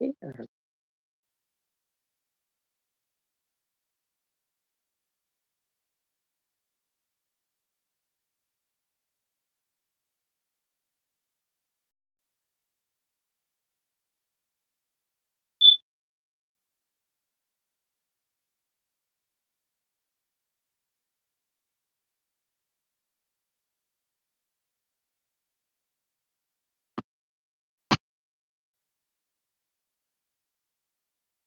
[0.00, 0.10] Yeah.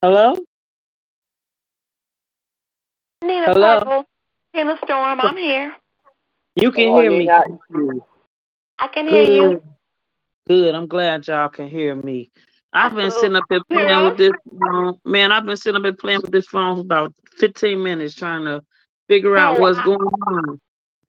[0.03, 0.35] Hello?
[3.23, 3.79] Nina Hello?
[3.79, 4.05] Purple,
[4.53, 5.73] Tina Storm, I'm here.
[6.57, 8.11] You can oh, Come on, hear me.
[8.79, 9.49] I can hear you.
[9.49, 9.63] Good.
[10.49, 10.75] Good.
[10.75, 12.31] I'm glad y'all can hear me.
[12.73, 14.09] I've been sitting up here playing Yeah.
[14.09, 14.99] with this phone.
[15.05, 18.43] Man, I've been sitting up here playing with this phone for about 15 minutes trying
[18.43, 18.61] to
[19.07, 20.59] figure out what's going on.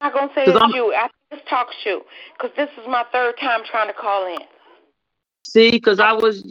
[0.00, 0.94] I'm not going to say it's I'm- you.
[0.94, 2.02] I think it's talk shoe
[2.38, 4.38] because this is my third time trying to call in.
[5.44, 6.44] See, because I was,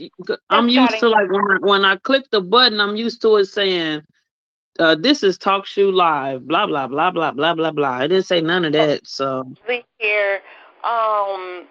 [0.49, 3.45] I'm used to like when I, when I click the button, I'm used to it
[3.45, 4.03] saying,
[4.79, 7.99] uh, "This is TalkShoe Live." Blah blah blah blah blah blah blah.
[8.01, 9.07] It didn't say none of that.
[9.07, 10.41] So Leave here,
[10.83, 11.67] um,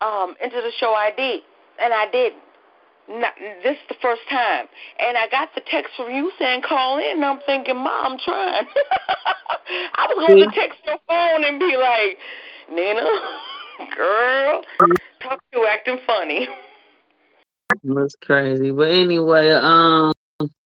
[0.00, 1.42] um, into the show ID,
[1.82, 2.42] and I didn't.
[3.08, 4.66] Not, this is the first time,
[4.98, 8.18] and I got the text from you saying call in, and I'm thinking, Mom, I'm
[8.18, 8.66] trying.
[9.96, 12.18] I was going to text your phone and be like,
[12.72, 13.04] Nina,
[13.96, 14.62] girl,
[15.22, 16.48] talk to you acting funny.
[17.82, 18.70] that's crazy.
[18.70, 20.12] But anyway, um,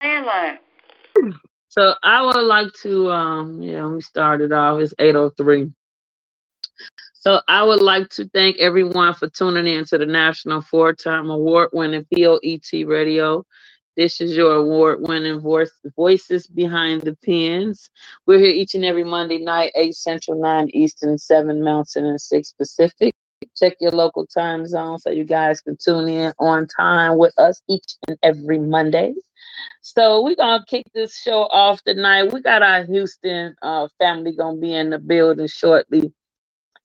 [0.03, 0.59] Landline.
[1.69, 4.81] so I would like to, um, yeah, we started off.
[4.81, 5.73] It's 8:03.
[7.15, 12.07] So I would like to thank everyone for tuning in to the National Four-Time Award-winning
[12.15, 13.45] POET Radio.
[13.99, 17.91] This is your award-winning voice, voices behind the pens.
[18.27, 22.53] We're here each and every Monday night, 8 Central, 9 Eastern, 7 Mountain, and 6
[22.53, 23.17] Pacific.
[23.57, 27.61] Check your local time zone so you guys can tune in on time with us
[27.69, 29.15] each and every Monday.
[29.81, 32.33] So we're gonna kick this show off tonight.
[32.33, 36.13] We got our Houston uh, family gonna be in the building shortly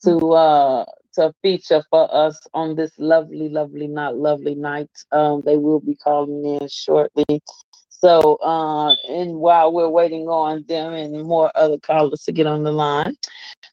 [0.03, 0.85] to uh
[1.15, 4.89] to feature for us on this lovely, lovely, not lovely night.
[5.11, 7.41] Um, they will be calling in shortly.
[7.89, 12.63] So, uh, and while we're waiting on them and more other callers to get on
[12.63, 13.15] the line,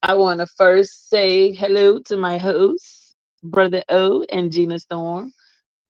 [0.02, 5.32] I want to first say hello to my hosts, Brother O and Gina Storm.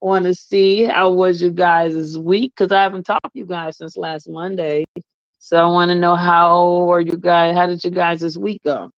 [0.00, 2.52] Want to see how was you guys' week?
[2.56, 4.86] Because I haven't talked to you guys since last Monday.
[5.38, 7.56] So I want to know how are you guys?
[7.56, 8.90] How did you guys this week go?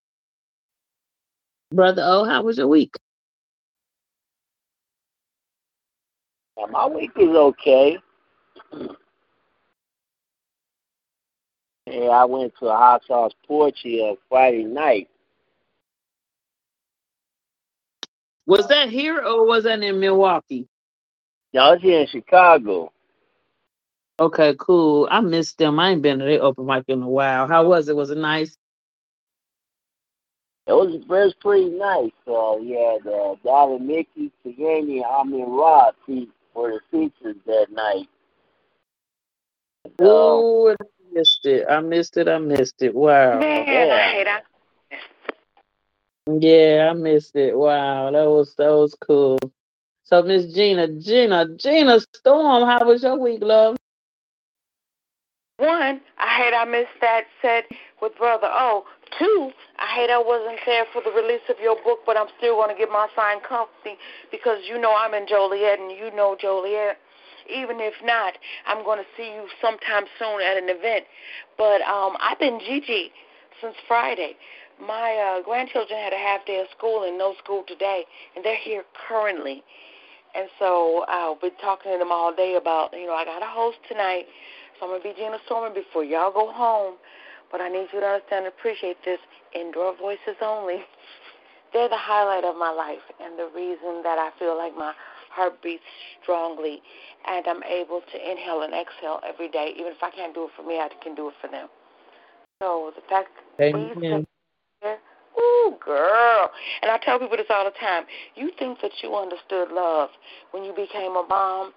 [1.72, 2.94] Brother O, how was your week?
[6.70, 7.98] My week is okay.
[11.86, 15.08] Yeah, I went to a Hot Sauce Poetry uh, Friday night.
[18.46, 20.68] Was that here or was that in Milwaukee?
[21.54, 22.92] No, it's here in Chicago.
[24.20, 25.08] Okay, cool.
[25.10, 25.78] I missed them.
[25.78, 27.48] I ain't been to their open mic in a while.
[27.48, 27.96] How was it?
[27.96, 28.56] Was it nice?
[30.66, 32.12] It was, it was pretty nice.
[32.26, 38.08] Uh, you had uh, Dollar Mickey, Tagani, Amin Rob fe- for the features that night.
[39.98, 41.66] Oh, I missed it.
[41.68, 42.28] I missed it.
[42.28, 42.94] I missed it.
[42.94, 43.40] Wow.
[43.40, 43.94] Man, yeah.
[43.94, 44.44] I hate that.
[46.40, 47.56] Yeah, I missed it.
[47.56, 49.40] Wow, that was that was cool.
[50.04, 53.76] So Miss Gina, Gina, Gina Storm, how was your week, love?
[55.56, 57.64] One, I hate I missed that set
[58.00, 58.84] with Brother O.
[59.18, 62.56] Two, I hate I wasn't there for the release of your book, but I'm still
[62.56, 63.98] going to get my signed copy
[64.30, 66.96] because you know I'm in Joliet and you know Joliet.
[67.50, 68.34] Even if not,
[68.66, 71.04] I'm going to see you sometime soon at an event.
[71.58, 73.10] But um, I've been Gigi
[73.60, 74.36] since Friday.
[74.80, 78.04] my uh, grandchildren had a half day of school and no school today,
[78.34, 79.62] and they're here currently.
[80.34, 83.46] And so I'll be talking to them all day about, you know, I got a
[83.46, 84.24] host tonight,
[84.78, 86.94] so I'm going to be Gina Stormer before y'all go home.
[87.52, 89.20] But I need you to understand and appreciate this.
[89.54, 90.80] Indoor voices only.
[91.72, 94.92] They're the highlight of my life and the reason that I feel like my
[95.30, 95.82] heart beats
[96.22, 96.82] strongly
[97.26, 99.72] and I'm able to inhale and exhale every day.
[99.76, 101.68] Even if I can't do it for me, I can do it for them.
[102.62, 104.26] So the fact that Amen.
[105.40, 106.50] Ooh, girl.
[106.82, 108.04] And I tell people this all the time.
[108.34, 110.10] You think that you understood love
[110.50, 111.72] when you became a mom.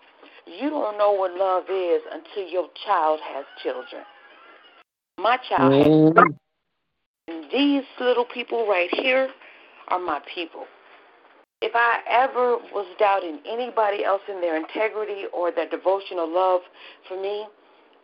[0.45, 4.03] You don't know what love is until your child has children.
[5.17, 6.19] My child mm-hmm.
[7.27, 9.29] and these little people right here
[9.87, 10.65] are my people.
[11.61, 16.61] If I ever was doubting anybody else in their integrity or their devotional love
[17.07, 17.47] for me,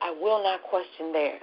[0.01, 1.41] I will not question theirs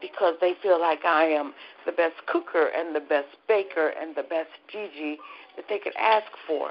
[0.00, 1.52] because they feel like I am
[1.86, 5.18] the best cooker and the best baker and the best Gigi
[5.56, 6.70] that they could ask for.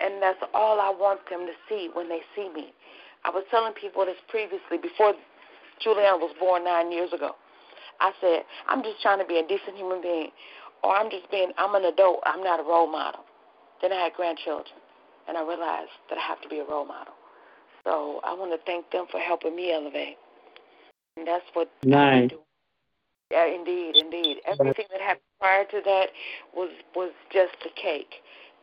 [0.00, 2.72] And that's all I want them to see when they see me.
[3.24, 5.12] I was telling people this previously before
[5.84, 7.36] Julianne was born nine years ago.
[8.00, 10.30] I said, I'm just trying to be a decent human being,
[10.82, 13.20] or I'm just being, I'm an adult, I'm not a role model.
[13.82, 14.76] Then I had grandchildren,
[15.28, 17.14] and I realized that I have to be a role model.
[17.84, 20.16] So I want to thank them for helping me elevate.
[21.16, 22.22] And that's what nice.
[22.22, 22.42] I'm doing.
[23.30, 24.38] Yeah, indeed, indeed.
[24.46, 26.06] Everything that happened prior to that
[26.54, 28.14] was was just the cake.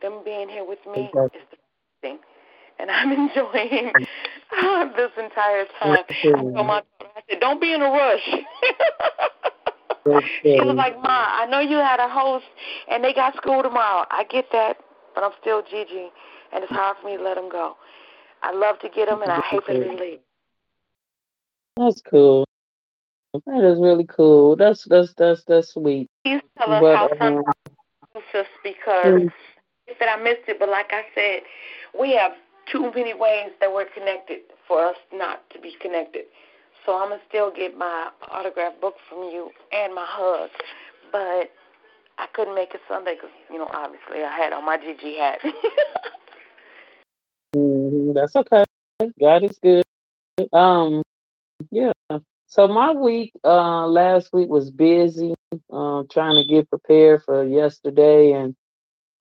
[0.02, 1.56] Them being here with me is the
[2.02, 2.18] thing,
[2.78, 3.92] and I'm enjoying
[4.96, 6.04] this entire time.
[6.08, 8.28] I told my daughter, I said, "Don't be in a rush."
[10.42, 12.46] she was like, "Ma, I know you had a host,
[12.90, 14.06] and they got school tomorrow.
[14.10, 14.78] I get that,
[15.14, 16.10] but I'm still Gigi,
[16.52, 17.76] and it's hard for me to let them go.
[18.42, 20.20] I love to get them, and I hate them to leave."
[21.76, 22.44] That's cool.
[23.46, 24.56] That is really cool.
[24.56, 26.08] That's that's that's that's sweet.
[26.24, 27.44] Please tell us but, how um,
[28.14, 28.46] because
[29.04, 29.32] mm.
[29.98, 31.42] said I missed it, but like I said,
[31.98, 32.32] we have
[32.70, 36.24] too many ways that we're connected for us not to be connected.
[36.84, 40.50] So I'm gonna still get my autograph book from you and my hug,
[41.12, 41.50] but
[42.18, 45.40] I couldn't make it Sunday because you know obviously I had on my GG hat.
[47.56, 48.64] mm, that's okay.
[49.20, 49.84] God is good.
[50.52, 51.02] Um,
[51.70, 51.92] yeah.
[52.46, 55.34] So my week uh, last week was busy,
[55.72, 58.56] uh, trying to get prepared for yesterday, and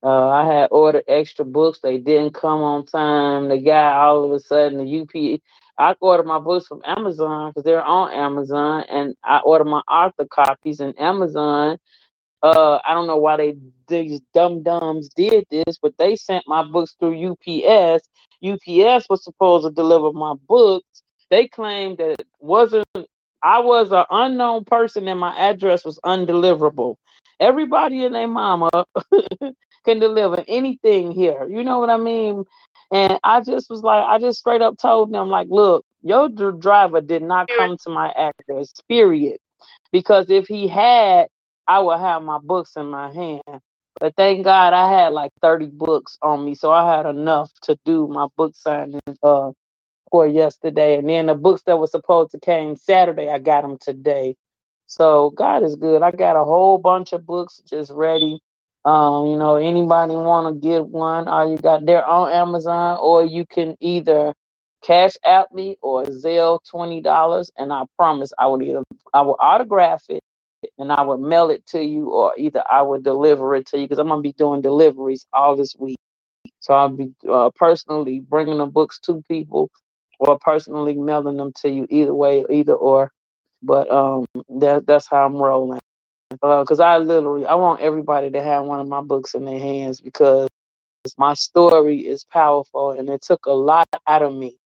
[0.02, 1.80] uh, I had ordered extra books.
[1.84, 3.50] They didn't come on time.
[3.50, 5.42] The guy all of a sudden the UP.
[5.80, 10.26] I order my books from Amazon because they're on Amazon, and I order my author
[10.26, 11.78] copies in Amazon.
[12.44, 13.58] Uh, I don't know why they
[13.88, 18.08] these dumb dumbs did this, but they sent my books through UPS.
[18.46, 21.04] UPS was supposed to deliver my books.
[21.30, 22.86] They claimed that it wasn't
[23.44, 26.96] I was an unknown person and my address was undeliverable.
[27.40, 28.70] Everybody and their mama
[29.86, 31.48] can deliver anything here.
[31.50, 32.44] You know what I mean?
[32.92, 37.02] And I just was like, I just straight up told them, like, look, your driver
[37.02, 39.38] did not come to my address, period.
[39.92, 41.28] Because if he had,
[41.68, 43.62] I would have my books in my hand.
[44.00, 47.78] But thank God I had like 30 books on me, so I had enough to
[47.86, 49.52] do my book signing uh,
[50.12, 53.78] for yesterday, and then the books that were supposed to came Saturday, I got them
[53.82, 54.36] today.
[54.88, 56.02] So God is good.
[56.04, 58.40] I got a whole bunch of books just ready.
[58.88, 61.30] Um, you know, anybody want to get one?
[61.30, 64.34] All you got there on Amazon, or you can either
[64.84, 68.84] Cash App me or Zelle twenty dollars, and I promise I will either
[69.14, 70.24] I will autograph it
[70.80, 73.86] and I will mail it to you, or either I will deliver it to you
[73.86, 75.98] because I'm gonna be doing deliveries all this week.
[76.62, 79.70] So I'll be uh, personally bringing the books to people
[80.20, 83.12] or personally mailing them to you either way, either or.
[83.64, 84.26] But um,
[84.60, 85.80] that that's how I'm rolling.
[86.30, 89.60] Because uh, I literally, I want everybody to have one of my books in their
[89.60, 90.50] hands because
[91.18, 94.58] my story is powerful, and it took a lot out of me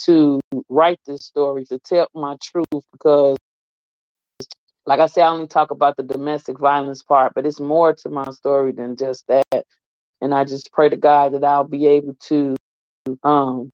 [0.00, 2.66] to write this story to tell my truth.
[2.92, 3.36] Because,
[4.86, 8.08] like I said, I only talk about the domestic violence part, but it's more to
[8.08, 9.64] my story than just that.
[10.20, 12.56] And I just pray to God that I'll be able to
[13.22, 13.70] um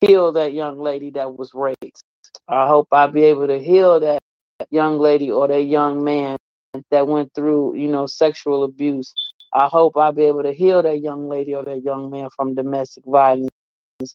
[0.00, 2.02] heal that young lady that was raped.
[2.48, 4.22] I hope I'll be able to heal that
[4.70, 6.36] young lady or that young man
[6.90, 9.14] that went through, you know, sexual abuse.
[9.52, 12.54] I hope I'll be able to heal that young lady or that young man from
[12.54, 13.50] domestic violence.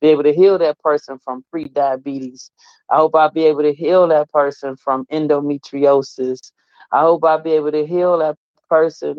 [0.02, 2.52] Be able to heal that person from pre-diabetes.
[2.90, 6.52] I hope I'll be able to heal that person from endometriosis.
[6.92, 8.36] I hope I'll be able to heal that
[8.70, 9.18] person,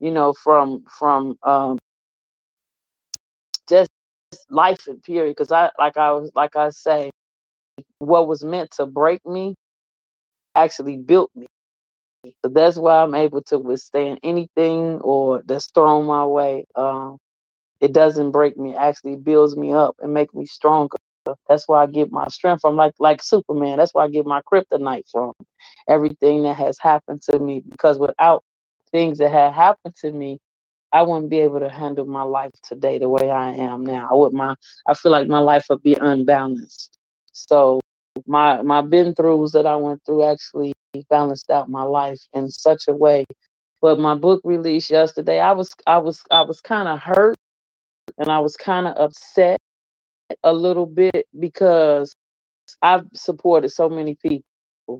[0.00, 1.78] you know, from from um,
[3.68, 3.90] just
[4.50, 7.10] life in period because i like i was like i say
[7.98, 9.54] what was meant to break me
[10.56, 11.46] actually built me
[12.44, 16.66] So that's why I'm able to withstand anything or that's thrown my way.
[16.76, 17.18] Um,
[17.80, 20.98] it doesn't break me, it actually builds me up and make me stronger.
[21.48, 23.78] That's why I get my strength from like like Superman.
[23.78, 25.32] That's why I get my kryptonite from.
[25.88, 27.62] Everything that has happened to me.
[27.68, 28.44] Because without
[28.92, 30.38] things that had happened to me,
[30.92, 34.08] I wouldn't be able to handle my life today the way I am now.
[34.10, 34.56] I would my
[34.88, 36.98] I feel like my life would be unbalanced.
[37.32, 37.80] So
[38.26, 40.74] my my been throughs that I went through actually
[41.10, 43.26] balanced out my life in such a way.
[43.82, 47.36] But my book released yesterday, I was I was I was kind of hurt
[48.18, 49.60] and I was kind of upset
[50.42, 52.14] a little bit because
[52.82, 54.44] I've supported so many people.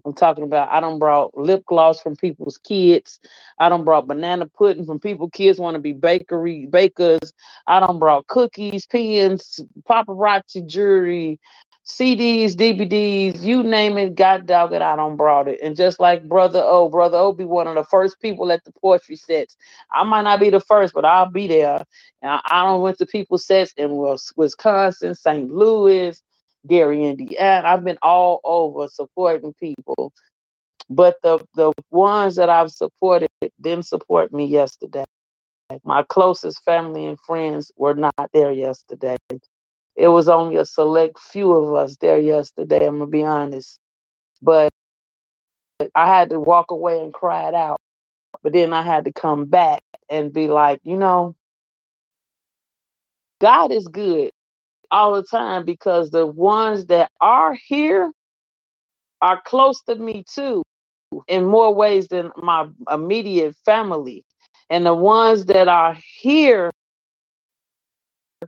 [0.04, 3.20] I'm talking about I don't brought lip gloss from people's kids.
[3.61, 7.32] I don't brought banana pudding from people kids want to be bakery bakers.
[7.68, 11.38] I don't brought cookies, pens, paparazzi jewelry,
[11.87, 15.61] CDs, DVDs, you name it, God dog it, I don't brought it.
[15.62, 18.73] And just like Brother O, Brother O be one of the first people at the
[18.83, 19.57] poetry sets.
[19.93, 21.85] I might not be the first, but I'll be there.
[22.23, 23.97] And I don't went to people's sets in
[24.37, 25.49] Wisconsin, St.
[25.52, 26.21] Louis,
[26.66, 27.69] Gary, Indiana.
[27.69, 30.12] I've been all over supporting people.
[30.90, 35.05] But the the ones that I've supported didn't support me yesterday.
[35.85, 39.16] My closest family and friends were not there yesterday.
[39.97, 43.79] It was only a select few of us there yesterday, I'm gonna be honest.
[44.43, 44.73] But
[45.95, 47.81] I had to walk away and cry it out.
[48.43, 51.35] But then I had to come back and be like, you know,
[53.41, 54.31] God is good
[54.91, 58.12] all the time because the ones that are here
[59.23, 60.62] are close to me too
[61.29, 64.25] in more ways than my immediate family.
[64.71, 66.73] And the ones that are here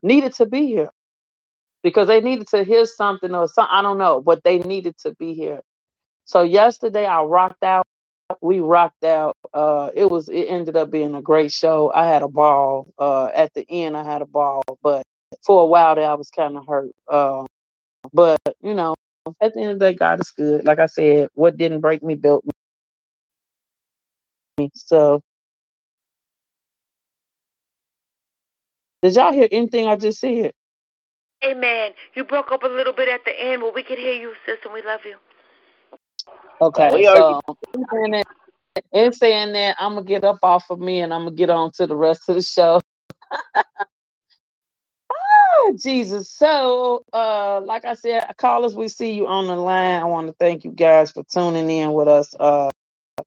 [0.02, 0.90] needed to be here
[1.82, 3.73] because they needed to hear something or something.
[3.75, 5.61] I don't know, but they needed to be here.
[6.26, 7.87] So yesterday I rocked out.
[8.42, 9.37] We rocked out.
[9.54, 10.28] Uh, it was.
[10.28, 11.92] It ended up being a great show.
[11.94, 12.88] I had a ball.
[12.99, 15.04] Uh, at the end, I had a ball, but
[15.44, 16.92] for a while there, I was kind of hurt.
[17.08, 17.47] Uh,
[18.12, 18.94] but you know,
[19.42, 20.64] at the end of the day, God is good.
[20.64, 22.44] Like I said, what didn't break me built
[24.58, 24.70] me.
[24.75, 25.23] So,
[29.02, 30.52] did y'all hear anything I just said?
[31.45, 31.92] Amen.
[32.14, 34.59] You broke up a little bit at the end, but we could hear you, sis,
[34.64, 35.16] and we love you.
[36.61, 37.40] Okay, so
[37.75, 38.26] in saying, that,
[38.92, 41.71] in saying that, I'm gonna get up off of me and I'm gonna get on
[41.76, 42.80] to the rest of the show.
[45.12, 46.30] oh, Jesus.
[46.33, 50.00] So, uh, like I said, callers, we see you on the line.
[50.00, 52.35] I want to thank you guys for tuning in with us.
[52.38, 52.71] Uh,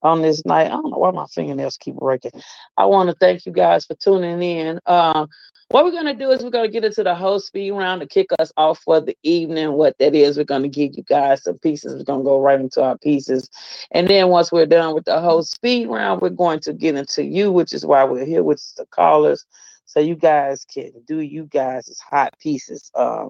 [0.03, 0.68] on this night.
[0.68, 2.32] I don't know why my fingernails keep breaking.
[2.77, 4.80] I want to thank you guys for tuning in.
[4.86, 5.27] Uh,
[5.72, 8.01] what we're going to do is we're going to get into the whole speed round
[8.01, 9.72] to kick us off for the evening.
[9.74, 11.94] What that is, we're going to give you guys some pieces.
[11.94, 13.50] We're going to go right into our pieces.
[13.92, 17.24] And then once we're done with the whole speed round, we're going to get into
[17.24, 19.46] you, which is why we're here with the callers.
[19.86, 23.28] So you guys can do you guys' hot pieces uh,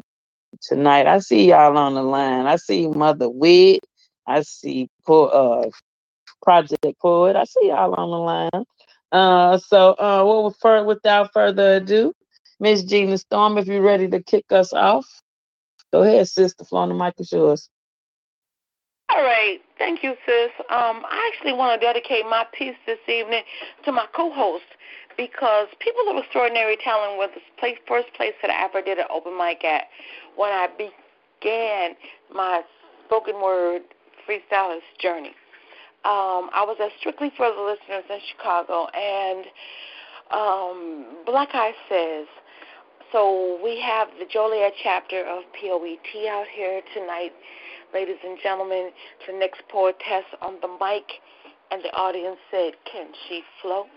[0.62, 1.06] tonight.
[1.06, 2.48] I see y'all on the line.
[2.48, 3.82] I see Mother Wit.
[4.26, 5.70] I see uh,
[6.42, 7.36] Project Poet.
[7.36, 8.66] I see y'all on the line.
[9.12, 12.14] Uh, so uh, well, without further ado,
[12.62, 15.06] Miss Gina Storm, if you're ready to kick us off,
[15.92, 16.64] go ahead, sister.
[16.64, 17.70] Flow on the mic is yours.
[19.10, 20.52] All right, thank you, sis.
[20.70, 23.44] Um, I actually want to dedicate my piece this evening
[23.84, 24.64] to my co-host
[25.18, 29.06] because People of Extraordinary Talent was the place, first place that I ever did an
[29.14, 29.88] open mic at
[30.38, 31.96] when I began
[32.34, 32.62] my
[33.08, 33.82] spoken word
[34.26, 35.36] freestylist journey
[36.04, 39.46] um, I was at Strictly for the Listeners in Chicago, and
[40.34, 42.26] um, Black Ice says,
[43.12, 47.34] so we have the Joliet chapter of POET out here tonight,
[47.94, 48.92] ladies and gentlemen.
[49.28, 51.06] The next poetess on the mic,
[51.72, 53.88] and the audience said, "Can she flow?"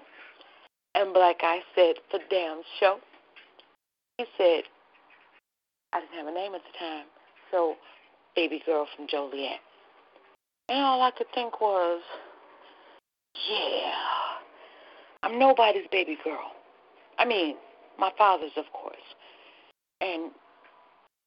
[0.94, 3.00] And Black Ice said, "For damn show."
[4.18, 4.64] He said,
[5.92, 7.06] "I didn't have a name at the time,
[7.50, 7.76] so
[8.34, 9.60] baby girl from Joliet."
[10.68, 12.02] And all I could think was,
[13.48, 13.92] yeah,
[15.22, 16.52] I'm nobody's baby girl.
[17.18, 17.56] I mean,
[17.98, 18.96] my father's, of course.
[20.00, 20.30] And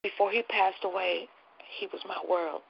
[0.03, 1.27] before he passed away,
[1.79, 2.61] he was my world.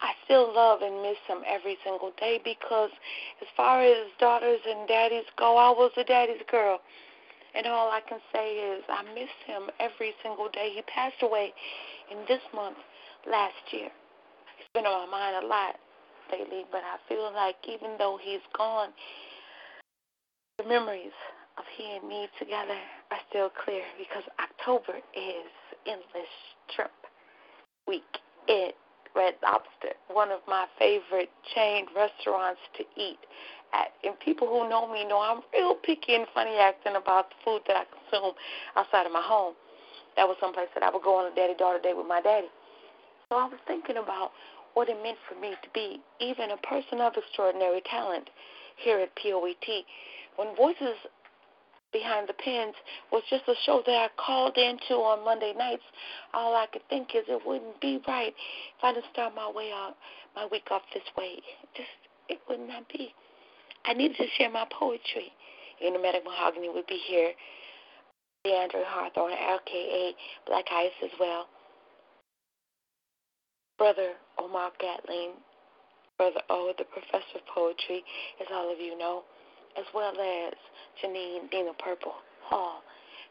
[0.00, 2.90] I still love and miss him every single day because,
[3.40, 6.80] as far as daughters and daddies go, I was a daddy's girl.
[7.54, 10.72] And all I can say is I miss him every single day.
[10.74, 11.54] He passed away
[12.10, 12.76] in this month
[13.28, 13.88] last year.
[14.60, 15.76] It's been on my mind a lot
[16.30, 18.90] lately, but I feel like even though he's gone,
[20.58, 21.16] the memories
[21.56, 22.76] of he and me together
[23.10, 25.50] are still clear because October is
[25.86, 26.32] Endless
[26.74, 26.90] Shrimp
[27.86, 28.02] week.
[28.48, 28.74] It
[29.16, 33.18] Red Lobster, one of my favorite chain restaurants to eat
[33.72, 33.88] at.
[34.04, 37.62] And people who know me know I'm real picky and funny acting about the food
[37.66, 38.34] that I consume
[38.76, 39.54] outside of my home.
[40.16, 42.48] That was someplace that I would go on a daddy daughter date with my daddy.
[43.30, 44.32] So I was thinking about
[44.74, 48.28] what it meant for me to be even a person of extraordinary talent
[48.76, 49.84] here at POET.
[50.36, 51.00] When Voices
[51.92, 52.74] Behind the Pens
[53.10, 55.84] was just a show that I called into on Monday nights,
[56.34, 59.70] all I could think is it wouldn't be right if I didn't start my way
[59.72, 59.94] out
[60.34, 61.38] my week off this way.
[61.74, 61.88] Just
[62.28, 63.14] it would not be.
[63.84, 65.32] I needed to share my poetry.
[65.80, 67.32] Enigmatic Mahogany would be here.
[68.44, 70.10] DeAndre Hawthorne, LKA
[70.46, 71.46] Black Ice as well.
[73.78, 75.32] Brother Omar Gatling,
[76.16, 78.02] Brother O, the professor of poetry,
[78.40, 79.24] as all of you know,
[79.78, 80.54] as well as
[81.02, 82.82] Janine Nina Purple Hall,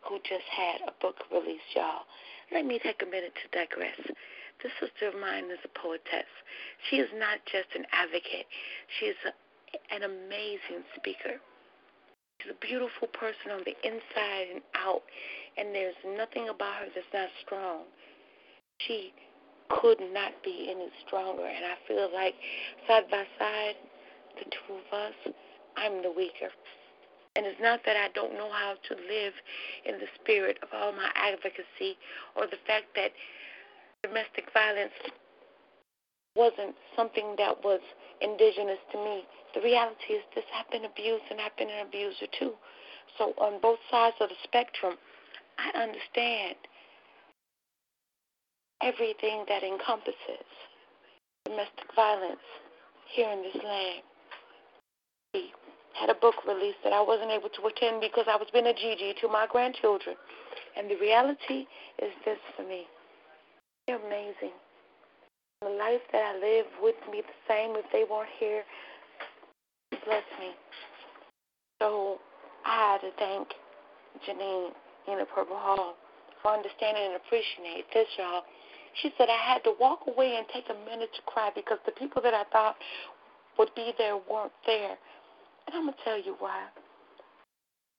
[0.07, 2.05] who just had a book release, y'all.
[2.51, 3.97] Let me take a minute to digress.
[4.61, 6.29] This sister of mine is a poetess.
[6.89, 8.47] She is not just an advocate,
[8.99, 9.33] she is a,
[9.93, 11.41] an amazing speaker.
[12.39, 15.03] She's a beautiful person on the inside and out,
[15.57, 17.83] and there's nothing about her that's not strong.
[18.79, 19.13] She
[19.69, 22.35] could not be any stronger, and I feel like
[22.87, 23.75] side by side,
[24.37, 25.33] the two of us,
[25.77, 26.51] I'm the weaker.
[27.35, 29.33] And it's not that I don't know how to live
[29.85, 31.99] in the spirit of all my advocacy
[32.35, 33.11] or the fact that
[34.03, 34.95] domestic violence
[36.35, 37.81] wasn't something that was
[38.21, 39.23] indigenous to me.
[39.53, 42.53] The reality is this I've been abused and I've been an abuser too.
[43.17, 44.95] So on both sides of the spectrum,
[45.57, 46.55] I understand
[48.81, 50.47] everything that encompasses
[51.45, 52.43] domestic violence
[53.13, 54.03] here in this land.
[55.99, 58.73] Had a book release that I wasn't able to attend because I was being a
[58.73, 60.15] Gigi to my grandchildren.
[60.77, 61.67] And the reality
[62.03, 62.85] is this for me.
[63.87, 64.51] They're amazing.
[65.61, 68.63] The life that I live would be the same if they weren't here.
[70.03, 70.51] Bless me.
[71.79, 72.19] So
[72.65, 73.47] I had to thank
[74.27, 74.71] Janine
[75.07, 75.95] in the Purple Hall
[76.41, 78.43] for understanding and appreciating this, y'all.
[79.01, 81.91] She said I had to walk away and take a minute to cry because the
[81.93, 82.75] people that I thought
[83.57, 84.95] would be there weren't there.
[85.67, 86.65] And I'm going to tell you why.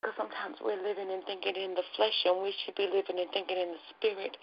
[0.00, 3.30] Because sometimes we're living and thinking in the flesh, and we should be living and
[3.32, 4.36] thinking in the spirit.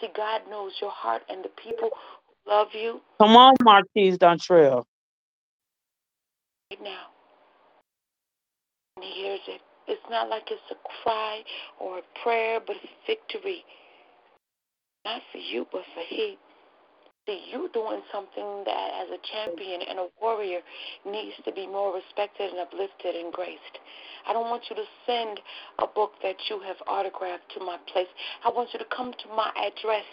[0.00, 3.00] See, God knows your heart, and the people who love you.
[3.20, 4.84] Come on, Marquise Dontrell.
[6.70, 7.06] Right now.
[8.96, 9.60] And He hears it.
[9.86, 11.42] It's not like it's a cry
[11.80, 13.64] or a prayer, but it's victory.
[15.04, 16.38] Not for you, but for He.
[17.28, 20.60] See, you doing something that, as a champion and a warrior,
[21.04, 23.76] needs to be more respected and uplifted and graced.
[24.26, 25.36] I don't want you to send
[25.78, 28.08] a book that you have autographed to my place.
[28.46, 30.08] I want you to come to my address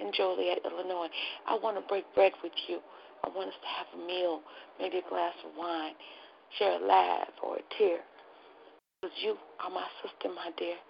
[0.00, 1.12] in Joliet, Illinois.
[1.46, 2.80] I want to break bread with you.
[3.20, 4.40] I want us to have a meal,
[4.80, 5.92] maybe a glass of wine,
[6.56, 8.00] share a laugh or a tear.
[9.02, 10.80] Because you are my sister, my dear.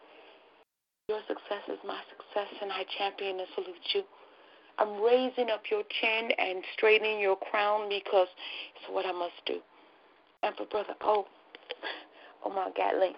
[1.08, 4.06] Your success is my success, and I champion and salute you.
[4.78, 8.28] I'm raising up your chin and straightening your crown because
[8.76, 9.58] it's what I must do.
[10.42, 11.26] And for Brother O,
[12.44, 13.14] oh my Gatling,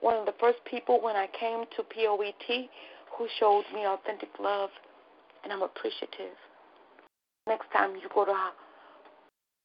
[0.00, 2.68] one of the first people when I came to POET
[3.16, 4.70] who showed me authentic love,
[5.42, 6.36] and I'm appreciative.
[7.46, 8.32] Next time you go to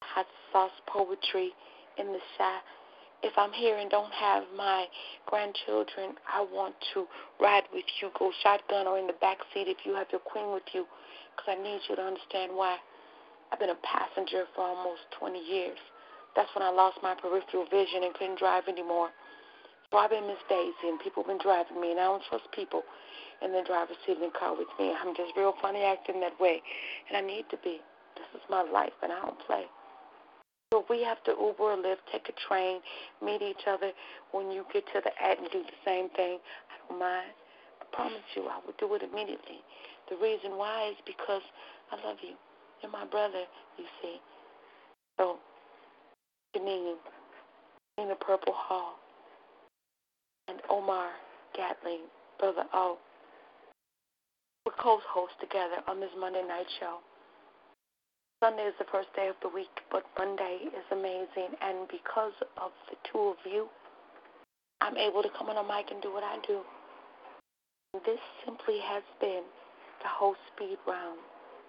[0.02, 1.52] Hot Sauce Poetry
[1.98, 2.60] in the Chi,
[3.21, 4.86] if I'm here and don't have my
[5.25, 7.05] grandchildren, I want to
[7.39, 10.53] ride with you, go shotgun or in the back seat if you have your queen
[10.53, 10.86] with you
[11.36, 12.77] because I need you to understand why.
[13.51, 15.77] I've been a passenger for almost 20 years.
[16.36, 19.10] That's when I lost my peripheral vision and couldn't drive anymore.
[19.91, 22.45] So I've been Miss Daisy, and people have been driving me, and I don't trust
[22.53, 22.84] people
[23.41, 24.93] in the driver's seat in the car with me.
[24.93, 26.62] I'm just real funny acting that way,
[27.10, 27.82] and I need to be.
[28.13, 29.65] This is my life, and I don't play.
[30.71, 32.79] So we have to Uber or Lyft, take a train,
[33.25, 33.91] meet each other.
[34.32, 36.38] When you get to the ad and do the same thing,
[36.69, 37.32] I don't mind.
[37.82, 39.65] I promise you, I will do it immediately.
[40.10, 41.41] The reason why is because
[41.91, 42.36] I love you.
[42.82, 43.43] You're my brother,
[43.77, 44.17] you see.
[45.17, 45.38] So,
[46.55, 46.95] Janine,
[47.97, 48.93] Nina Purple Hall,
[50.47, 51.10] and Omar
[51.55, 52.05] Gatling,
[52.39, 52.97] Brother O.
[54.65, 56.99] We're co-hosts together on this Monday night show.
[58.39, 61.60] Sunday is the first day of the week, but Monday is amazing.
[61.60, 63.67] And because of the two of you,
[64.80, 66.63] I'm able to come on a mic and do what I do.
[68.06, 69.43] This simply has been
[69.99, 71.19] the whole speed round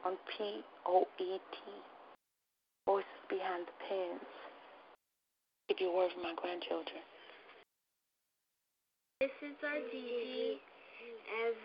[0.07, 1.59] on P-O-E-T,
[2.87, 4.31] Voices Behind the Pens.
[5.69, 7.03] Give you a word from my grandchildren.
[9.19, 10.63] This is our Gigi,
[11.45, 11.59] as,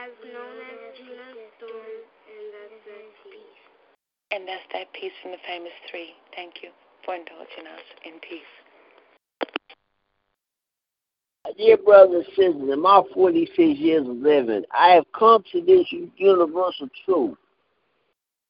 [0.00, 1.28] as known as Gina
[1.60, 3.55] Storm, and that's the peace.
[4.36, 6.10] And that's that piece from the famous three.
[6.34, 6.68] Thank you
[7.06, 8.42] for indulging us in peace.
[11.56, 15.86] Dear brothers and sisters, in my 46 years of living, I have come to this
[16.18, 17.38] universal truth.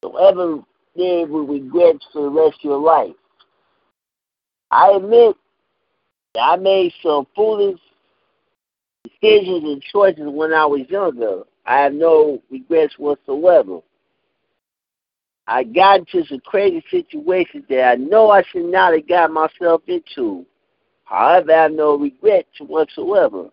[0.03, 0.57] Don't ever
[0.97, 3.15] live with regrets for the rest of your life.
[4.73, 5.37] I admit
[6.35, 7.79] that I made some foolish
[9.05, 11.43] decisions and choices when I was younger.
[11.65, 13.83] I have no regrets whatsoever.
[15.47, 19.83] I got into some crazy situations that I know I should not have got myself
[19.87, 20.45] into.
[21.05, 23.49] However, I have no regrets whatsoever.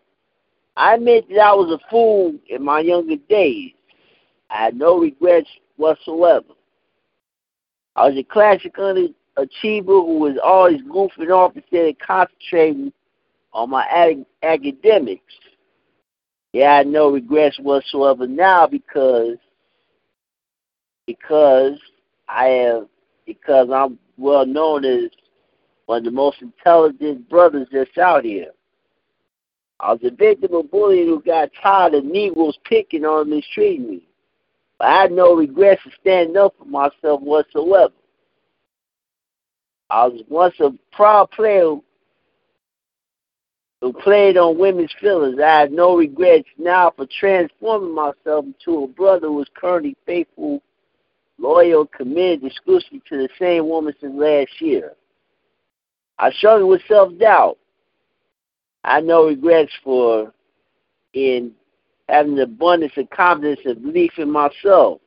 [0.76, 3.72] I admit that I was a fool in my younger days.
[4.50, 6.54] I had no regrets whatsoever.
[7.96, 12.92] I was a classic underachiever who was always goofing off instead of concentrating
[13.54, 15.34] on my ad- academics.
[16.54, 19.38] Yeah, I had no regrets whatsoever now because
[21.08, 21.80] because
[22.28, 22.88] I am
[23.26, 25.10] because I'm well known as
[25.86, 28.52] one of the most intelligent brothers that's out here.
[29.80, 33.90] I was a victim of bullying who got tired of Negroes picking on and mistreating
[33.90, 34.08] me.
[34.80, 37.94] But I had no regrets of standing up for myself whatsoever.
[39.90, 41.76] I was once a proud player
[43.82, 45.40] who played on women's feelings.
[45.44, 50.64] I have no regrets now for transforming myself into a brother who is currently faithful,
[51.44, 54.94] loyal, committed exclusively to the same woman since last year.
[56.18, 57.58] I struggle with self doubt.
[58.84, 60.34] I no regrets for
[61.14, 61.52] in
[62.10, 65.00] having an abundance of confidence and belief in myself.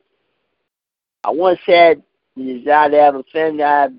[1.23, 2.01] I once had
[2.35, 3.63] the desire to have a family.
[3.63, 3.93] I have,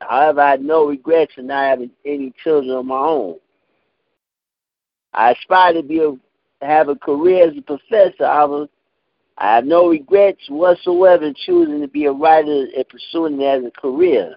[0.00, 3.36] however, I had no regrets in not having any children of my own.
[5.14, 8.26] I aspire to be a, have a career as a professor.
[8.26, 8.66] However,
[9.38, 13.64] I have no regrets whatsoever in choosing to be a writer and pursuing it as
[13.64, 14.36] a career.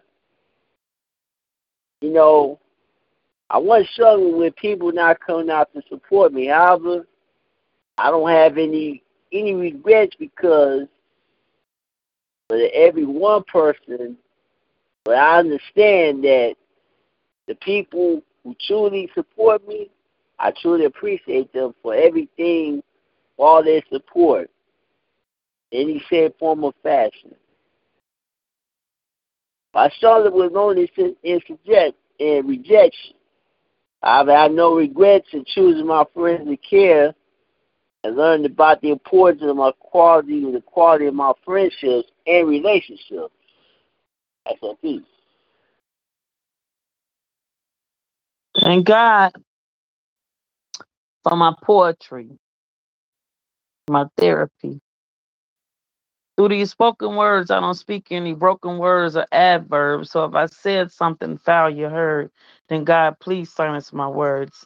[2.01, 2.59] You know,
[3.49, 6.47] I was struggling with people not coming out to support me.
[6.47, 7.05] However,
[7.97, 10.87] I don't have any any regrets because
[12.47, 14.17] for every one person,
[15.03, 16.55] but I understand that
[17.47, 19.89] the people who truly support me
[20.39, 22.83] I truly appreciate them for everything,
[23.37, 24.49] all their support,
[25.75, 27.35] any shape, form, or fashion.
[29.73, 31.15] I started with loneliness and
[31.47, 33.15] subject and rejection.
[34.01, 37.13] I've had no regrets in choosing my friends and care
[38.03, 42.47] and learned about the importance of my quality and the quality of my friendships and
[42.47, 43.33] relationships.
[44.45, 45.01] That's a peace.
[48.61, 49.31] Thank God
[51.23, 52.29] for my poetry,
[53.89, 54.79] my therapy.
[56.37, 60.11] Through these spoken words, I don't speak any broken words or adverbs.
[60.11, 62.31] So if I said something foul you heard,
[62.69, 64.65] then God, please silence my words.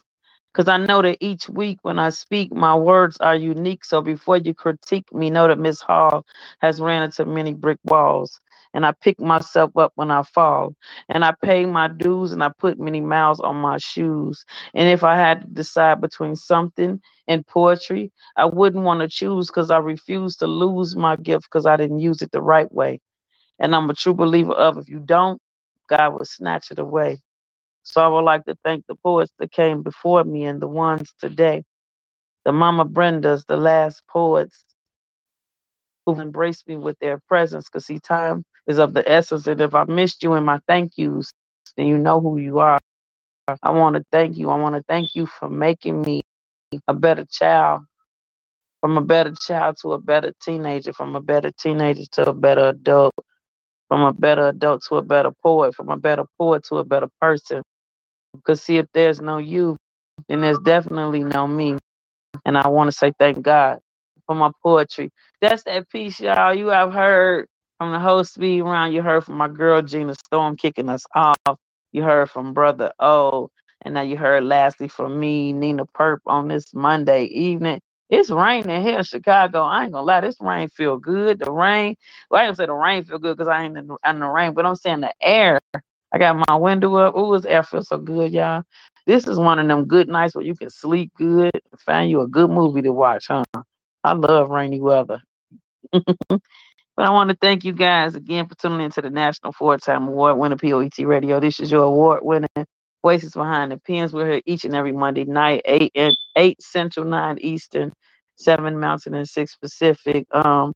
[0.52, 3.84] Because I know that each week when I speak, my words are unique.
[3.84, 6.26] So before you critique me, know that Miss Hall
[6.60, 8.40] has ran into many brick walls
[8.74, 10.74] and I pick myself up when I fall.
[11.08, 14.44] And I pay my dues and I put many miles on my shoes.
[14.74, 19.48] And if I had to decide between something and poetry, I wouldn't want to choose
[19.48, 23.00] because I refuse to lose my gift because I didn't use it the right way.
[23.60, 25.40] And I'm a true believer of if you don't,
[25.88, 27.20] God will snatch it away.
[27.84, 31.12] So I would like to thank the poets that came before me and the ones
[31.20, 31.64] today.
[32.44, 34.64] The Mama Brendas, the last poets
[36.06, 39.46] who've embraced me with their presence because see, time is of the essence.
[39.46, 41.32] And if I missed you in my thank yous,
[41.76, 42.80] then you know who you are.
[43.62, 44.50] I want to thank you.
[44.50, 46.22] I want to thank you for making me
[46.88, 47.82] a better child,
[48.80, 52.68] from a better child to a better teenager, from a better teenager to a better
[52.68, 53.14] adult,
[53.88, 57.08] from a better adult to a better poet, from a better poet to a better
[57.20, 57.62] person.
[58.34, 59.76] Because see, if there's no you,
[60.28, 61.78] then there's definitely no me.
[62.44, 63.78] And I want to say thank God
[64.30, 65.10] for my poetry.
[65.40, 66.54] That's that piece, y'all.
[66.54, 68.94] You have heard from the whole speed round.
[68.94, 71.36] You heard from my girl Gina Storm kicking us off.
[71.90, 73.50] You heard from Brother O.
[73.82, 77.80] And now you heard lastly from me, Nina Perp, on this Monday evening.
[78.08, 79.62] It's raining here in Chicago.
[79.62, 81.40] I ain't gonna lie, this rain feel good.
[81.40, 81.96] The rain,
[82.30, 84.20] well, I ain't gonna say the rain feel good because I ain't in the, in
[84.20, 85.58] the rain, but I'm saying the air.
[86.12, 87.16] I got my window up.
[87.16, 88.62] Ooh, this air feels so good, y'all.
[89.06, 91.50] This is one of them good nights where you can sleep good
[91.84, 93.44] find you a good movie to watch, huh?
[94.04, 95.22] I love rainy weather.
[95.92, 96.40] but
[96.96, 100.38] I want to thank you guys again for tuning into the National Four Time Award
[100.38, 101.40] winner POET Radio.
[101.40, 102.48] This is your award winning
[103.02, 104.12] Voices Behind the Pens.
[104.12, 107.92] We're here each and every Monday night, 8 and 8 Central, 9 Eastern,
[108.36, 110.26] 7 Mountain, and 6 Pacific.
[110.32, 110.72] Um,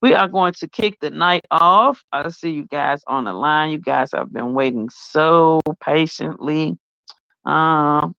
[0.00, 2.02] we are going to kick the night off.
[2.12, 3.70] I see you guys on the line.
[3.70, 6.76] You guys have been waiting so patiently.
[7.44, 8.14] Um,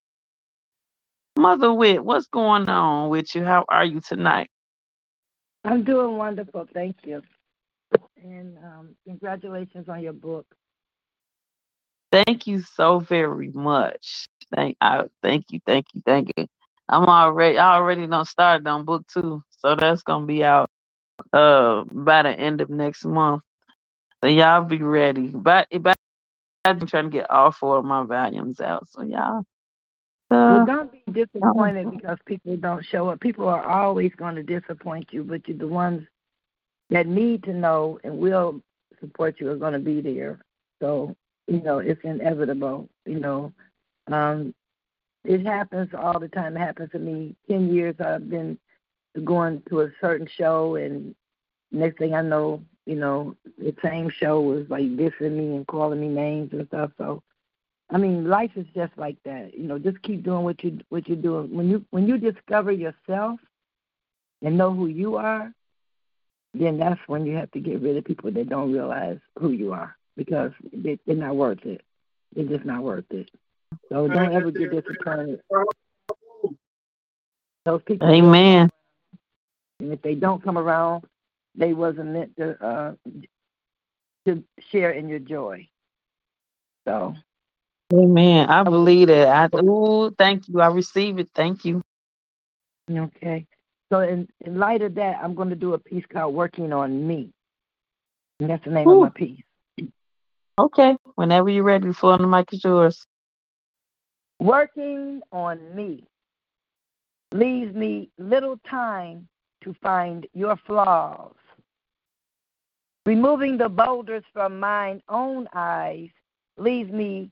[1.40, 3.46] Mother Wit, what's going on with you?
[3.46, 4.50] How are you tonight?
[5.66, 7.22] I'm doing wonderful, thank you.
[8.24, 10.46] And um, congratulations on your book.
[12.12, 14.28] Thank you so very much.
[14.56, 16.48] Thank I thank you, thank you, thank you.
[16.90, 20.70] I'm already I already done started on book two, so that's gonna be out
[21.34, 23.44] uh by the end of next month.
[24.24, 25.28] So y'all be ready.
[25.30, 25.98] But, but
[26.66, 28.88] I've been trying to get all four of my volumes out.
[28.92, 29.44] So y'all
[30.30, 33.20] well, don't be disappointed because people don't show up.
[33.20, 36.06] People are always going to disappoint you, but you, the ones
[36.90, 38.62] that need to know and will
[39.00, 40.40] support you are going to be there.
[40.82, 41.16] So,
[41.48, 42.90] you know, it's inevitable.
[43.06, 43.54] You know,
[44.12, 44.54] um,
[45.24, 46.56] it happens all the time.
[46.56, 47.36] It happens to me.
[47.50, 48.58] Ten years I've been
[49.24, 51.16] going to a certain show, and
[51.72, 56.00] next thing I know, you know, the same show was like dissing me and calling
[56.00, 56.92] me names and stuff.
[56.98, 57.24] So
[57.92, 59.58] I mean, life is just like that.
[59.58, 61.56] You know, just keep doing what you what you're doing.
[61.56, 63.40] When you when you discover yourself
[64.42, 65.52] and know who you are,
[66.54, 69.74] then that's when you have to get rid of people that don't realize who you
[69.74, 71.82] are because they, they're not worth it.
[72.36, 73.30] They're just not worth it.
[73.90, 75.42] So don't ever get disappointed.
[77.66, 78.10] Those people.
[78.10, 78.70] Amen.
[79.80, 81.06] And if they don't come around,
[81.56, 82.94] they wasn't meant to uh,
[84.26, 85.68] to share in your joy.
[86.88, 87.16] So
[87.92, 88.50] Amen.
[88.50, 89.28] I believe it.
[89.28, 90.62] I oh, thank you.
[90.62, 91.30] I receive it.
[91.34, 91.82] Thank you.
[92.92, 93.48] Okay.
[93.92, 97.08] So in, in light of that, I'm going to do a piece called "Working on
[97.08, 97.32] Me,"
[98.40, 98.94] and that's the name Ooh.
[98.94, 99.42] of my piece.
[100.60, 100.98] Okay.
[101.16, 103.06] Whenever you're ready, the floor on the mic is yours.
[104.40, 106.08] Working on me
[107.32, 109.28] leaves me little time
[109.64, 111.36] to find your flaws.
[113.06, 116.10] Removing the boulders from mine own eyes
[116.58, 117.32] leaves me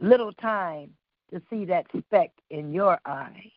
[0.00, 0.90] little time
[1.32, 3.50] to see that speck in your eye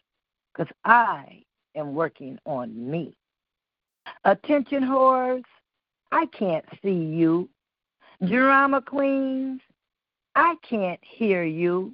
[0.54, 1.44] because I
[1.76, 3.16] am working on me.
[4.26, 5.44] Attention whores,
[6.12, 7.50] I can't see you.
[8.26, 9.62] Drama queens,
[10.36, 11.94] I can't hear you.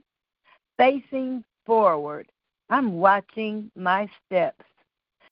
[0.78, 2.32] Facing forward,
[2.70, 4.66] I'm watching my steps.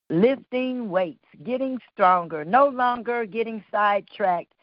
[0.09, 4.53] Lifting weights, getting stronger, no longer getting sidetracked,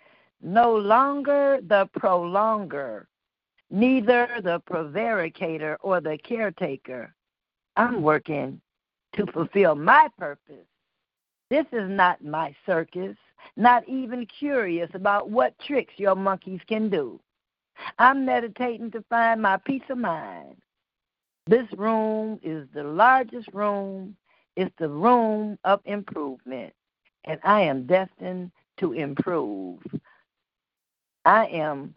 [0.40, 3.06] no longer the prolonger
[3.72, 7.12] neither the prevaricator or the caretaker.
[7.76, 8.60] I'm working
[9.14, 10.66] to fulfill my purpose.
[11.50, 13.16] This is not my circus,
[13.56, 17.18] not even curious about what tricks your monkeys can do.
[17.98, 20.56] I'm meditating to find my peace of mind.
[21.46, 24.16] This room is the largest room,
[24.54, 26.74] it's the room of improvement,
[27.24, 29.80] and I am destined to improve.
[31.24, 31.94] I am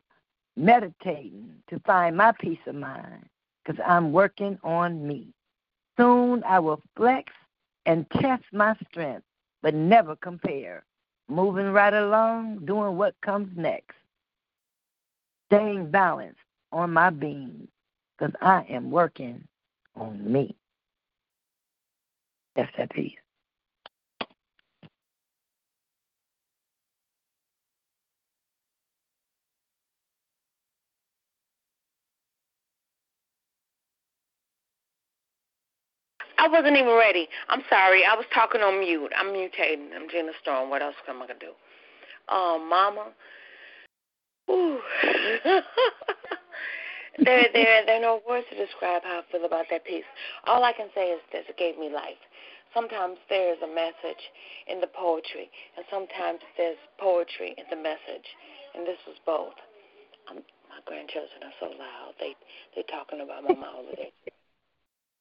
[0.55, 3.25] meditating to find my peace of mind
[3.63, 5.27] because I'm working on me.
[5.97, 7.31] Soon I will flex
[7.85, 9.25] and test my strength,
[9.61, 10.83] but never compare.
[11.27, 13.95] Moving right along, doing what comes next.
[15.47, 16.39] Staying balanced
[16.71, 17.67] on my being
[18.17, 19.43] because I am working
[19.95, 20.55] on me.
[22.55, 23.24] That's that peace.
[36.37, 37.27] I wasn't even ready.
[37.49, 38.03] I'm sorry.
[38.05, 39.11] I was talking on mute.
[39.17, 39.95] I'm mutating.
[39.95, 40.69] I'm Gina Storm.
[40.69, 41.53] What else am I gonna do?
[42.33, 43.11] Um, Mama.
[44.49, 44.79] Ooh.
[47.19, 50.03] there, there, there are no words to describe how I feel about that piece.
[50.45, 52.19] All I can say is this: it gave me life.
[52.73, 54.19] Sometimes there is a message
[54.67, 58.27] in the poetry, and sometimes there's poetry in the message,
[58.75, 59.55] and this was both.
[60.27, 62.35] I'm, my grandchildren are so loud; they
[62.75, 64.11] they're talking about Mama all the day.
[64.25, 64.34] They said,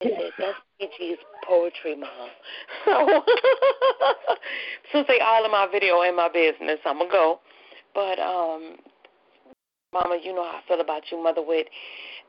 [0.00, 2.28] that's PG's poetry, Mom.
[2.84, 3.22] So,
[4.92, 7.40] since they all in my video and my business, I'm to go.
[7.94, 8.76] But, um,
[9.92, 11.22] Mama, you know how I feel about you.
[11.22, 11.68] Mother Wit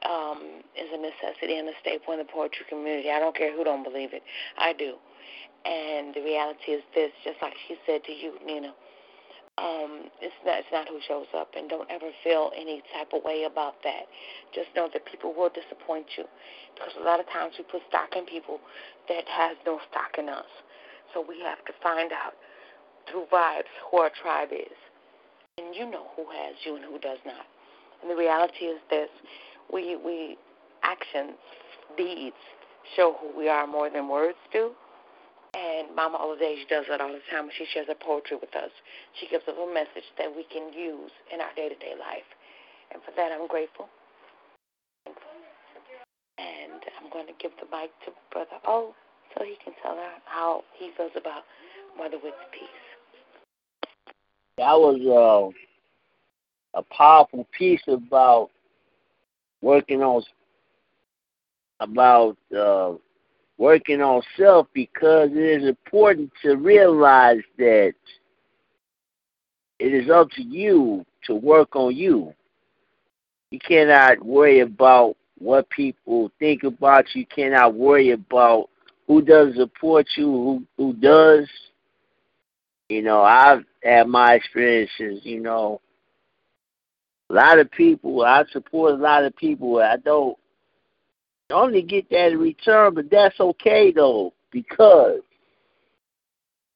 [0.08, 3.10] um, is a necessity and a staple in the poetry community.
[3.10, 4.22] I don't care who don't believe it.
[4.58, 4.96] I do.
[5.66, 8.74] And the reality is this, just like she said to you, Nina,
[9.58, 13.24] um, it's not it's not who shows up, and don't ever feel any type of
[13.24, 14.04] way about that.
[14.54, 16.26] Just know that people will disappoint you,
[16.76, 18.60] because a lot of times we put stock in people
[19.08, 20.52] that has no stock in us.
[21.14, 22.36] So we have to find out
[23.10, 24.76] through vibes who our tribe is,
[25.58, 27.48] and you know who has you and who does not.
[28.02, 29.10] And the reality is this:
[29.72, 30.38] we we
[30.84, 31.40] actions,
[31.96, 32.36] deeds
[32.96, 34.72] show who we are more than words do.
[35.56, 37.48] And Mama Holiday, she does that all the time.
[37.58, 38.72] She shares her poetry with us.
[39.20, 42.28] She gives us a message that we can use in our day-to-day life.
[42.92, 43.88] And for that, I'm grateful.
[46.38, 48.94] And I'm going to give the mic to Brother O
[49.34, 51.44] so he can tell her how he feels about
[51.98, 52.84] Mother Wit's piece.
[54.58, 55.54] That was
[56.76, 58.50] uh, a powerful piece about
[59.62, 60.22] working on
[61.80, 62.94] about uh,
[63.58, 67.94] working on self because it is important to realize that
[69.80, 72.34] it is up to you to work on you.
[73.52, 77.22] You cannot worry about what people think about you.
[77.22, 78.70] You cannot worry about
[79.08, 81.48] who does support you, who who does.
[82.90, 85.82] You know, I've had my experiences, you know.
[87.30, 90.38] A lot of people I support a lot of people I don't
[91.52, 95.22] only get that in return, but that's okay though, because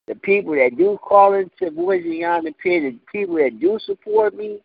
[0.08, 4.36] the people that do call into Voices Behind the Pens, the people that do support
[4.36, 4.60] me,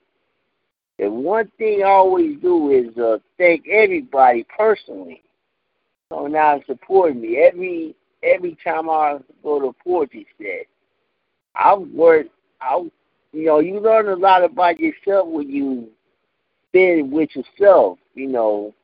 [0.99, 5.23] the one thing I always do is uh, thank everybody personally
[6.11, 7.38] on now supporting me.
[7.38, 10.67] Every every time I go to poetry set,
[11.57, 12.27] I work.
[12.61, 12.77] I
[13.33, 15.88] you know you learn a lot about yourself when you
[16.69, 17.99] spend with yourself.
[18.14, 18.75] You know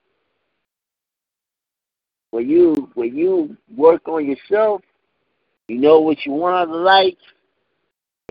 [2.30, 4.82] when you when you work on yourself,
[5.68, 7.14] you know what you want out of life,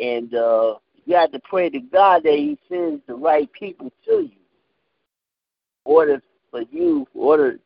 [0.01, 4.21] and uh, you have to pray to God that He sends the right people to
[4.21, 4.31] you.
[5.85, 7.59] In order for you, order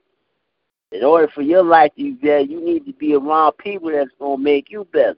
[0.91, 4.11] in order for your life to be better, you need to be around people that's
[4.19, 5.17] gonna make you better.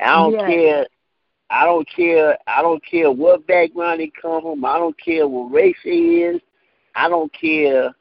[0.00, 0.46] I don't yes.
[0.46, 0.86] care.
[1.50, 2.38] I don't care.
[2.46, 4.64] I don't care what background they come from.
[4.64, 6.40] I don't care what race they is.
[6.94, 7.94] I don't care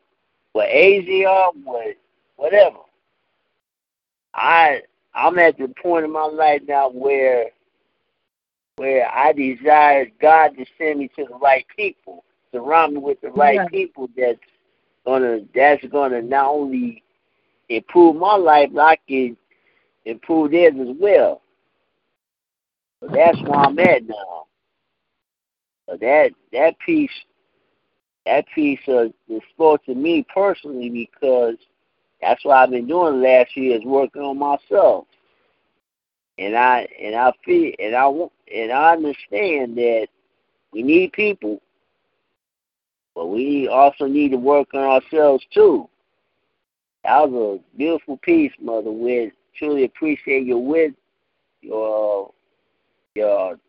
[0.54, 1.96] what age they are, what
[2.42, 2.78] whatever.
[4.34, 4.82] I
[5.14, 7.52] I'm at the point in my life now where
[8.78, 13.30] where I desire God to send me to the right people, surround me with the
[13.30, 13.68] right yeah.
[13.68, 14.40] people that's
[15.06, 17.04] gonna that's gonna not only
[17.70, 19.38] improve my life, but I can
[20.06, 21.42] improve theirs as well.
[23.02, 24.46] So that's where I'm at now.
[25.88, 27.12] So that that piece
[28.26, 29.10] that piece uh,
[29.54, 31.56] spoke to me personally because
[32.22, 35.06] that's what I've been doing the last year is working on myself.
[36.38, 38.08] And I and I feel and I
[38.54, 40.08] and I understand that
[40.72, 41.62] we need people
[43.16, 45.88] but we also need to work on ourselves too.
[47.04, 49.34] That was a beautiful piece, Mother Wit.
[49.58, 50.96] Truly appreciate your wit,
[51.62, 52.32] your
[53.16, 53.60] your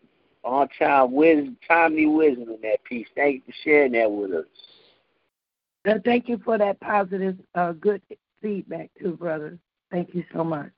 [0.44, 3.06] on time wisdom, timely wisdom in that piece.
[3.14, 6.00] Thank you for sharing that with us.
[6.04, 8.00] Thank you for that positive, uh, good
[8.42, 9.58] feedback too, brother.
[9.90, 10.70] Thank you so much.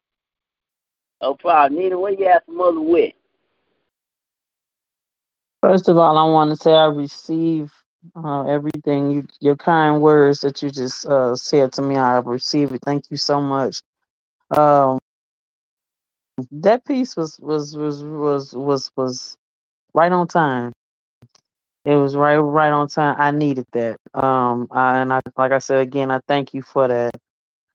[1.22, 1.80] No problem.
[1.80, 3.14] Nina, what you have for Mother Wit?
[5.62, 7.72] First of all, I want to say I receive
[8.22, 11.96] uh, everything you, your kind words that you just uh, said to me.
[11.96, 12.82] I receive it.
[12.84, 13.80] Thank you so much.
[14.50, 14.98] Um,
[16.50, 19.36] that piece was was was was was was
[19.94, 20.72] right on time.
[21.84, 23.16] It was right right on time.
[23.18, 23.98] I needed that.
[24.14, 27.14] Um, I, and I like I said again, I thank you for that.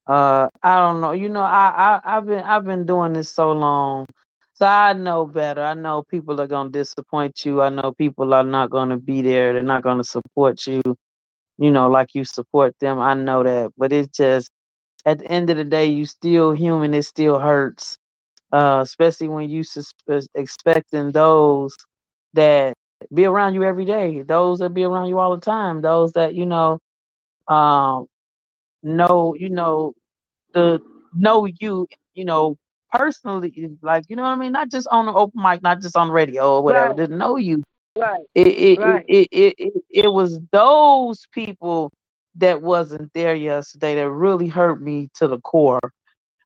[0.09, 1.13] Uh, I don't know.
[1.13, 4.07] You know, I, I I've been I've been doing this so long
[4.55, 5.63] so I know better.
[5.63, 7.61] I know people are to disappoint you.
[7.63, 9.53] I know people are not to be there.
[9.53, 10.83] They're not to support you,
[11.59, 12.99] you know, like you support them.
[12.99, 13.71] I know that.
[13.77, 14.49] But it's just,
[15.05, 16.93] at the end of the day, you still human.
[16.95, 17.97] It still hurts,
[18.53, 19.93] uh, especially when you sus-
[20.35, 21.75] expecting those
[22.33, 22.73] that
[23.13, 26.35] be around you every day, those that be around you all the time, those that,
[26.35, 26.79] you know,
[27.47, 28.07] um,
[28.83, 29.93] know, you know,
[30.53, 30.79] the
[31.13, 32.57] know you, you know,
[32.91, 35.95] personally, like you know what I mean, not just on the open mic, not just
[35.95, 36.97] on the radio or whatever, right.
[36.97, 37.63] didn't know you.
[37.95, 38.21] Right.
[38.35, 39.05] It it, right.
[39.07, 41.91] It, it, it, it, it was those people
[42.35, 45.79] that wasn't there yesterday that really hurt me to the core.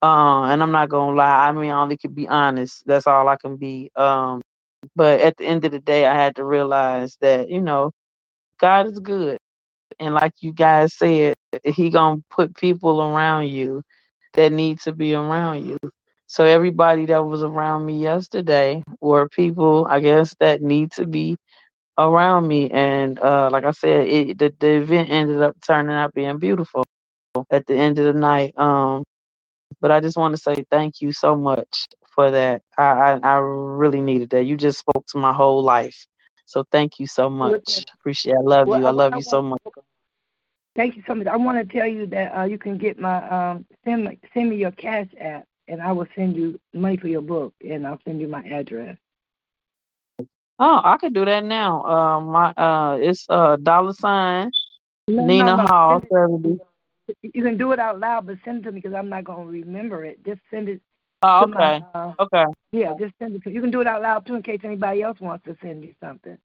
[0.02, 2.84] Uh, and I'm not gonna lie, I mean I only can be honest.
[2.86, 3.90] That's all I can be.
[3.96, 4.42] Um,
[4.96, 7.92] but at the end of the day I had to realize that, you know,
[8.60, 9.38] God is good.
[10.00, 11.36] And like you guys said,
[11.66, 13.84] he gonna put people around you
[14.34, 15.78] that need to be around you.
[16.28, 21.38] So everybody that was around me yesterday were people, I guess, that need to be
[22.00, 22.72] around me.
[22.72, 26.86] And uh, like I said, it, the the event ended up turning out being beautiful
[27.52, 28.58] at the end of the night.
[28.60, 29.04] Um,
[29.82, 32.62] but I just want to say thank you so much for that.
[32.78, 34.46] I, I, I really needed that.
[34.46, 36.06] You just spoke to my whole life.
[36.54, 37.84] So thank you so much.
[37.96, 38.34] Appreciate.
[38.34, 38.38] It.
[38.38, 38.86] I love well, you.
[38.86, 39.62] I, I love I, you so much.
[40.76, 41.28] Thank you so much.
[41.28, 44.50] I want to tell you that uh, you can get my um, send me, send
[44.52, 48.00] me your cash app and I will send you money for your book, and I'll
[48.06, 48.98] send you my address.
[50.60, 51.84] Oh, I could do that now.
[51.84, 54.52] Uh, my uh, it's uh dollar sign
[55.08, 56.60] No, Nina no, Hall send seventy.
[57.08, 59.26] it- You can do it out loud, but send it to me because I'm not
[59.26, 60.24] going to remember it.
[60.26, 60.82] Just send it
[61.24, 61.76] Oh, to my.
[61.76, 63.52] okay, Uh, okay, yeah, just send it to.
[63.52, 65.94] You can do it out loud too, in case anybody else wants to send you
[66.04, 66.38] something.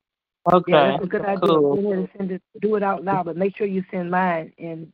[0.53, 0.73] Okay.
[0.73, 0.91] Yeah, okay.
[0.93, 1.41] that's a good idea.
[1.41, 1.73] Cool.
[1.79, 2.43] Ahead and send it.
[2.61, 4.93] Do it out loud, but make sure you send mine, and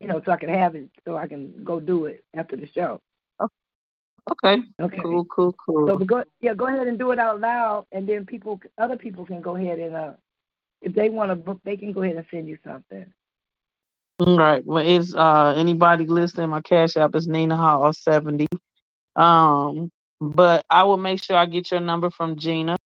[0.00, 2.68] you know, so I can have it, so I can go do it after the
[2.74, 3.00] show.
[4.30, 4.62] Okay.
[4.82, 4.98] Okay.
[5.02, 5.88] Cool, cool, cool.
[5.88, 9.24] So go, yeah, go ahead and do it out loud, and then people, other people
[9.24, 10.12] can go ahead and, uh,
[10.82, 13.06] if they want to book, they can go ahead and send you something.
[14.18, 14.64] All right.
[14.64, 18.46] Well, it's uh anybody listening, my cash app is Nina Hall seventy.
[19.16, 19.90] Um,
[20.20, 22.76] but I will make sure I get your number from Gina,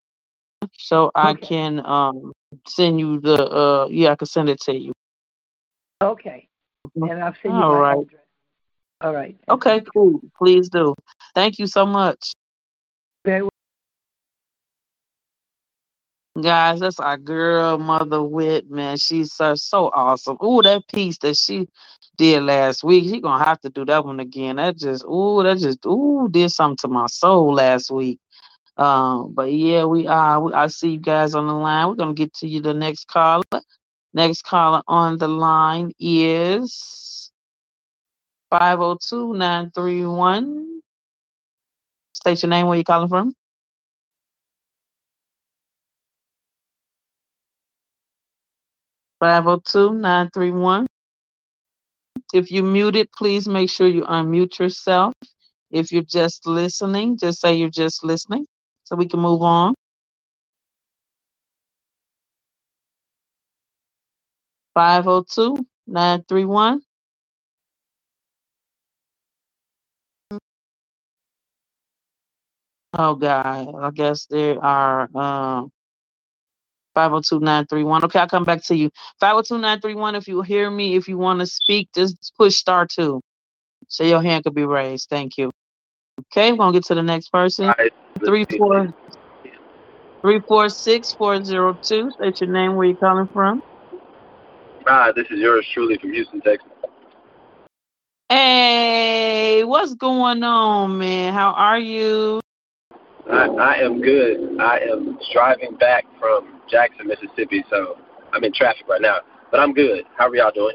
[0.78, 1.46] so I Okay.
[1.46, 2.32] can um
[2.66, 4.92] send you the uh yeah I can send it to you.
[6.02, 6.48] Okay.
[6.96, 7.98] And I'll send you All my right.
[7.98, 8.20] address.
[9.02, 9.36] All right.
[9.48, 10.20] Okay, cool.
[10.38, 10.94] Please do.
[11.34, 12.32] Thank you so much.
[13.24, 13.50] Very well.
[16.38, 18.96] Guys, that's our girl, Mother Wit, man.
[18.96, 20.38] She's so, so awesome.
[20.42, 21.68] Ooh, that piece that she
[22.16, 24.56] did last week, she gonna have to do that one again.
[24.56, 28.18] That just, ooh, that just, ooh, did something to my soul last week.
[28.76, 30.40] Um, but yeah, we are.
[30.40, 31.88] We, I see you guys on the line.
[31.88, 33.44] We're gonna get to you the next caller.
[34.14, 37.30] Next caller on the line is
[38.52, 40.66] 502-931.
[42.14, 43.34] State your name, where you calling from.
[49.20, 50.86] Five zero two nine three one.
[52.34, 55.14] If you're muted, please make sure you unmute yourself.
[55.70, 58.46] If you're just listening, just say you're just listening
[58.84, 59.74] so we can move on.
[64.74, 66.82] Five zero two nine three one.
[72.94, 75.70] Oh God, I guess there are um
[76.94, 78.04] five zero two nine three one.
[78.04, 78.90] Okay, I'll come back to you.
[79.18, 80.14] Five zero two nine three one.
[80.14, 83.20] If you hear me, if you want to speak, just push star two.
[83.88, 85.08] So your hand could be raised.
[85.10, 85.50] Thank you.
[86.32, 87.72] Okay, we're gonna get to the next person.
[88.24, 88.88] Three four
[90.22, 92.10] three four six four zero two.
[92.18, 93.62] That's your name, where you calling from.
[94.86, 96.68] Hi, this is yours truly from Houston, Texas.
[98.28, 101.34] Hey, what's going on, man?
[101.34, 102.40] How are you?
[103.30, 104.60] I, I am good.
[104.60, 107.98] I am driving back from Jackson, Mississippi, so
[108.32, 109.18] I'm in traffic right now.
[109.50, 110.04] But I'm good.
[110.16, 110.74] How are y'all doing?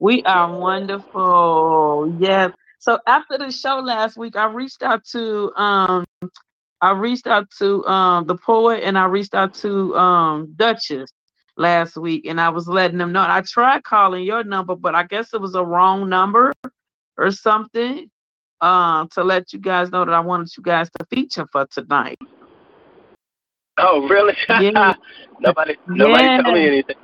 [0.00, 2.16] We are wonderful.
[2.18, 2.52] Yes.
[2.80, 6.04] So after the show last week, I reached out to um
[6.80, 11.10] I reached out to um the poet and I reached out to um Duchess
[11.56, 13.24] last week and I was letting them know.
[13.26, 16.52] I tried calling your number, but I guess it was a wrong number
[17.16, 18.10] or something.
[18.60, 22.18] Uh, to let you guys know that I wanted you guys to feature for tonight.
[23.78, 24.34] Oh, really?
[24.48, 24.94] Yeah.
[25.40, 26.42] nobody, nobody Yeah.
[26.42, 26.96] told me anything.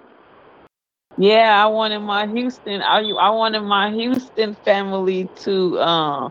[1.17, 2.83] Yeah, I wanted my Houston.
[2.83, 6.29] I I wanted my Houston family to uh,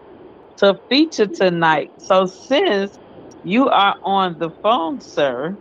[0.58, 1.92] to feature tonight.
[1.98, 2.98] So since
[3.44, 5.58] you are on the phone, sir,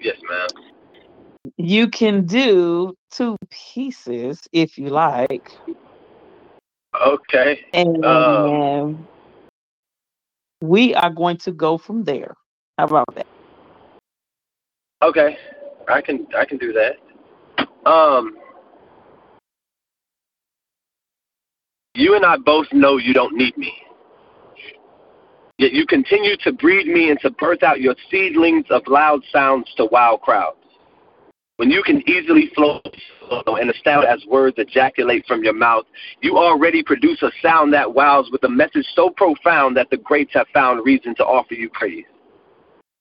[0.00, 0.48] Yes, ma'am.
[1.58, 5.50] you can do two pieces if you like,
[7.04, 7.60] Okay.
[7.74, 9.06] and Um,
[10.62, 12.34] we are going to go from there.
[12.78, 13.26] How about that?
[15.02, 15.36] Okay.
[15.88, 17.88] I can I can do that.
[17.90, 18.36] Um
[21.94, 23.72] You and I both know you don't need me.
[25.58, 29.72] Yet you continue to breed me and to birth out your seedlings of loud sounds
[29.76, 30.56] to wow crowds.
[31.56, 32.80] When you can easily flow
[33.46, 35.84] and astound as words ejaculate from your mouth,
[36.20, 40.32] you already produce a sound that wows with a message so profound that the greats
[40.34, 42.04] have found reason to offer you praise.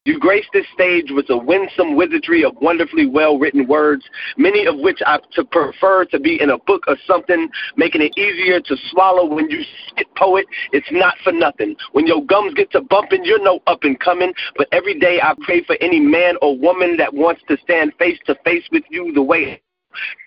[0.05, 4.03] You grace this stage with a winsome wizardry of wonderfully well written words,
[4.35, 8.17] many of which I to prefer to be in a book or something, making it
[8.17, 10.47] easier to swallow when you spit poet.
[10.71, 11.75] It's not for nothing.
[11.91, 14.33] When your gums get to bumping, you're no up and coming.
[14.57, 18.17] But every day I pray for any man or woman that wants to stand face
[18.25, 19.61] to face with you the way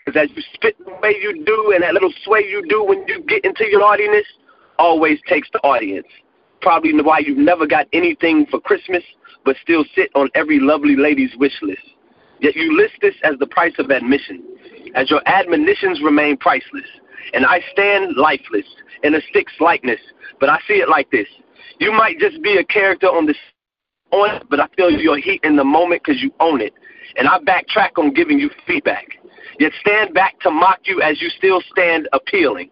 [0.04, 3.04] because as you spit the way you do and that little sway you do when
[3.08, 4.26] you get into your audience,
[4.78, 6.06] always takes the audience.
[6.60, 9.02] Probably why you've never got anything for Christmas,
[9.44, 11.82] but still sit on every lovely lady's wish list.
[12.40, 14.42] Yet you list this as the price of admission,
[14.94, 16.88] as your admonitions remain priceless.
[17.32, 18.66] And I stand lifeless
[19.02, 20.00] in a stick's likeness,
[20.40, 21.28] but I see it like this.
[21.80, 23.36] You might just be a character on this
[24.12, 26.72] on it, but I feel your heat in the moment because you own it.
[27.16, 29.06] And I backtrack on giving you feedback.
[29.58, 32.70] Yet stand back to mock you as you still stand appealing.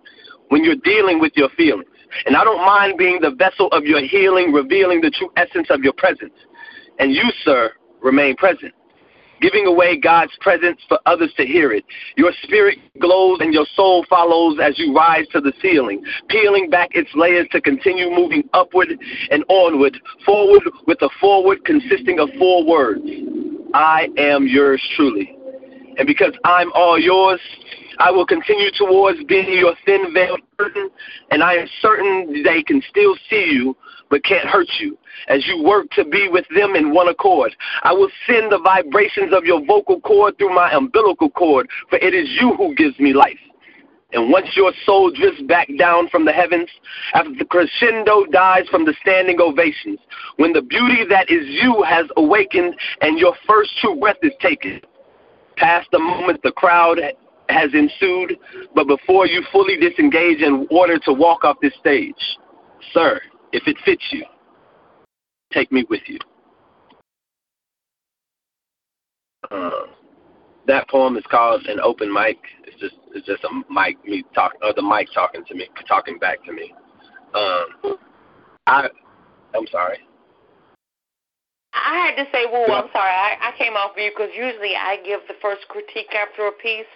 [0.52, 1.88] when you're dealing with your feelings.
[2.26, 5.82] And I don't mind being the vessel of your healing, revealing the true essence of
[5.82, 6.34] your presence.
[6.98, 8.74] And you, sir, remain present
[9.42, 11.84] giving away God's presence for others to hear it.
[12.16, 16.90] Your spirit glows and your soul follows as you rise to the ceiling, peeling back
[16.92, 18.88] its layers to continue moving upward
[19.30, 23.02] and onward, forward with a forward consisting of four words
[23.74, 25.36] I am yours truly.
[25.98, 27.40] And because I'm all yours,
[27.98, 30.90] I will continue towards being your thin veiled curtain,
[31.30, 33.76] and I am certain they can still see you
[34.10, 37.56] but can't hurt you as you work to be with them in one accord.
[37.82, 42.14] I will send the vibrations of your vocal cord through my umbilical cord, for it
[42.14, 43.38] is you who gives me life.
[44.12, 46.68] And once your soul drifts back down from the heavens,
[47.14, 49.98] after the crescendo dies from the standing ovations,
[50.36, 54.82] when the beauty that is you has awakened and your first true breath is taken,
[55.56, 56.98] past the moment the crowd
[57.52, 58.38] has ensued,
[58.74, 62.14] but before you fully disengage in order to walk off this stage,
[62.92, 63.20] sir,
[63.52, 64.24] if it fits you,
[65.52, 66.18] take me with you.
[69.50, 69.86] Uh,
[70.66, 72.38] that poem is called an open mic.
[72.64, 76.18] It's just it's just a mic me talk or the mic talking to me, talking
[76.18, 76.72] back to me.
[77.34, 77.96] Um,
[78.66, 78.88] I
[79.54, 79.98] I'm sorry.
[81.74, 83.10] I had to say, "Whoa, I'm sorry.
[83.10, 86.52] I, I came off of you because usually I give the first critique after a
[86.52, 86.90] piece,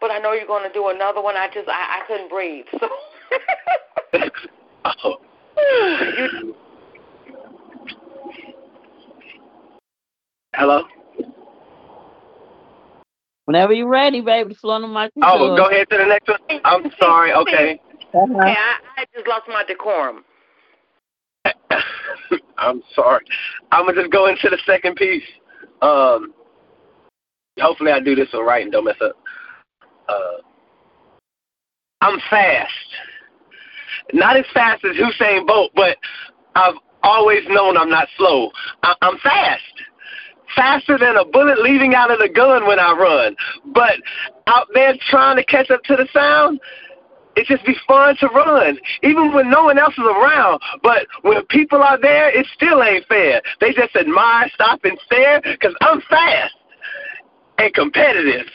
[0.00, 1.36] but I know you're going to do another one.
[1.36, 2.66] I just I, I couldn't breathe.
[4.12, 4.28] So.
[5.04, 5.16] oh.
[6.18, 6.54] you,
[10.54, 10.82] Hello.
[13.44, 15.12] Whenever you're ready, baby, flow on the mic.
[15.22, 16.38] Oh, go ahead to the next one.
[16.64, 17.32] I'm sorry.
[17.32, 17.80] Okay.
[18.12, 18.24] Uh-huh.
[18.24, 20.24] okay, I, I just lost my decorum.
[22.58, 23.24] I'm sorry.
[23.72, 25.22] I'm gonna just go into the second piece.
[25.82, 26.34] Um,
[27.58, 29.16] hopefully I do this one right and don't mess up.
[30.08, 30.42] Uh,
[32.00, 32.72] I'm fast.
[34.12, 35.96] Not as fast as Usain Bolt, but
[36.54, 38.50] I've always known I'm not slow.
[38.82, 39.62] I- I'm fast.
[40.56, 43.36] Faster than a bullet leaving out of the gun when I run.
[43.66, 44.00] But
[44.48, 46.60] out there trying to catch up to the sound,
[47.36, 50.60] it just be fun to run, even when no one else is around.
[50.82, 53.40] But when people are there, it still ain't fair.
[53.60, 56.54] They just admire, stop, and stare because I'm fast
[57.60, 58.46] and competitive.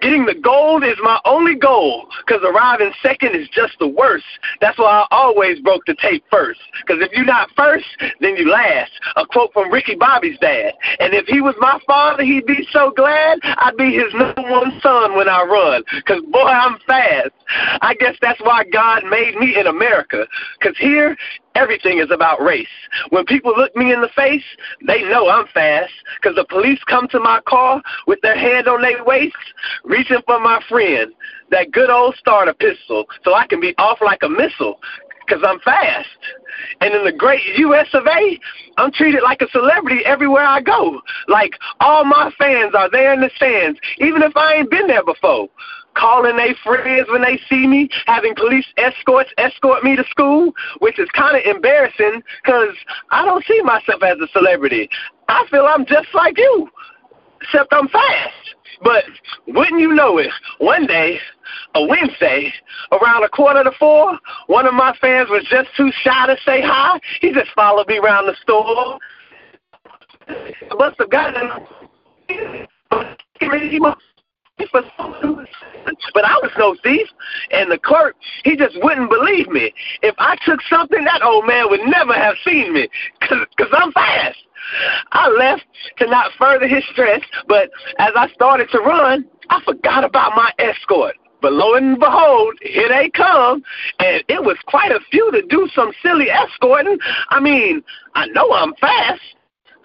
[0.00, 4.24] Getting the gold is my only goal because arriving second is just the worst.
[4.60, 7.86] That's why I always broke the tape first because if you're not first,
[8.20, 8.90] then you last.
[9.16, 10.72] A quote from Ricky Bobby's dad.
[10.98, 14.80] And if he was my father, he'd be so glad I'd be his number one
[14.82, 17.30] son when I run because, boy, I'm fast.
[17.80, 20.26] I guess that's why God made me in America
[20.58, 21.16] because here
[21.54, 22.66] everything is about race.
[23.10, 24.44] When people look me in the face,
[24.86, 28.82] they know I'm fast because the police come to my car with their hand on
[28.82, 29.36] their waist,
[29.84, 31.12] reaching for my friend,
[31.50, 34.78] that good old starter pistol, so I can be off like a missile
[35.26, 36.08] because I'm fast.
[36.80, 37.88] And in the great U.S.
[37.92, 38.40] of A.,
[38.78, 41.00] I'm treated like a celebrity everywhere I go.
[41.28, 45.04] Like all my fans are there in the stands, even if I ain't been there
[45.04, 45.48] before
[45.98, 50.98] calling their friends when they see me, having police escorts escort me to school, which
[50.98, 52.74] is kind of embarrassing because
[53.10, 54.88] I don't see myself as a celebrity.
[55.28, 56.68] I feel I'm just like you,
[57.42, 58.34] except I'm fast.
[58.82, 59.04] But
[59.48, 61.18] wouldn't you know it, one day,
[61.74, 62.52] a Wednesday,
[62.92, 66.62] around a quarter to four, one of my fans was just too shy to say
[66.62, 67.00] hi.
[67.20, 68.98] He just followed me around the store.
[70.28, 71.50] I must have gotten
[74.72, 77.08] but I was no thief.
[77.50, 79.72] And the clerk, he just wouldn't believe me.
[80.02, 82.88] If I took something, that old man would never have seen me
[83.20, 84.38] because I'm fast.
[85.12, 85.64] I left
[85.98, 90.52] to not further his stress, but as I started to run, I forgot about my
[90.58, 91.14] escort.
[91.40, 93.62] But lo and behold, here they come,
[94.00, 96.98] and it was quite a few to do some silly escorting.
[97.30, 97.82] I mean,
[98.14, 99.22] I know I'm fast,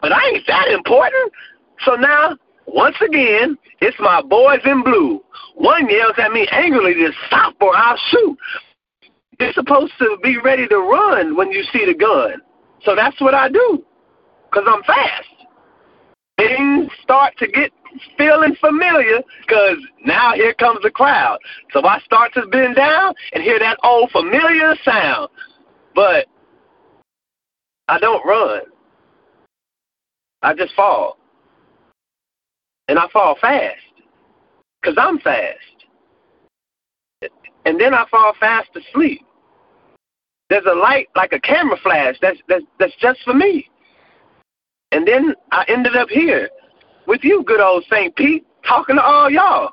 [0.02, 1.32] but I ain't that important.
[1.86, 5.22] So now once again, it's my boys in blue.
[5.56, 8.38] One yells at me angrily to stop or I'll shoot.
[9.40, 12.42] You're supposed to be ready to run when you see the gun.
[12.84, 13.84] So that's what I do
[14.50, 15.28] because I'm fast.
[16.38, 17.72] Things start to get
[18.18, 21.38] feeling familiar because now here comes the crowd.
[21.72, 25.30] So I start to bend down and hear that old familiar sound.
[25.94, 26.28] But
[27.88, 28.62] I don't run.
[30.42, 31.18] I just fall
[32.88, 33.80] and I fall fast
[34.82, 35.58] because I'm fast.
[37.66, 39.22] And then I fall fast asleep.
[40.50, 43.70] There's a light like a camera flash that's, that's, that's just for me.
[44.92, 46.50] And then I ended up here
[47.08, 48.16] with you, good old St.
[48.16, 49.72] Pete, talking to all y'all.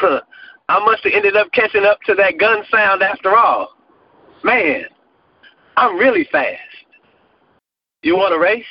[0.68, 3.76] I must have ended up catching up to that gun sound after all.
[4.42, 4.84] Man,
[5.76, 6.60] I'm really fast.
[8.02, 8.64] You want a race?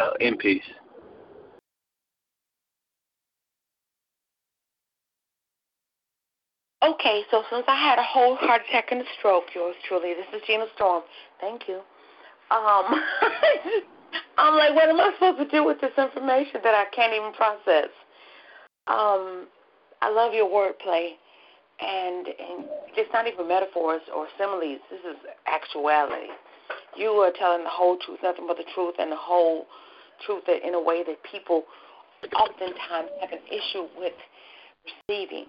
[0.00, 0.62] Uh, in peace.
[6.80, 10.26] Okay, so since I had a whole heart attack and a stroke, yours truly, this
[10.32, 11.02] is Gina Storm.
[11.40, 11.80] Thank you.
[12.50, 12.86] Um,
[14.38, 17.32] I'm like, what am I supposed to do with this information that I can't even
[17.32, 17.90] process?
[18.86, 19.48] Um,
[20.00, 21.18] I love your wordplay,
[21.80, 22.64] and and
[22.96, 24.78] it's not even metaphors or similes.
[24.88, 25.18] This is
[25.50, 26.30] actuality.
[26.96, 29.66] You are telling the whole truth, nothing but the truth, and the whole
[30.24, 31.64] truth in a way that people
[32.38, 34.14] oftentimes have an issue with
[34.86, 35.46] receiving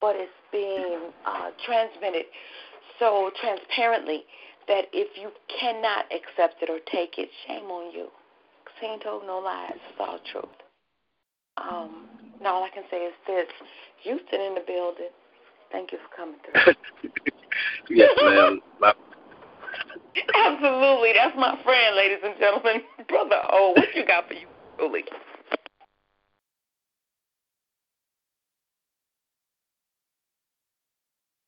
[0.00, 2.24] but it's being uh, transmitted
[2.98, 4.24] so transparently
[4.68, 5.30] that if you
[5.60, 8.08] cannot accept it or take it, shame on you.
[8.80, 10.44] Seen told no lies, it's all truth.
[11.56, 12.06] Um,
[12.38, 13.46] and all I can say is this:
[14.04, 15.10] Houston in the building.
[15.72, 16.74] Thank you for coming through.
[17.90, 18.60] yes, ma'am.
[20.34, 23.40] Absolutely, that's my friend, ladies and gentlemen, brother.
[23.52, 24.46] Oh, what you got for you,
[24.78, 25.04] Julie?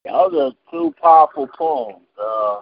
[0.04, 2.02] Those are two powerful poems.
[2.20, 2.60] Uh,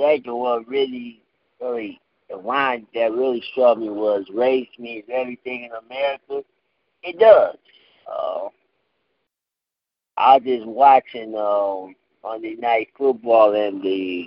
[0.00, 1.20] second one really,
[1.60, 2.00] really,
[2.30, 6.46] the line that really struck me was race means everything in America.
[7.02, 7.56] It does.
[8.10, 8.48] Uh,
[10.16, 14.26] I was just watching um, Monday Night Football and the,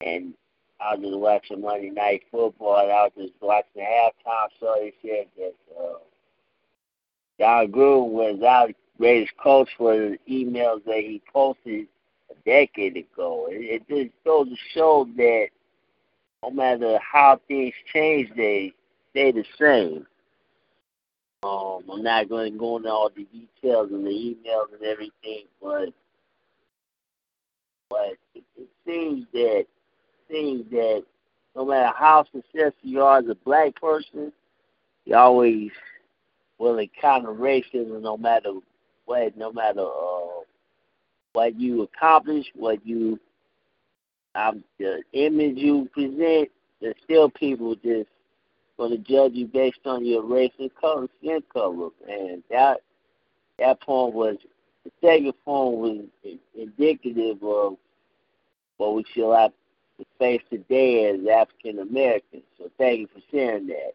[0.00, 0.34] and
[0.80, 4.74] I was just watching Monday Night Football and I was just watching the halftime show.
[4.78, 5.98] They said that uh,
[7.38, 8.70] Jon Gruden was out
[9.02, 11.88] greatest coach for the emails that he posted
[12.30, 13.48] a decade ago.
[13.50, 15.48] It, it just goes to show that
[16.40, 18.72] no matter how things change, they
[19.10, 20.06] stay the same.
[21.42, 25.46] Um, I'm not going to go into all the details and the emails and everything,
[25.60, 25.88] but
[27.90, 29.66] but it, it seems that
[30.30, 31.02] seems that
[31.56, 34.32] no matter how successful you are as a black person,
[35.06, 35.72] you always
[36.58, 38.52] will encounter racism no matter
[39.06, 40.42] what, no matter uh,
[41.32, 43.18] what you accomplish, what you
[44.34, 46.48] um, the image you present,
[46.80, 48.08] there's still people just
[48.78, 52.78] gonna judge you based on your race and color, skin color, and that
[53.58, 54.36] that poem was
[54.84, 55.78] the second poem
[56.24, 57.76] was indicative of
[58.78, 59.52] what we feel have
[59.98, 62.42] to face today as African Americans.
[62.58, 63.92] So thank you for sharing that.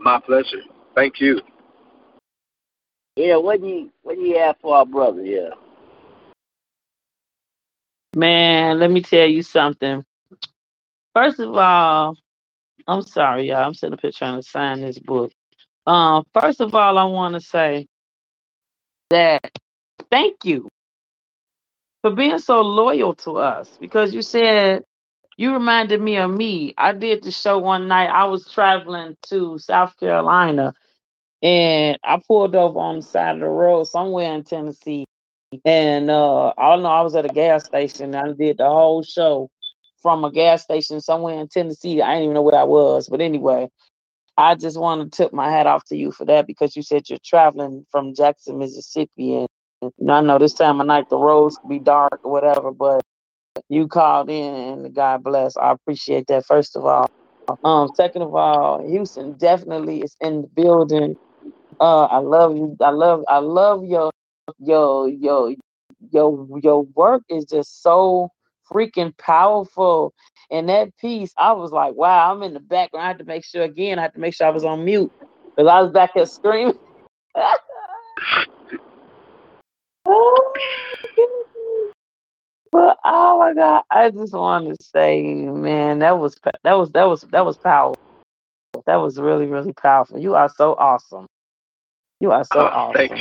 [0.00, 0.62] My pleasure.
[0.98, 1.40] Thank you.
[3.14, 5.52] Yeah, what do you what do you have for our brother here?
[8.16, 10.04] Man, let me tell you something.
[11.14, 12.16] First of all,
[12.88, 13.64] I'm sorry, y'all.
[13.64, 15.30] I'm sitting up here trying to sign this book.
[15.86, 17.86] Um, first of all, I want to say
[19.10, 19.56] that
[20.10, 20.68] thank you
[22.02, 24.82] for being so loyal to us because you said
[25.36, 26.74] you reminded me of me.
[26.76, 28.08] I did the show one night.
[28.08, 30.74] I was traveling to South Carolina
[31.42, 35.06] and I pulled over on the side of the road somewhere in Tennessee.
[35.64, 38.14] And uh, I don't know, I was at a gas station.
[38.14, 39.48] I did the whole show
[40.02, 42.02] from a gas station somewhere in Tennessee.
[42.02, 43.08] I didn't even know where I was.
[43.08, 43.68] But anyway,
[44.36, 47.08] I just want to tip my hat off to you for that because you said
[47.08, 49.36] you're traveling from Jackson, Mississippi.
[49.36, 49.48] And
[49.82, 52.72] you know, I know this time of night the roads could be dark or whatever,
[52.72, 53.02] but
[53.68, 54.54] you called in
[54.86, 55.56] and God bless.
[55.56, 57.10] I appreciate that, first of all.
[57.64, 61.16] Um, second of all, Houston definitely is in the building.
[61.80, 62.76] Uh, I love you.
[62.80, 63.24] I love.
[63.28, 64.10] I love your
[64.58, 65.54] your your
[66.10, 68.30] your your work is just so
[68.70, 70.12] freaking powerful.
[70.50, 73.04] And that piece, I was like, wow, I'm in the background.
[73.04, 73.98] I had to make sure again.
[73.98, 75.12] I had to make sure I was on mute
[75.44, 76.78] because I was back here screaming.
[77.34, 77.60] but
[83.04, 87.20] oh my god, I just wanted to say, man, that was that was that was
[87.32, 87.96] that was powerful.
[88.86, 90.18] That was really really powerful.
[90.18, 91.26] You are so awesome.
[92.20, 93.18] You are so oh, awesome.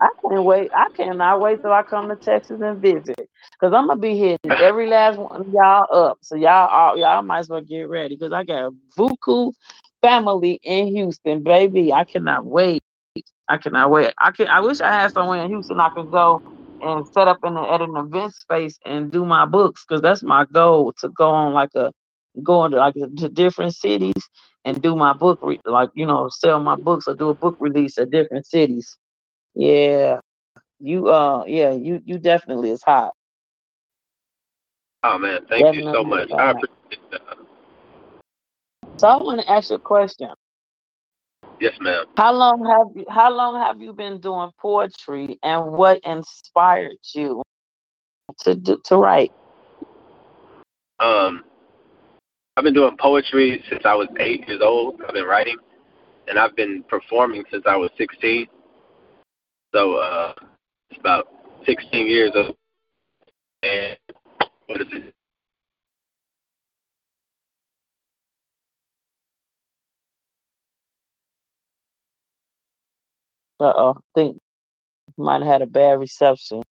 [0.00, 0.70] I can't wait.
[0.74, 3.28] I cannot wait till I come to Texas and visit.
[3.60, 6.18] Cause I'm gonna be hitting every last one of y'all up.
[6.22, 8.16] So y'all all, y'all might as well get ready.
[8.16, 9.52] Cause I got a Vuku
[10.02, 11.92] family in Houston, baby.
[11.92, 12.82] I cannot wait.
[13.48, 14.14] I cannot wait.
[14.18, 16.42] I can I wish I had somewhere in Houston I could go
[16.80, 20.22] and set up in the, at an event space and do my books because that's
[20.22, 21.92] my goal to go on like a
[22.42, 24.14] go to like to different cities
[24.64, 27.56] and do my book, re- like you know, sell my books or do a book
[27.60, 28.96] release at different cities.
[29.54, 30.20] Yeah,
[30.78, 33.12] you uh, yeah, you you definitely is hot.
[35.02, 36.30] Oh man, thank definitely you so much.
[36.32, 37.22] I appreciate that.
[38.98, 40.28] So I want to ask you a question.
[41.60, 42.04] Yes, ma'am.
[42.16, 47.42] How long have you how long have you been doing poetry and what inspired you
[48.40, 49.32] to do, to write?
[51.00, 51.44] Um,
[52.60, 55.00] I've been doing poetry since I was eight years old.
[55.08, 55.56] I've been writing,
[56.28, 58.48] and I've been performing since I was 16.
[59.74, 60.34] So uh,
[60.90, 61.28] it's about
[61.66, 62.54] 16 years of,
[63.62, 63.96] and
[64.66, 65.14] what is it?
[73.60, 74.38] Uh oh, I think
[75.18, 76.62] might have had a bad reception.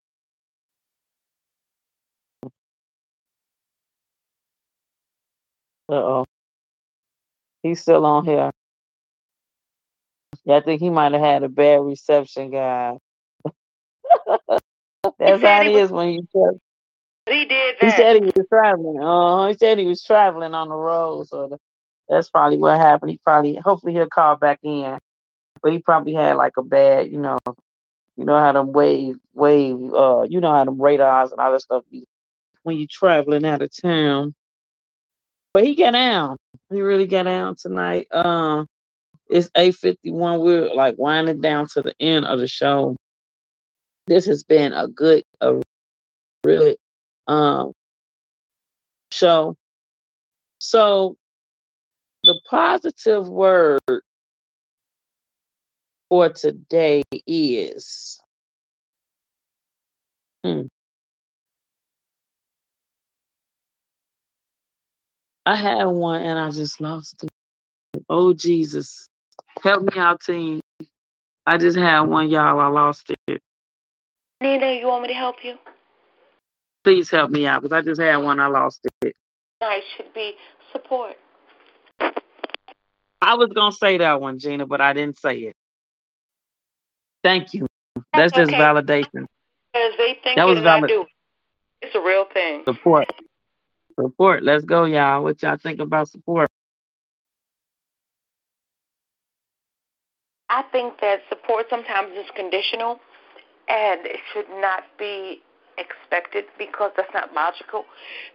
[5.88, 6.24] Uh oh.
[7.62, 8.50] He's still on here.
[10.44, 12.98] Yeah, I think he might have had a bad reception, guys.
[15.18, 16.58] That's how it is when you tell.
[17.28, 19.02] He did He said he was traveling.
[19.02, 21.58] Uh, he said he was traveling on the road, so the,
[22.08, 23.10] that's probably what happened.
[23.10, 24.98] He probably, hopefully, he'll call back in,
[25.62, 27.38] but he probably had like a bad, you know,
[28.16, 31.60] you know how them wave, wave, uh, you know how them radars and all that
[31.60, 32.06] stuff be
[32.62, 34.34] when you're traveling out of town.
[35.52, 36.36] But he got down.
[36.70, 38.06] He really got down tonight.
[38.12, 38.66] Um,
[39.28, 40.40] it's eight fifty one.
[40.40, 42.96] We're like winding down to the end of the show.
[44.06, 45.60] This has been a good, a
[46.44, 46.76] really
[47.26, 47.72] um
[49.10, 49.56] show.
[50.58, 51.16] So
[52.24, 53.80] the positive word
[56.08, 58.20] for today is
[60.44, 60.62] hmm,
[65.48, 67.30] I had one and I just lost it.
[68.10, 69.08] Oh Jesus.
[69.62, 70.60] Help me out, team.
[71.46, 72.60] I just had one, y'all.
[72.60, 73.40] I lost it.
[74.42, 75.54] Nina, you want me to help you?
[76.84, 78.38] Please help me out because I just had one.
[78.40, 79.16] I lost it.
[79.62, 80.34] Tonight should be
[80.70, 81.16] support.
[83.22, 85.56] I was gonna say that one, Gina, but I didn't say it.
[87.24, 87.66] Thank you.
[88.12, 88.60] That's just okay.
[88.60, 89.24] validation.
[89.72, 90.90] Because they think That was I valid.
[90.90, 91.06] do.
[91.80, 92.64] It's a real thing.
[92.66, 93.10] Support.
[94.00, 94.44] Support.
[94.44, 95.24] Let's go, y'all.
[95.24, 96.48] What y'all think about support?
[100.50, 103.00] I think that support sometimes is conditional
[103.68, 105.42] and it should not be
[105.78, 107.84] expected because that's not logical.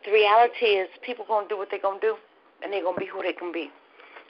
[0.06, 2.16] The reality is people to do what they're to do
[2.62, 3.72] and they're to be who they can be.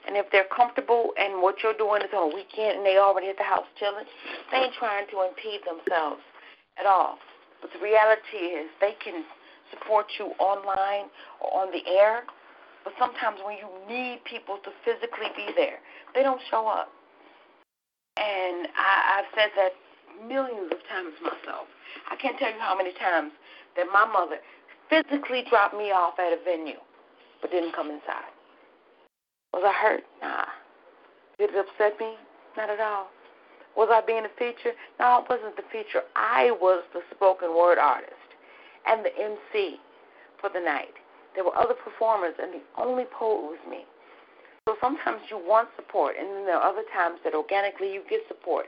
[0.06, 3.28] And if they're comfortable and what you're doing is on a weekend and they already
[3.28, 4.04] at the house chilling,
[4.52, 6.22] they ain't trying to impede themselves
[6.78, 7.18] at all.
[7.60, 9.24] But the reality is they can
[9.70, 11.10] support you online
[11.40, 12.24] or on the air,
[12.84, 15.78] but sometimes when you need people to physically be there,
[16.14, 16.92] they don't show up.
[18.16, 19.72] And I, I've said that
[20.28, 21.66] millions of times myself.
[22.10, 23.32] I can't tell you how many times
[23.76, 24.38] that my mother
[24.88, 26.78] physically dropped me off at a venue,
[27.40, 28.30] but didn't come inside.
[29.52, 30.04] Was I hurt?
[30.22, 30.46] Nah.
[31.38, 32.14] Did it upset me?
[32.56, 33.08] Not at all.
[33.76, 34.74] Was I being a feature?
[35.00, 36.02] No, it wasn't the feature.
[36.14, 38.23] I was the spoken word artist
[38.86, 39.80] and the MC
[40.40, 40.94] for the night.
[41.34, 43.84] There were other performers, and the only poet was me.
[44.68, 48.20] So sometimes you want support, and then there are other times that organically you get
[48.28, 48.66] support.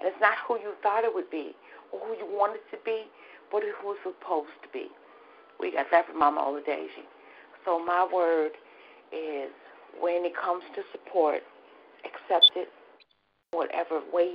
[0.00, 1.54] And it's not who you thought it would be
[1.92, 3.04] or who you wanted to be,
[3.50, 4.88] but who it's supposed to be.
[5.60, 7.04] We got that from Mama Oladeji.
[7.64, 8.52] So my word
[9.12, 9.50] is
[10.00, 11.42] when it comes to support,
[12.04, 12.68] accept it,
[13.52, 14.34] whatever way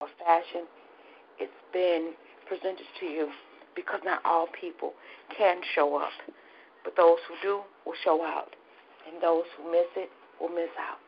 [0.00, 0.66] or fashion
[1.38, 2.12] it's been
[2.46, 3.28] presented to you,
[3.74, 4.92] because not all people
[5.36, 6.10] can show up.
[6.84, 8.54] But those who do will show out,
[9.06, 10.10] and those who miss it
[10.40, 10.98] will miss out.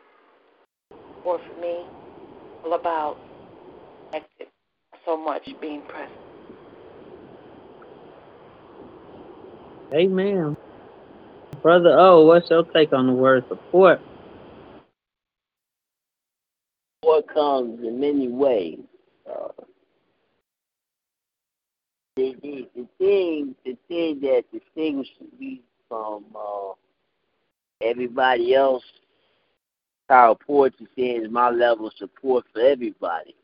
[1.25, 1.85] Or for me,
[2.65, 3.19] all about
[4.13, 4.49] connected,
[5.05, 6.19] so much being present.
[9.93, 10.57] Amen.
[11.63, 14.01] Brother O, what's your take on the word support?
[17.03, 18.81] Support comes in many ways.
[19.31, 19.49] Uh,
[22.33, 26.73] the, the, the thing, the thing that distinguishes me from uh,
[27.81, 28.85] everybody else,
[30.09, 33.35] how poetry says is my level of support for everybody.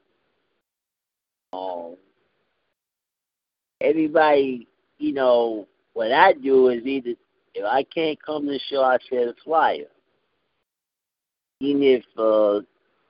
[1.52, 1.96] Um,
[3.80, 4.68] everybody,
[4.98, 7.14] you know, what I do is either
[7.54, 9.86] if I can't come to the show, I share the flyer.
[11.60, 12.60] Even if, uh,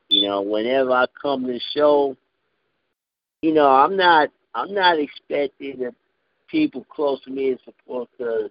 [0.09, 2.17] you know, whenever I come to the show,
[3.43, 5.95] you know, I'm not, I'm not expecting the
[6.49, 8.51] people close to me to support because,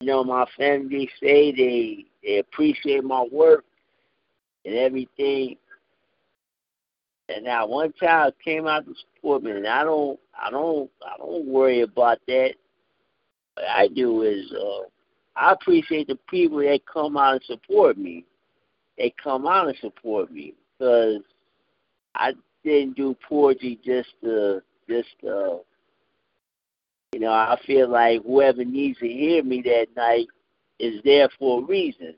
[0.00, 3.64] you know, my family say they they appreciate my work
[4.64, 5.56] and everything.
[7.28, 11.16] And now one child came out to support me, and I don't, I don't, I
[11.16, 12.54] don't worry about that.
[13.54, 14.82] What I do is, uh,
[15.36, 18.24] I appreciate the people that come out and support me.
[18.98, 21.20] they come out and support me because
[22.14, 22.32] I
[22.64, 25.58] didn't do poetry just to just uh
[27.14, 30.26] you know, I feel like whoever needs to hear me that night
[30.80, 32.16] is there for a reason.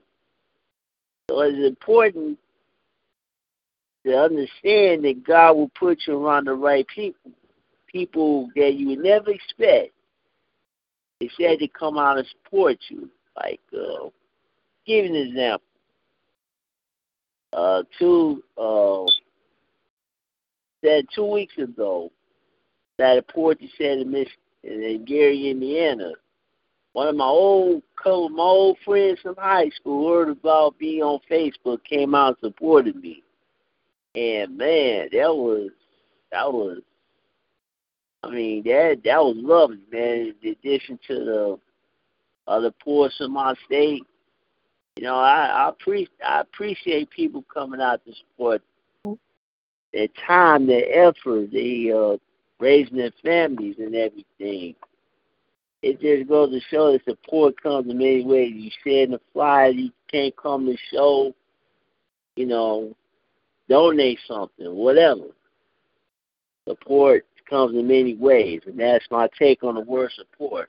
[1.29, 2.39] So it's important
[4.07, 7.33] to understand that God will put you around the right people,
[7.87, 9.93] people that you would never expect.
[11.21, 13.11] They said to come out and support you.
[13.37, 14.09] Like, uh,
[14.87, 15.67] give an example.
[17.53, 19.05] Uh, two, uh,
[20.87, 22.11] said two weeks ago
[22.99, 26.13] that a poetry said in Michigan, in Gary, Indiana.
[26.93, 31.21] One of my old co my old friends from high school heard about me on
[31.31, 33.23] Facebook, came out and supported me.
[34.15, 35.71] And man, that was
[36.33, 36.79] that was
[38.23, 40.35] I mean, that that was lovely, man.
[40.43, 41.59] In addition to the
[42.49, 44.03] other poets in my state,
[44.97, 48.63] you know, I I, pre- I appreciate people coming out to support
[49.97, 52.19] their time, their effort, they uh,
[52.61, 54.75] raising their families and everything.
[55.83, 58.53] It just goes to show that support comes in many ways.
[58.55, 61.35] You share in the flyer, you can't come to show,
[62.35, 62.95] you know,
[63.69, 65.29] donate something, whatever.
[66.69, 70.69] Support comes in many ways, and that's my take on the word support.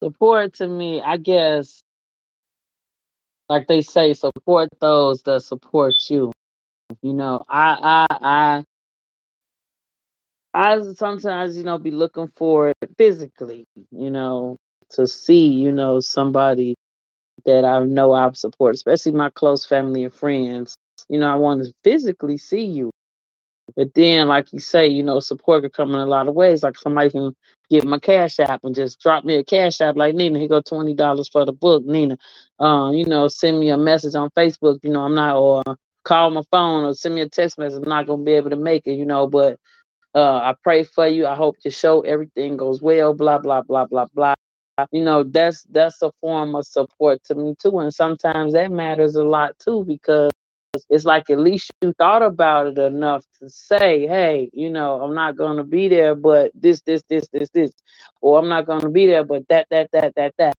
[0.00, 1.82] Support to me, I guess,
[3.52, 6.32] like they say, support those that support you.
[7.02, 8.64] You know, I I
[10.54, 14.56] I I sometimes, you know, be looking for it physically, you know,
[14.90, 16.76] to see, you know, somebody
[17.44, 20.76] that I know I've supported, especially my close family and friends.
[21.08, 22.90] You know, I want to physically see you.
[23.76, 26.62] But then, like you say, you know, support could come in a lot of ways.
[26.62, 27.34] Like somebody can
[27.70, 30.60] give my cash app and just drop me a cash app like Nina, here go
[30.62, 32.18] twenty dollars for the book, Nina.
[32.60, 35.62] Uh, you know, send me a message on Facebook, you know, I'm not or
[36.04, 37.82] call my phone or send me a text message.
[37.82, 39.58] I'm not gonna be able to make it, you know, but
[40.14, 41.26] uh, I pray for you.
[41.26, 43.14] I hope your show everything goes well.
[43.14, 44.34] Blah blah blah blah blah.
[44.92, 49.16] You know, that's that's a form of support to me too, and sometimes that matters
[49.16, 50.32] a lot too because
[50.88, 55.14] it's like at least you thought about it enough to say, hey, you know, I'm
[55.14, 57.72] not gonna be there, but this, this, this, this, this,
[58.22, 60.56] or I'm not gonna be there, but that, that, that, that, that.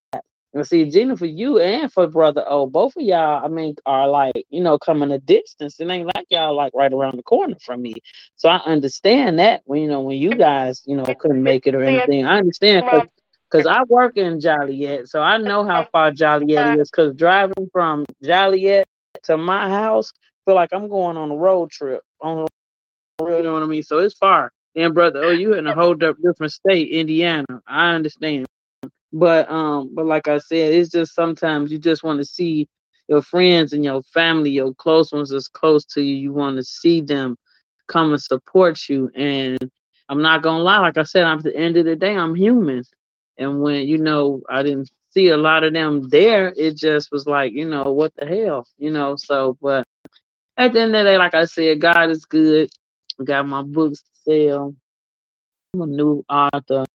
[0.54, 4.08] And see, Gina, for you and for brother O, both of y'all, I mean, are
[4.08, 5.80] like, you know, coming a distance.
[5.80, 7.96] It ain't like y'all like right around the corner from me.
[8.36, 11.74] So I understand that when you know when you guys, you know, couldn't make it
[11.74, 12.28] or anything.
[12.28, 13.08] I understand because
[13.50, 16.92] because I work in Joliet, so I know how far Joliet uh, is.
[16.92, 18.88] Because driving from Joliet
[19.24, 20.12] to my house,
[20.46, 22.02] feel like I'm going on a road trip.
[22.22, 22.48] On
[23.22, 23.84] you know what I mean?
[23.84, 24.52] So it's far.
[24.76, 27.46] And brother, oh, you in a whole different state, Indiana.
[27.68, 28.48] I understand.
[29.12, 32.68] But um, but like I said, it's just sometimes you just want to see
[33.08, 36.16] your friends and your family, your close ones that's close to you.
[36.16, 37.38] You want to see them
[37.88, 39.12] come and support you.
[39.16, 39.60] And
[40.10, 42.36] I'm not gonna lie, like I said, I'm at the end of the day, I'm
[42.36, 42.84] human.
[43.38, 47.26] And when you know I didn't see a lot of them there, it just was
[47.26, 49.16] like, you know, what the hell, you know.
[49.16, 49.86] So, but
[50.58, 52.70] at the end of the day, like I said, God is good.
[53.24, 54.76] Got my books to sell.
[55.74, 56.86] I'm a new author.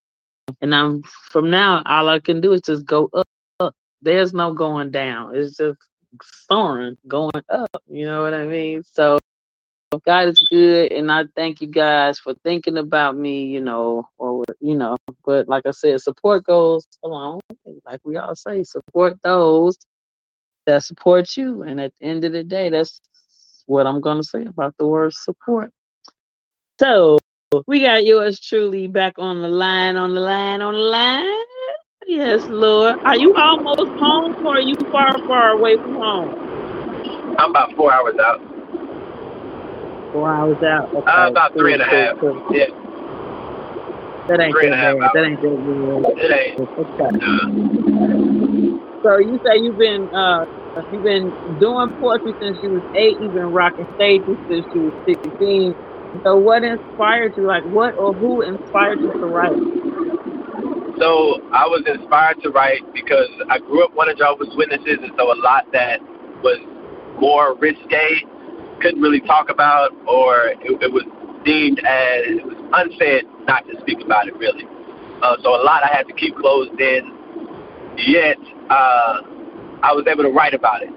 [0.61, 3.29] And I'm from now, all I can do is just go up,
[3.61, 3.75] up.
[4.03, 5.37] There's no going down.
[5.37, 5.79] It's just
[6.23, 7.83] soaring, going up.
[7.89, 8.83] You know what I mean?
[8.93, 9.19] So
[10.05, 13.45] God is good, and I thank you guys for thinking about me.
[13.47, 14.09] You know,
[14.61, 17.41] you know, but like I said, support goes along.
[17.85, 19.77] Like we all say, support those
[20.67, 21.63] that support you.
[21.63, 23.01] And at the end of the day, that's
[23.67, 25.73] what I'm gonna say about the word support.
[26.81, 27.19] So
[27.67, 31.45] we got yours truly back on the line, on the line, on the line.
[32.07, 32.99] Yes, Lord.
[33.01, 37.37] Are you almost home or are you far, far away from home?
[37.39, 38.41] I'm about four hours out.
[40.13, 40.95] Four hours out.
[40.95, 41.11] Okay.
[41.11, 42.17] Uh, about three and a half.
[42.51, 42.67] Yeah.
[44.29, 45.11] That ain't Three that and a half bad.
[45.14, 45.59] That ain't good.
[46.18, 46.61] It ain't.
[46.79, 47.11] Okay.
[49.05, 50.47] So you say you've been uh
[50.91, 54.95] you've been doing poetry since you was eight, you've been rocking stages since you was
[55.09, 55.74] sixteen.
[56.26, 57.47] So what inspired you?
[57.47, 59.57] Like what or who inspired you to write?
[60.99, 65.12] So I was inspired to write because I grew up one of Jehovah's Witnesses, and
[65.16, 66.01] so a lot that
[66.43, 66.59] was
[67.20, 68.24] more risque
[68.81, 71.05] couldn't really talk about, or it, it was
[71.45, 74.64] deemed as it was unfair not to speak about it really.
[75.22, 77.14] Uh, so a lot I had to keep closed in.
[77.97, 78.39] Yet
[78.70, 79.22] uh,
[79.82, 80.91] I was able to write about it.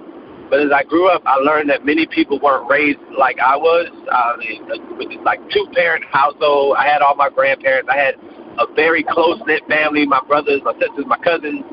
[0.51, 3.87] But as I grew up, I learned that many people weren't raised like I was.
[4.11, 4.67] I mean,
[4.97, 7.89] with this like two parent household, I had all my grandparents.
[7.91, 8.15] I had
[8.59, 11.63] a very close knit family, my brothers, my sisters, my cousins.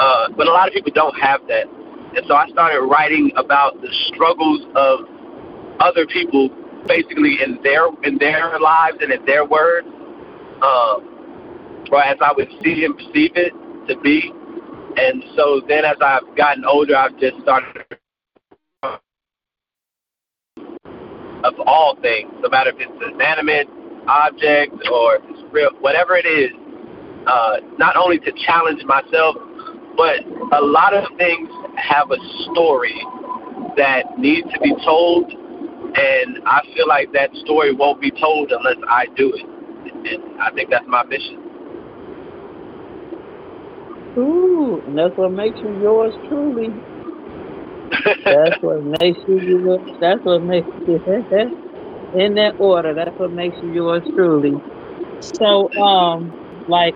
[0.00, 1.68] uh, but a lot of people don't have that.
[2.16, 5.00] And so I started writing about the struggles of
[5.80, 6.48] other people,
[6.86, 9.86] basically in their in their lives and in their words,
[10.62, 13.52] um, or as I would see and perceive it
[13.88, 14.32] to be.
[14.96, 17.84] And so then, as I've gotten older, I've just started
[21.44, 23.68] of all things, no matter if it's an inanimate
[24.08, 25.18] object or
[25.52, 26.50] real, whatever it is,
[27.26, 29.36] uh, not only to challenge myself,
[29.96, 30.20] but
[30.52, 32.18] a lot of things have a
[32.50, 32.98] story
[33.76, 35.30] that needs to be told,
[35.96, 39.46] and I feel like that story won't be told unless I do it.
[40.12, 41.42] And I think that's my mission.
[44.18, 46.68] Ooh, and that's what makes you yours truly.
[48.24, 49.80] that's what makes you yours.
[50.00, 51.00] That's what makes you
[52.14, 52.94] in that order.
[52.94, 54.54] That's what makes you yours truly.
[55.20, 56.34] So, um,
[56.66, 56.94] like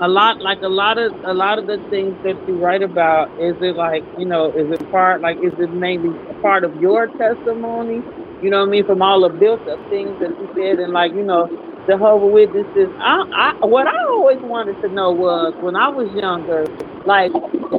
[0.00, 3.30] a lot like a lot of a lot of the things that you write about
[3.38, 7.08] is it like you know is it part like is it mainly part of your
[7.20, 8.04] testimony?
[8.40, 8.84] You know what i mean?
[8.86, 11.48] From all the built up things that you said and like you know
[11.86, 12.90] the jehovah witnesses.
[13.00, 16.68] I i what i always wanted to know was when i was younger
[17.04, 17.32] like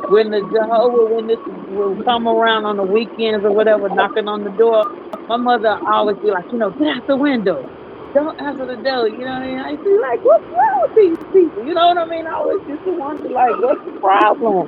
[0.07, 4.51] when the jehovah witnesses would come around on the weekends or whatever knocking on the
[4.51, 4.86] door
[5.28, 7.70] my mother always be like you know get out the window
[8.14, 9.09] don't answer the door.
[9.09, 9.59] You know what I mean?
[9.59, 11.64] I be like, what's wrong with these people?
[11.64, 12.26] You know what I mean?
[12.28, 14.68] I always just wonder, like, what's the problem?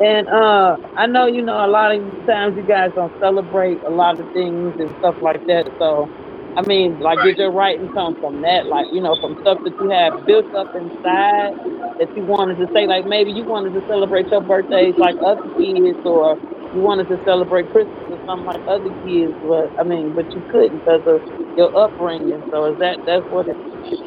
[0.00, 3.90] And uh, I know, you know, a lot of times you guys don't celebrate a
[3.90, 5.64] lot of things and stuff like that.
[5.80, 6.10] So,
[6.56, 7.26] I mean, like, right.
[7.28, 8.66] did your writing come from that?
[8.68, 11.52] Like, you know, from stuff that you have built up inside
[11.98, 15.40] that you wanted to say, like, maybe you wanted to celebrate your birthdays like other
[15.58, 16.36] kids or
[16.72, 20.42] you wanted to celebrate Christmas or something like other kids, but I mean, but you
[20.48, 21.20] couldn't because of
[21.56, 22.42] your upbringing.
[22.50, 23.56] So is that that's what it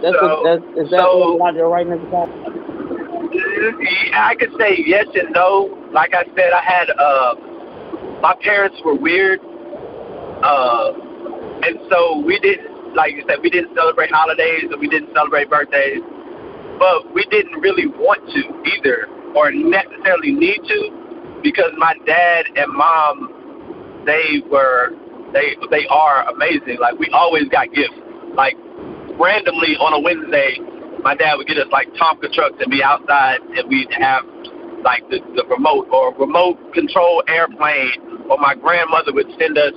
[0.01, 2.29] that's so, what that's is that so, what a lot of your writing about?
[4.13, 5.77] I could say yes and no.
[5.93, 7.35] Like I said, I had uh
[8.21, 9.39] my parents were weird.
[10.41, 10.93] Uh
[11.61, 15.49] and so we didn't like you said, we didn't celebrate holidays and we didn't celebrate
[15.49, 16.01] birthdays.
[16.79, 18.41] But we didn't really want to
[18.73, 21.04] either or necessarily need to
[21.45, 24.97] because my dad and mom, they were,
[25.31, 26.81] they they are amazing.
[26.81, 27.93] Like we always got gifts.
[28.33, 28.57] Like
[29.21, 30.57] randomly on a Wednesday,
[31.05, 34.25] my dad would get us like Tonka trucks and be outside, and we'd have
[34.81, 39.73] like the, the remote or remote control airplane, or my grandmother would send us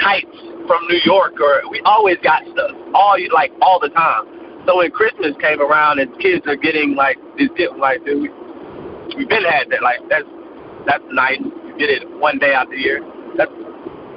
[0.00, 4.24] kites from New York, or we always got stuff all like all the time.
[4.64, 8.32] So when Christmas came around and kids are getting like these gifts, like dude,
[9.12, 9.82] we we've been had that.
[9.82, 10.24] Like that's
[10.86, 11.38] that's nice.
[11.40, 13.00] You get it one day out the year.
[13.36, 13.52] That's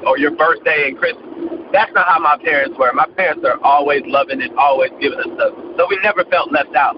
[0.05, 1.25] or your birthday and Christmas.
[1.73, 2.91] That's not how my parents were.
[2.93, 5.53] My parents are always loving and always giving us stuff.
[5.77, 6.95] So we never felt left out.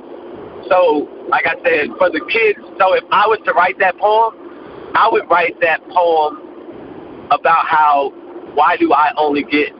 [0.69, 4.35] So, like I said, for the kids, so if I was to write that poem,
[4.93, 8.11] I would write that poem about how
[8.53, 9.71] why do I only get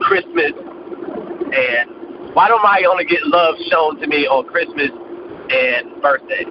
[0.00, 0.52] Christmas
[1.52, 4.90] and why don't I only get love shown to me on Christmas
[5.50, 6.44] and birthday?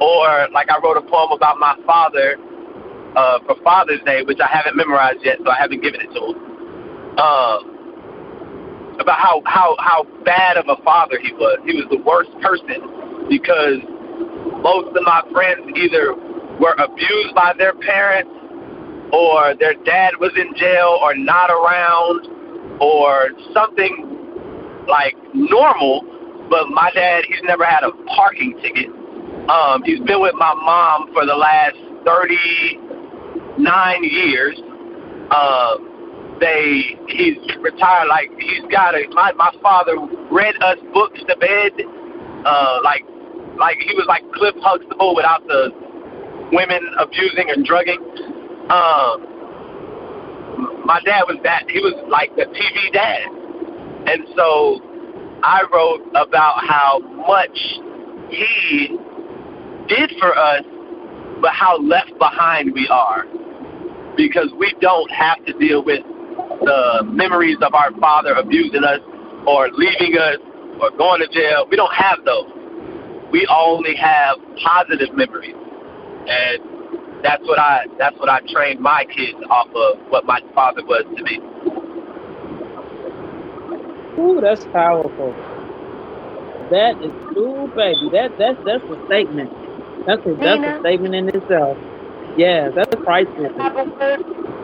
[0.00, 2.36] Or like I wrote a poem about my father
[3.16, 6.20] uh, for Father's Day, which I haven't memorized yet, so I haven't given it to
[6.20, 6.36] him.
[7.18, 7.76] Um,
[9.00, 11.58] about how how how bad of a father he was.
[11.64, 13.80] He was the worst person because
[14.62, 16.14] most of my friends either
[16.60, 18.30] were abused by their parents,
[19.12, 26.04] or their dad was in jail, or not around, or something like normal.
[26.48, 28.88] But my dad, he's never had a parking ticket
[29.48, 34.60] um, he's been with my mom for the last 39 years.
[35.30, 35.92] Um,
[36.40, 39.96] they he's retired like he's got a my my father
[40.30, 41.72] read us books to bed
[42.44, 43.02] uh like
[43.58, 45.72] like he was like Cliff Huxtable without the
[46.52, 47.98] women abusing and drugging
[48.68, 49.24] um
[50.84, 53.22] my dad was that he was like the TV dad
[54.12, 54.80] and so
[55.42, 57.58] I wrote about how much
[58.30, 58.98] he
[59.88, 60.62] did for us,
[61.40, 63.26] but how left behind we are.
[64.16, 66.02] Because we don't have to deal with
[66.62, 69.00] the memories of our father abusing us
[69.46, 70.38] or leaving us
[70.80, 71.66] or going to jail.
[71.70, 72.50] We don't have those.
[73.30, 75.54] We only have positive memories.
[76.28, 80.84] And that's what I that's what I trained my kids off of what my father
[80.84, 81.40] was to me.
[84.18, 85.36] Ooh, that's powerful.
[86.70, 88.10] That is ooh baby.
[88.12, 89.52] That that's that's a statement.
[90.06, 91.78] That's a, that's a statement in itself.
[92.36, 93.52] Yeah, that's priceless.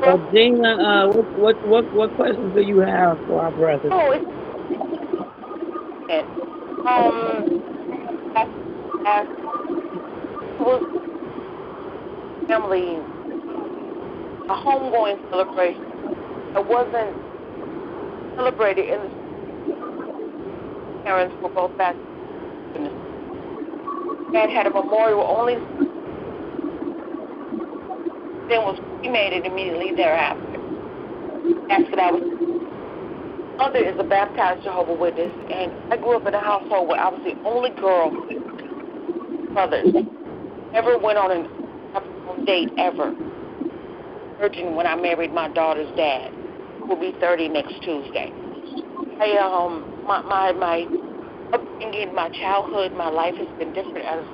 [0.05, 3.88] So Gina, uh, what what what what questions do you have for our brother?
[3.90, 4.12] Oh,
[6.09, 6.28] it's,
[6.86, 7.62] um,
[10.59, 10.82] was
[12.49, 12.97] family,
[14.49, 15.84] a homegoing celebration.
[16.57, 17.16] It wasn't
[18.36, 19.11] celebrated in the
[21.05, 21.97] parents were both back.
[24.32, 25.54] Dad had a memorial only
[28.48, 30.60] then was cremated immediately thereafter.
[31.70, 32.24] After that was
[33.56, 37.08] mother is a baptized Jehovah Witness and I grew up in a household where I
[37.08, 38.10] was the only girl
[39.52, 39.94] brothers
[40.74, 41.48] ever went on an
[42.44, 43.14] date ever.
[44.40, 46.32] Virgin when I married my daughter's dad,
[46.80, 48.32] who will be thirty next Tuesday.
[49.20, 51.01] I um my my my
[51.53, 54.24] upbringing, my childhood, my life has been different as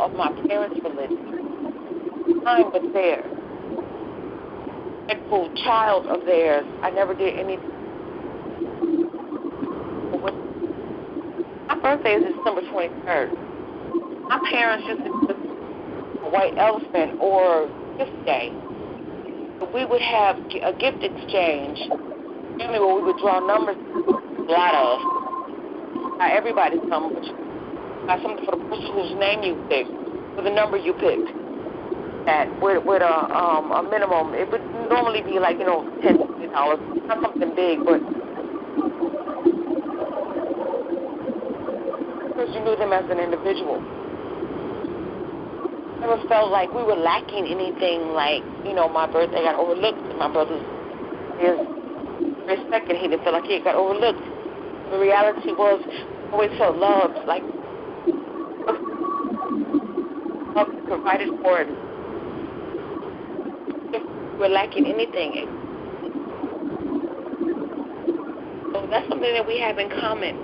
[0.00, 2.42] of my parents' religion.
[2.44, 3.24] Time but there.
[5.00, 6.64] Respectful child of theirs.
[6.82, 7.70] I never did anything.
[11.68, 13.30] My birthday is December 23rd.
[14.28, 18.52] My parents used to do a white elephant or gift day.
[19.72, 21.78] We would have a gift exchange,
[22.58, 25.23] family where we would draw numbers, a lot of,
[26.18, 27.20] not everybody's number,
[28.06, 29.90] buy something for the person whose name you picked,
[30.36, 31.30] for the number you picked.
[32.26, 36.16] That with with a um a minimum, it would normally be like you know ten
[36.52, 38.00] dollars, not something big, but
[42.30, 43.82] because you knew them as an individual.
[46.00, 48.16] Never felt like we were lacking anything.
[48.16, 50.00] Like you know, my birthday got overlooked.
[50.16, 50.64] My brother's
[51.40, 51.58] his
[52.46, 54.43] very second, he didn't feel like he got overlooked.
[54.90, 55.80] The reality was,
[56.32, 57.26] always felt loved.
[57.26, 57.42] Like
[60.54, 61.68] love provided for it.
[63.92, 65.46] If we're lacking anything.
[68.72, 70.34] So that's something that we have in common.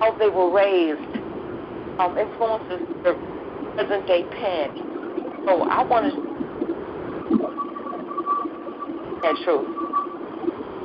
[0.00, 1.16] How they were raised
[2.00, 3.14] um, influences the
[3.76, 4.74] present day pen.
[5.46, 6.31] So I want to
[9.22, 9.66] that truth.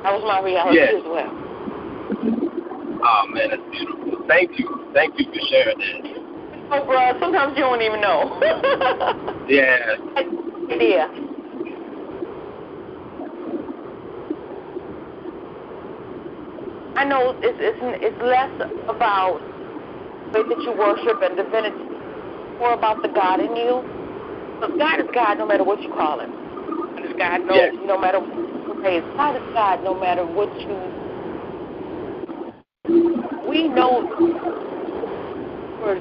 [0.03, 0.93] That was my reality Yes.
[0.95, 1.33] as well.
[3.03, 4.25] Oh man, that's beautiful.
[4.27, 4.91] Thank you.
[4.93, 6.27] Thank you for sharing that.
[6.71, 8.39] Oh, bruh, sometimes you don't even know.
[9.47, 9.77] Yeah.
[10.69, 11.07] idea.
[16.97, 18.51] I know it's it's it's less
[18.89, 19.39] about
[20.33, 21.87] the way that you worship and divinity,
[22.59, 23.83] more about the God in you.
[24.59, 26.46] But God is God no matter what you call him.
[27.17, 27.73] God no, Yes.
[27.85, 29.03] no matter what you praise.
[29.17, 30.91] God is God no matter what you.
[33.49, 34.09] We know.
[35.79, 35.99] For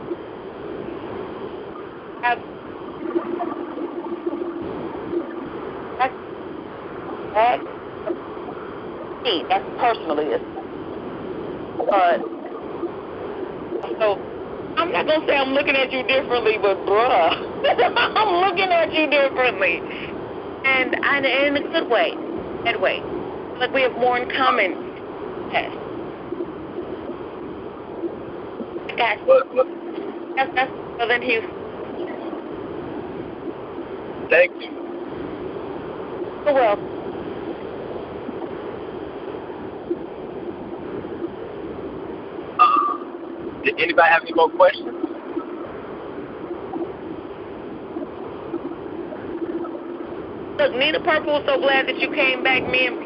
[2.23, 2.41] that's
[7.35, 7.61] that
[9.25, 9.45] me.
[9.49, 10.27] That's personally.
[10.27, 10.45] It's,
[11.79, 12.21] but
[14.01, 14.21] so
[14.77, 17.31] I'm not gonna say I'm looking at you differently, but bruh,
[18.17, 19.83] I'm looking at you differently,
[20.67, 22.13] and and in a good way,
[22.65, 23.01] good way.
[23.59, 24.73] Like we have more in common.
[25.53, 25.71] Yes.
[28.99, 29.19] Guys,
[30.37, 31.51] that's that's Southern Houston.
[34.31, 34.71] thank you.
[36.47, 36.79] Oh well.
[42.59, 45.06] Uh, did anybody have any more questions?
[50.79, 52.97] Nina Purple was so glad that you came back, me and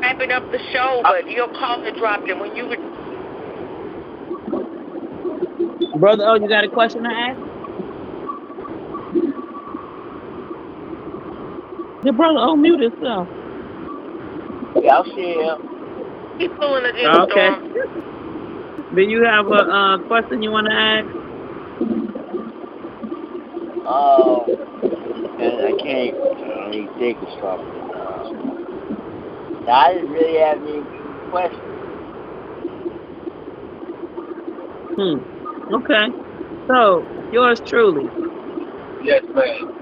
[0.00, 2.76] wrapping up the show, but your call had dropped, and when you were
[5.94, 7.40] Brother, oh, you got a question to ask?
[12.02, 13.28] The brother, oh, mute himself.
[14.82, 15.58] Y'all see him?
[16.38, 17.30] he's pulling a Jim Okay.
[17.30, 17.72] Storm.
[18.94, 21.08] Do you have a uh, question you want to ask?
[23.84, 24.46] Oh,
[24.82, 24.91] and
[25.42, 26.16] I can't.
[26.16, 27.90] I need to think of something.
[27.94, 30.82] Uh, I didn't really have any
[31.30, 31.62] questions.
[34.96, 35.74] Hmm.
[35.74, 36.06] Okay.
[36.70, 38.06] So, yours truly.
[39.02, 39.78] Yes, ma'am.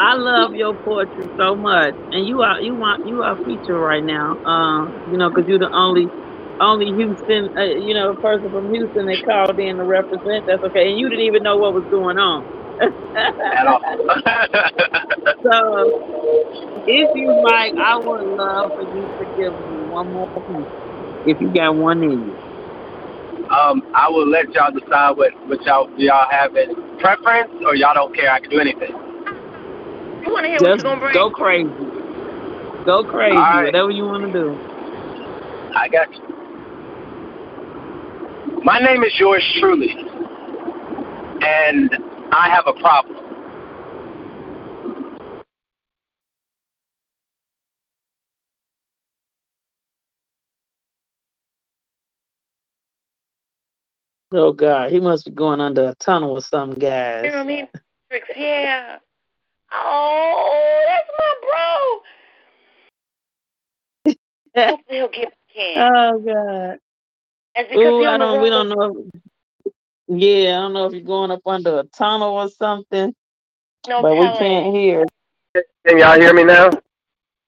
[0.00, 4.04] I love your poetry so much, and you are you want you are featured right
[4.04, 4.36] now.
[4.44, 6.08] Um, you know, because you're the only
[6.60, 10.44] only Houston, uh, you know, person from Houston that called in to represent.
[10.46, 12.44] That's okay, and you didn't even know what was going on.
[13.52, 13.80] At all.
[15.42, 16.02] so,
[16.86, 20.66] if you like, I would love for you to give me one more piece,
[21.24, 22.38] if you got one in you.
[23.50, 27.74] um, I will let y'all decide what, what y'all do y'all have in preference or
[27.76, 28.30] y'all don't care.
[28.30, 28.94] I can do anything.
[30.22, 31.14] You want to hear what you're gonna bring?
[31.14, 31.70] go crazy.
[32.86, 33.64] Go crazy, All right.
[33.66, 34.60] whatever you want to do.
[35.76, 36.42] I got you.
[38.64, 39.94] My name is yours truly,
[41.42, 41.90] and
[42.32, 43.24] I have a problem.
[54.32, 57.24] Oh God, he must be going under a tunnel or something, guys.
[57.24, 57.68] You know what I mean?
[58.36, 58.98] Yeah.
[59.72, 61.34] Oh, that's my
[64.54, 64.64] bro.
[64.70, 65.32] Hope he'll get
[65.74, 66.78] back oh God.
[67.56, 68.42] That's because Ooh, I don't.
[68.42, 69.06] We don't know.
[69.14, 69.22] If,
[70.08, 73.14] yeah, I don't know if you're going up under a tunnel or something,
[73.88, 74.38] No but we telling.
[74.38, 75.04] can't hear.
[75.86, 76.70] Can y'all hear me now?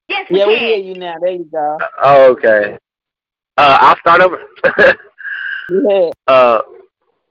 [0.08, 0.60] Yes, we Yeah, we can.
[0.60, 1.14] hear you now.
[1.20, 1.78] There you go.
[2.02, 2.78] Oh, okay.
[3.56, 4.40] Uh, I'll start over.
[5.68, 6.10] Yeah.
[6.28, 6.60] uh,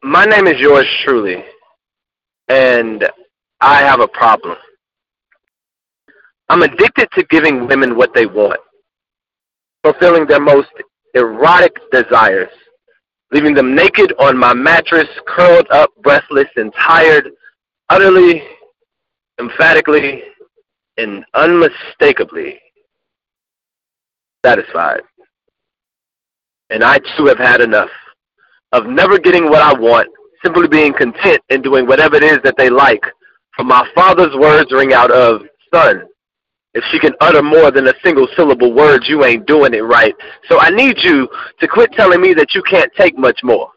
[0.04, 1.44] my name is yours truly,
[2.50, 3.08] and
[3.62, 4.58] I have a problem.
[6.50, 8.60] I'm addicted to giving women what they want,
[9.84, 10.70] fulfilling their most
[11.14, 12.52] erotic desires,
[13.32, 17.30] leaving them naked on my mattress, curled up, breathless, and tired,
[17.90, 18.44] utterly,
[19.40, 20.24] emphatically,
[20.98, 22.60] and unmistakably
[24.46, 25.02] satisfied.
[26.70, 27.90] And I too have had enough
[28.72, 30.10] of never getting what I want,
[30.44, 33.04] simply being content in doing whatever it is that they like.
[33.56, 35.42] For my father's words ring out of,
[35.74, 36.04] son,
[36.78, 40.14] if she can utter more than a single syllable word, you ain't doing it right.
[40.48, 41.28] So I need you
[41.60, 43.72] to quit telling me that you can't take much more.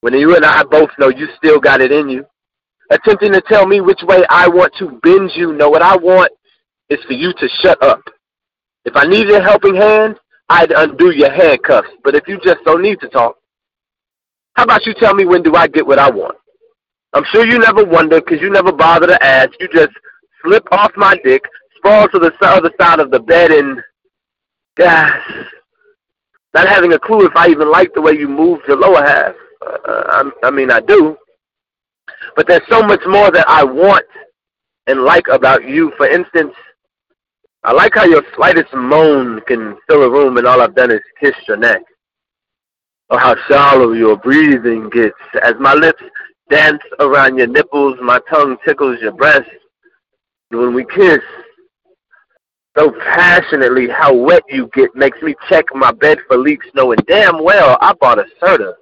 [0.00, 2.26] When you and I both know you still got it in you.
[2.90, 5.52] Attempting to tell me which way I want to bend you.
[5.52, 6.32] No, what I want
[6.90, 8.02] is for you to shut up.
[8.84, 10.16] If I needed a helping hand,
[10.48, 11.90] I'd undo your handcuffs.
[12.02, 13.36] But if you just don't need to talk,
[14.54, 16.36] how about you tell me when do I get what I want?
[17.12, 19.50] I'm sure you never wonder because you never bother to ask.
[19.60, 19.92] You just
[20.42, 21.42] slip off my dick,
[21.86, 23.80] sprawl to the other side of the bed, and
[24.76, 25.22] gosh,
[26.54, 29.34] not having a clue if I even like the way you move your lower half.
[29.64, 31.16] Uh, I, I mean, I do.
[32.34, 34.06] But there's so much more that I want
[34.86, 35.92] and like about you.
[35.96, 36.54] For instance,
[37.64, 41.00] I like how your slightest moan can fill a room and all I've done is
[41.20, 41.82] kiss your neck
[43.10, 45.14] or how shallow your breathing gets.
[45.42, 46.02] As my lips
[46.50, 49.50] dance around your nipples, my tongue tickles your breast.
[50.50, 51.18] When we kiss,
[52.76, 57.42] so passionately, how wet you get makes me check my bed for leaks, knowing damn
[57.42, 58.74] well I bought a Serta.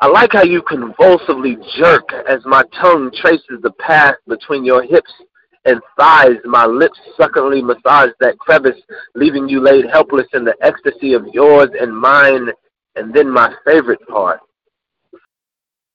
[0.00, 5.12] I like how you convulsively jerk as my tongue traces the path between your hips
[5.64, 6.36] and thighs.
[6.44, 8.80] My lips succulently massage that crevice,
[9.14, 12.48] leaving you laid helpless in the ecstasy of yours and mine.
[12.96, 14.40] And then my favorite part,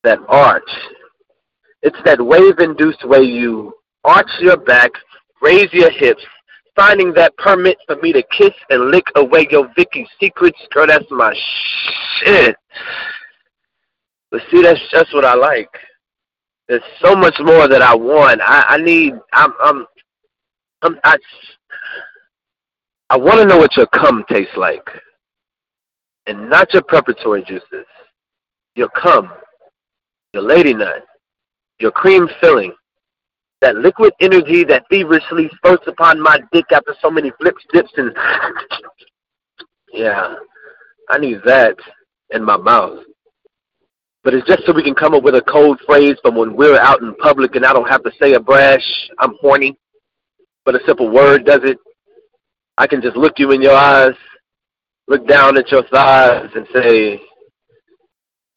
[0.04, 0.70] that arch.
[1.84, 3.74] It's that wave-induced way you
[4.04, 4.92] arch your back,
[5.42, 6.24] raise your hips,
[6.76, 10.60] finding that permit for me to kiss and lick away your Vicky secrets.
[10.72, 11.34] Girl, that's my
[12.20, 12.56] shit.
[14.32, 15.70] But see, that's just what I like.
[16.68, 18.42] There's so much more that I want.
[18.42, 19.14] I, I need.
[19.34, 19.54] I'm.
[19.62, 19.86] I'm.
[20.82, 21.18] I'm I.
[23.10, 24.86] I want to know what your cum tastes like,
[26.26, 27.86] and not your preparatory juices.
[28.76, 29.32] Your cum,
[30.34, 31.06] your lady nut,
[31.80, 32.74] your cream filling,
[33.62, 38.16] that liquid energy that feverishly spurts upon my dick after so many flips, dips, and
[39.94, 40.36] yeah,
[41.10, 41.76] I need that
[42.32, 43.00] in my mouth.
[44.24, 46.78] But it's just so we can come up with a code phrase from when we're
[46.78, 48.84] out in public and I don't have to say a brash,
[49.20, 49.78] I'm horny,
[50.66, 51.78] but a simple word does it.
[52.78, 54.16] I can just look you in your eyes,
[55.08, 57.22] look down at your thighs, and say,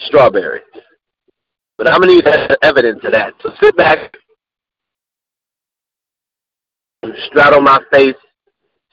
[0.00, 0.62] strawberries.
[1.78, 3.34] But I'm going to need evidence of that.
[3.42, 4.12] So sit back,
[7.26, 8.14] straddle my face,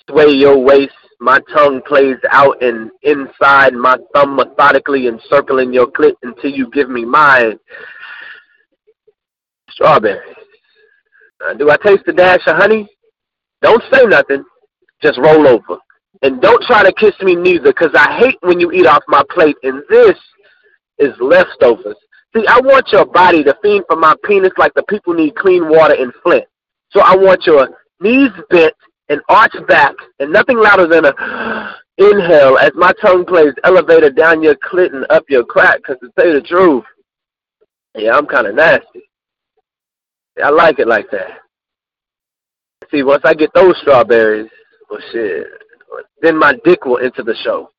[0.09, 6.13] sway your waist, my tongue plays out and inside, my thumb methodically encircling your clit
[6.23, 7.59] until you give me mine.
[9.71, 10.35] Strawberries.
[11.43, 12.88] Uh, do I taste the dash of honey?
[13.61, 14.43] Don't say nothing.
[15.01, 15.79] Just roll over.
[16.23, 19.23] And don't try to kiss me neither, because I hate when you eat off my
[19.29, 20.17] plate, and this
[20.97, 21.95] is leftovers.
[22.35, 25.69] See, I want your body to fiend for my penis like the people need clean
[25.69, 26.45] water in Flint.
[26.91, 28.73] So I want your knees bent
[29.09, 34.43] and arch back, and nothing louder than a inhale as my tongue plays elevator down
[34.43, 35.77] your clit and up your crack.
[35.77, 36.83] Because to tell you the truth,
[37.95, 39.03] yeah, I'm kind of nasty.
[40.37, 41.39] Yeah, I like it like that.
[42.91, 44.49] See, once I get those strawberries,
[44.89, 45.47] well, shit,
[46.21, 47.71] then my dick will enter the show.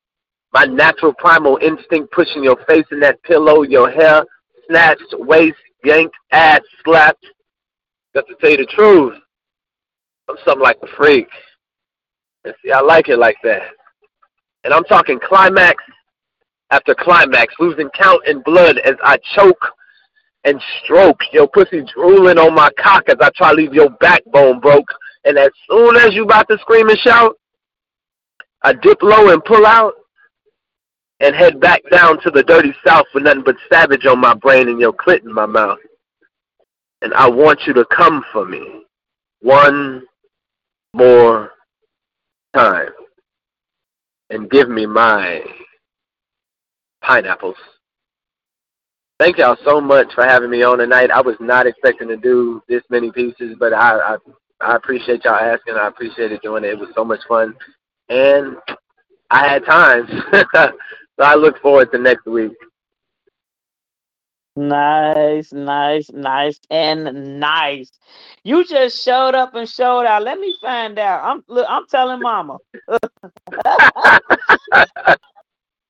[0.53, 4.23] My natural primal instinct pushing your face in that pillow, your hair
[4.67, 7.25] snatched, waist yanked, ass slapped.
[8.13, 9.13] Got to tell you the truth,
[10.29, 11.27] I'm something like a freak.
[12.45, 13.63] And see, I like it like that.
[14.63, 15.83] And I'm talking climax
[16.71, 19.65] after climax, losing count in blood as I choke
[20.43, 21.19] and stroke.
[21.33, 24.87] Your pussy drooling on my cock as I try to leave your backbone broke.
[25.25, 27.35] And as soon as you about to scream and shout,
[28.61, 29.93] I dip low and pull out
[31.21, 34.69] and head back down to the dirty south with nothing but savage on my brain
[34.69, 35.79] and your clit in my mouth.
[37.01, 38.83] And I want you to come for me
[39.41, 40.03] one
[40.93, 41.51] more
[42.55, 42.89] time
[44.29, 45.41] and give me my
[47.01, 47.55] pineapples.
[49.19, 51.11] Thank y'all so much for having me on tonight.
[51.11, 54.17] I was not expecting to do this many pieces, but I I,
[54.61, 55.75] I appreciate y'all asking.
[55.75, 56.71] I appreciated doing it.
[56.71, 57.53] It was so much fun,
[58.07, 58.55] and
[59.29, 60.07] I had time,
[60.55, 60.71] so
[61.19, 62.53] I look forward to next week.
[64.55, 67.91] Nice, nice, nice, and nice.
[68.43, 70.23] You just showed up and showed out.
[70.23, 71.23] Let me find out.
[71.23, 72.57] I'm look, I'm telling Mama.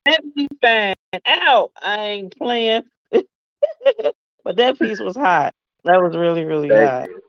[0.06, 1.72] Let me find out.
[1.81, 2.84] I ain't playing.
[3.11, 5.53] but that piece was hot.
[5.86, 7.10] That was really, really Thank hot.
[7.10, 7.22] You.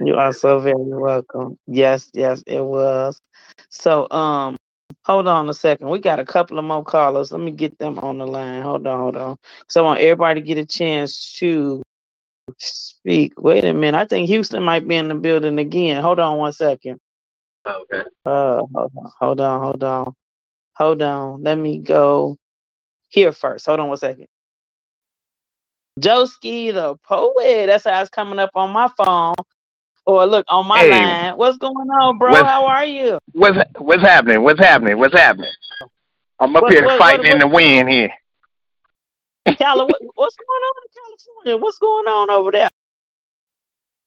[0.00, 1.58] You are so very welcome.
[1.66, 3.20] Yes, yes, it was.
[3.70, 4.56] So, um,
[5.04, 5.88] hold on a second.
[5.88, 7.32] We got a couple of more callers.
[7.32, 8.62] Let me get them on the line.
[8.62, 9.36] Hold on, hold on.
[9.68, 11.82] So I want everybody to get a chance to
[12.58, 13.40] speak.
[13.40, 13.98] Wait a minute.
[13.98, 16.02] I think Houston might be in the building again.
[16.02, 17.00] Hold on one second.
[17.66, 18.02] Okay.
[18.24, 20.14] Uh, hold on, hold on, hold on,
[20.74, 21.42] hold on.
[21.42, 22.36] Let me go
[23.08, 23.66] here first.
[23.66, 24.26] Hold on one second.
[26.00, 27.66] Joski the poet.
[27.66, 29.34] That's how it's coming up on my phone.
[30.06, 30.90] Or look on my Hey.
[30.90, 31.36] line.
[31.36, 32.30] What's going on, bro?
[32.30, 33.18] What's- How are you?
[33.32, 34.42] What's what's happening?
[34.42, 34.98] What's happening?
[34.98, 35.50] What's happening?
[36.38, 38.12] I'm up What- here what- fighting what- in the wind here.
[39.58, 39.80] Cali,
[40.14, 41.56] what's going on in California?
[41.62, 42.70] What's going on over there?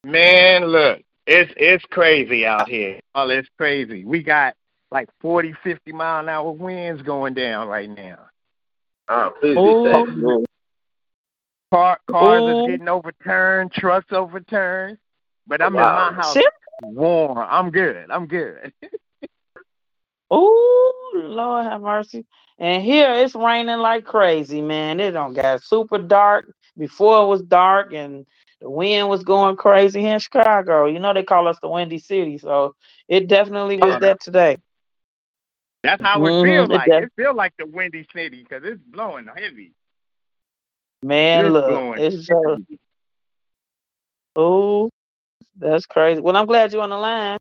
[0.05, 2.99] Man, look, it's it's crazy out here.
[3.15, 4.05] Oh, it's crazy.
[4.05, 4.55] We got
[4.91, 8.19] like 40, 50 mile an hour winds going down right now.
[9.09, 10.45] Oh, please be Oh, safe.
[11.71, 12.63] Car, cars Ooh.
[12.63, 14.97] are getting overturned, trucks overturned.
[15.49, 15.89] But I'm Wow.
[16.09, 16.45] in my house Shit.
[16.83, 17.37] warm.
[17.39, 18.09] I'm good.
[18.09, 18.71] I'm good.
[20.31, 22.23] Oh, Lord have mercy.
[22.59, 24.99] And here it's raining like crazy, man.
[24.99, 26.53] It don't got super dark.
[26.77, 28.27] Before it was dark and
[28.61, 30.85] the wind was going crazy here in Chicago.
[30.85, 32.75] You know they call us the Windy City, so
[33.07, 34.57] it definitely was that today.
[35.83, 36.45] That's how it mm-hmm.
[36.45, 36.89] feels it like.
[36.89, 37.03] does.
[37.05, 39.73] It feels like the windy city because it's blowing heavy.
[41.01, 42.79] Man, It's look, blowing it's so heavy.
[44.35, 44.89] oh,
[45.59, 46.21] that's crazy.
[46.21, 47.37] Well, I'm glad you're on the line.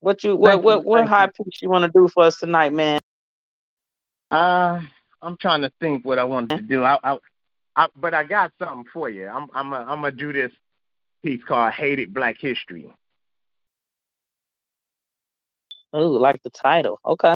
[0.00, 2.24] What you what Thank you, what what thank high piece you want to do for
[2.24, 3.00] us tonight, man?
[4.30, 4.80] Uh,
[5.22, 6.82] I'm trying to think what I want to do.
[6.82, 7.18] I, I,
[7.76, 9.28] I but I got something for you.
[9.28, 10.52] I'm, I'm, a, I'm gonna do this
[11.22, 12.90] piece called "Hated Black History."
[15.92, 16.98] Oh, like the title.
[17.04, 17.34] Okay.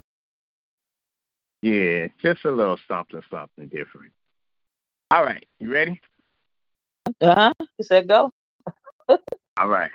[1.61, 4.12] Yeah, just a little something, something different.
[5.11, 6.01] All right, you ready?
[7.21, 7.55] Uh huh.
[7.79, 8.31] You said go.
[9.56, 9.90] All right.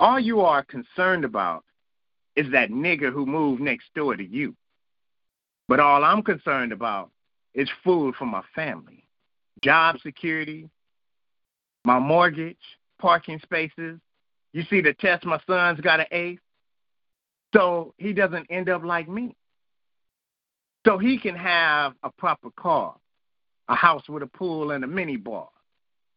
[0.00, 1.64] All you are concerned about
[2.36, 4.54] is that nigger who moved next door to you.
[5.66, 7.10] But all I'm concerned about
[7.54, 9.04] is food for my family,
[9.62, 10.70] job security,
[11.84, 12.56] my mortgage,
[13.00, 13.98] parking spaces.
[14.52, 16.38] You see the test my son's got an A,
[17.54, 19.34] so he doesn't end up like me.
[20.86, 22.94] So he can have a proper car,
[23.68, 25.48] a house with a pool and a mini bar,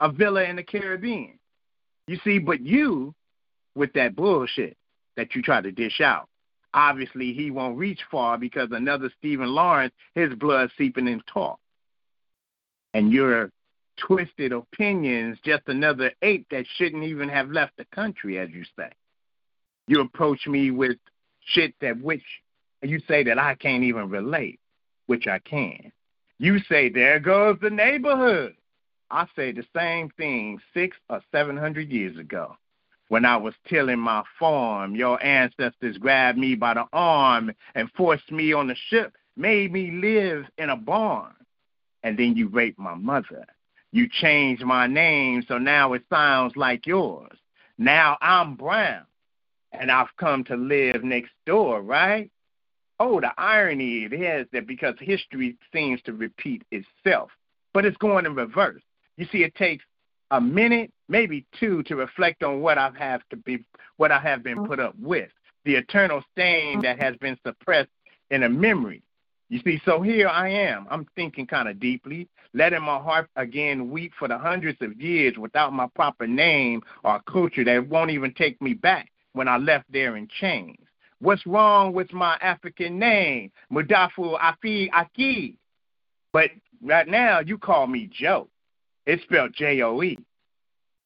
[0.02, 1.40] a villa in the Caribbean.
[2.08, 3.14] You see, but you,
[3.76, 4.76] with that bullshit
[5.16, 6.28] that you try to dish out,
[6.74, 11.60] obviously he won't reach far because another Stephen Lawrence, his blood seeping in talk.
[12.94, 13.52] And your
[13.98, 18.90] twisted opinions, just another ape that shouldn't even have left the country, as you say.
[19.88, 20.98] You approach me with
[21.46, 22.24] shit that which
[22.82, 24.60] you say that I can't even relate,
[25.06, 25.92] which I can.
[26.40, 28.56] You say, there goes the neighborhood.
[29.12, 32.56] I say the same thing six or seven hundred years ago.
[33.10, 38.32] When I was tilling my farm, your ancestors grabbed me by the arm and forced
[38.32, 41.34] me on the ship, made me live in a barn.
[42.04, 43.46] And then you raped my mother.
[43.92, 47.38] You changed my name so now it sounds like yours.
[47.78, 49.06] Now I'm brown
[49.74, 52.32] and I've come to live next door, right?
[52.98, 57.30] Oh, the irony it is that because history seems to repeat itself,
[57.74, 58.82] but it's going in reverse.
[59.18, 59.84] You see, it takes
[60.32, 62.96] a minute, maybe two, to reflect on what I've
[63.30, 63.64] to be,
[63.98, 65.30] what I have been put up with,
[65.66, 67.90] the eternal stain that has been suppressed
[68.30, 69.04] in a memory.
[69.50, 70.88] You see, so here I am.
[70.90, 75.38] I'm thinking kind of deeply, letting my heart again weep for the hundreds of years
[75.38, 79.92] without my proper name or culture that won't even take me back when I left
[79.92, 80.78] there in chains.
[81.20, 85.58] What's wrong with my African name, Mudafu Afi Aki?
[86.32, 86.52] But
[86.82, 88.48] right now, you call me Joe.
[89.06, 90.18] It's spelled J O E.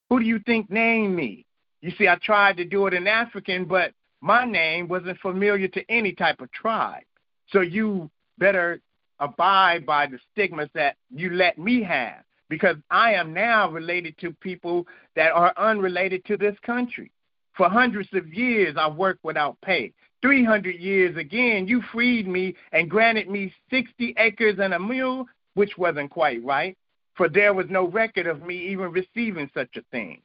[0.10, 1.46] Who do you think named me?
[1.82, 5.84] You see, I tried to do it in African, but my name wasn't familiar to
[5.90, 7.04] any type of tribe.
[7.52, 8.82] So you better
[9.20, 14.32] abide by the stigmas that you let me have because I am now related to
[14.34, 14.86] people
[15.16, 17.12] that are unrelated to this country.
[17.56, 19.94] For hundreds of years, I worked without pay.
[20.22, 25.78] 300 years again, you freed me and granted me 60 acres and a mule, which
[25.78, 26.78] wasn't quite right,
[27.16, 30.22] for there was no record of me even receiving such a thing.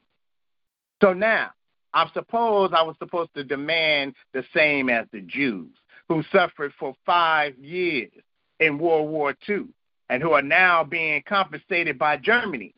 [1.03, 1.51] So now,
[1.93, 5.73] I suppose I was supposed to demand the same as the Jews,
[6.09, 8.11] who suffered for five years
[8.59, 9.67] in World War II
[10.09, 12.75] and who are now being compensated by Germany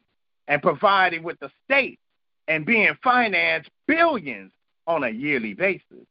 [0.48, 1.98] and provided with the state
[2.48, 4.52] and being financed billions
[4.86, 6.06] on a yearly basis.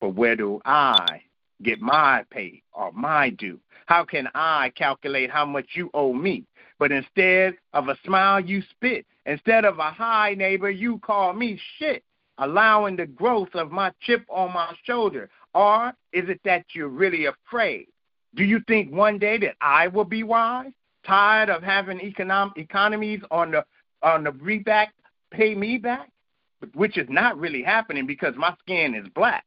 [0.00, 1.22] But where do I
[1.62, 3.58] get my pay or my due?
[3.86, 6.44] How can I calculate how much you owe me?
[6.78, 9.06] But instead of a smile, you spit.
[9.24, 12.04] Instead of a hi, neighbor, you call me shit,
[12.38, 15.30] allowing the growth of my chip on my shoulder.
[15.54, 17.86] Or is it that you're really afraid?
[18.34, 20.72] Do you think one day that I will be wise?
[21.04, 23.64] Tired of having economic economies on the
[24.02, 24.88] on the reback
[25.30, 26.10] pay me back?
[26.74, 29.44] Which is not really happening because my skin is black.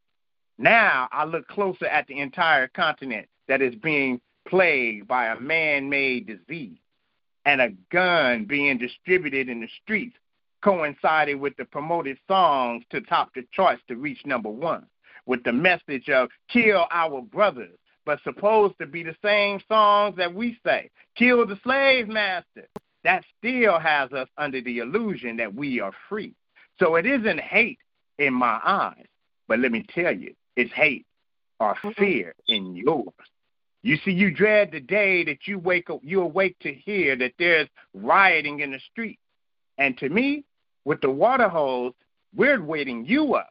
[0.57, 5.89] Now I look closer at the entire continent that is being plagued by a man
[5.89, 6.79] made disease
[7.49, 10.15] and a gun being distributed in the streets
[10.61, 14.85] coincided with the promoted songs to top the charts to reach number one,
[15.25, 20.31] with the message of kill our brothers, but supposed to be the same songs that
[20.31, 22.67] we say, kill the slave master.
[23.03, 26.35] That still has us under the illusion that we are free.
[26.77, 27.79] So it isn't hate
[28.19, 29.07] in my eyes,
[29.47, 31.07] but let me tell you, it's hate
[31.59, 31.89] or mm-hmm.
[31.97, 33.07] fear in yours.
[33.81, 37.33] You see, you dread the day that you wake up, you awake to hear that
[37.39, 39.19] there's rioting in the street.
[39.77, 40.43] And to me,
[40.83, 41.93] with the water hose,
[42.35, 43.49] we're waiting you up.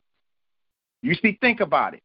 [1.03, 2.03] You see, think about it.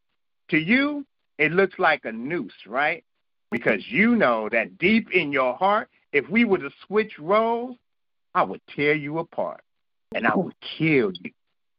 [0.50, 1.06] To you,
[1.38, 3.04] it looks like a noose, right?
[3.52, 7.76] Because you know that deep in your heart, if we were to switch roles,
[8.34, 9.62] I would tear you apart
[10.16, 11.32] and I would kill you.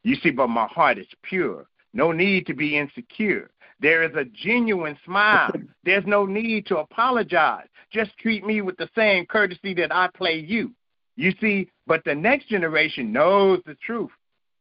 [0.03, 1.67] You see, but my heart is pure.
[1.93, 3.51] No need to be insecure.
[3.85, 5.53] There is a genuine smile.
[5.85, 7.67] There's no need to apologize.
[7.93, 10.73] Just treat me with the same courtesy that I play you.
[11.17, 14.11] You see, but the next generation knows the truth.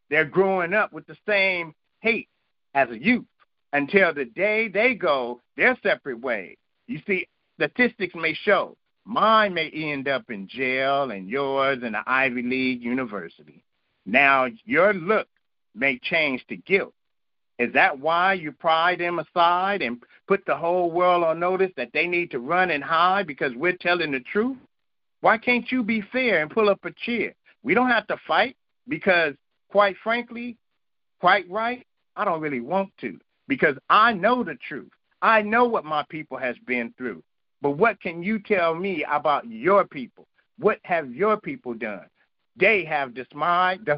[0.09, 2.27] They're growing up with the same hate
[2.73, 3.23] as a youth
[3.71, 6.57] until the day they go their separate ways.
[6.87, 7.25] You see,
[7.55, 8.75] statistics may show
[9.05, 13.63] mine may end up in jail and yours in an Ivy League university.
[14.05, 15.29] Now, your look
[15.73, 16.93] may change to guilt
[17.59, 21.91] is that why you pry them aside and put the whole world on notice that
[21.93, 24.57] they need to run and hide because we're telling the truth?
[25.21, 27.34] Why can't you be fair and pull up a chair?
[27.61, 28.57] We don't have to fight
[28.88, 29.35] because,
[29.69, 30.57] quite frankly,
[31.19, 31.85] quite right,
[32.15, 34.91] I don't really want to because I know the truth.
[35.21, 37.23] I know what my people has been through.
[37.61, 40.27] But what can you tell me about your people?
[40.59, 42.05] What have your people done?
[42.55, 43.89] They have defined,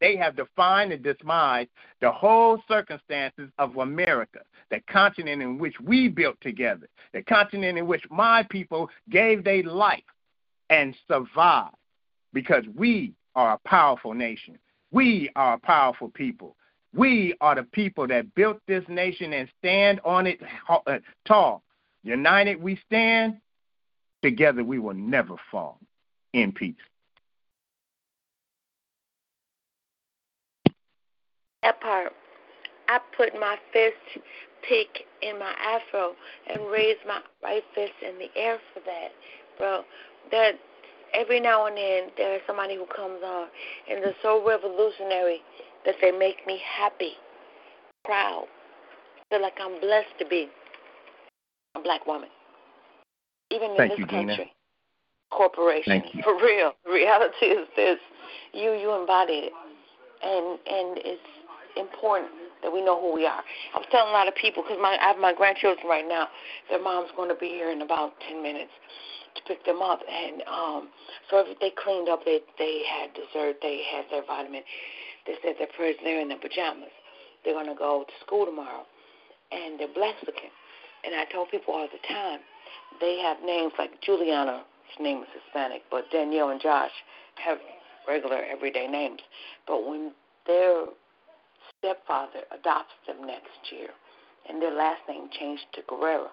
[0.00, 1.70] they have defined and demised
[2.00, 4.40] the whole circumstances of America,
[4.70, 9.62] the continent in which we built together, the continent in which my people gave their
[9.62, 10.02] life
[10.70, 11.76] and survived,
[12.32, 14.58] because we are a powerful nation.
[14.90, 16.56] We are a powerful people.
[16.94, 21.62] We are the people that built this nation and stand on it uh, tall.
[22.02, 23.38] United we stand,
[24.22, 25.78] together we will never fall.
[26.32, 26.74] In peace.
[31.64, 32.12] That part.
[32.88, 34.22] I put my fist
[34.68, 36.12] pick in my afro
[36.48, 39.08] and raise my right fist in the air for that,
[39.58, 39.82] bro.
[40.30, 40.52] That
[41.14, 43.48] every now and then there's somebody who comes on
[43.90, 45.40] and they're so revolutionary
[45.86, 47.12] that they make me happy,
[48.04, 48.46] proud,
[49.30, 50.48] feel like I'm blessed to be
[51.76, 52.28] a black woman,
[53.50, 54.36] even in Thank this you, country.
[54.36, 54.50] Dina.
[55.30, 56.74] Corporation, for real.
[56.86, 57.98] reality is this:
[58.52, 59.52] you you embody it,
[60.22, 61.20] and and it's
[61.76, 62.30] important
[62.62, 63.42] that we know who we are.
[63.74, 66.28] I was telling a lot of people because my I have my grandchildren right now.
[66.70, 68.72] Their mom's going to be here in about ten minutes
[69.36, 70.88] to pick them up, and um,
[71.30, 72.24] so if they cleaned up.
[72.24, 73.56] They they had dessert.
[73.60, 74.62] They had their vitamin.
[75.26, 75.96] They said their prayers.
[76.02, 76.92] They're in their pajamas.
[77.44, 78.84] They're going to go to school tomorrow,
[79.52, 80.52] and they're looking.
[81.04, 82.40] And I told people all the time,
[83.00, 84.64] they have names like Juliana.
[84.96, 86.90] His name is Hispanic, but Danielle and Josh
[87.36, 87.58] have
[88.08, 89.20] regular everyday names.
[89.66, 90.12] But when
[90.46, 90.84] they're
[91.84, 93.92] stepfather adopts them next year,
[94.48, 96.32] and their last name changed to Guerrero.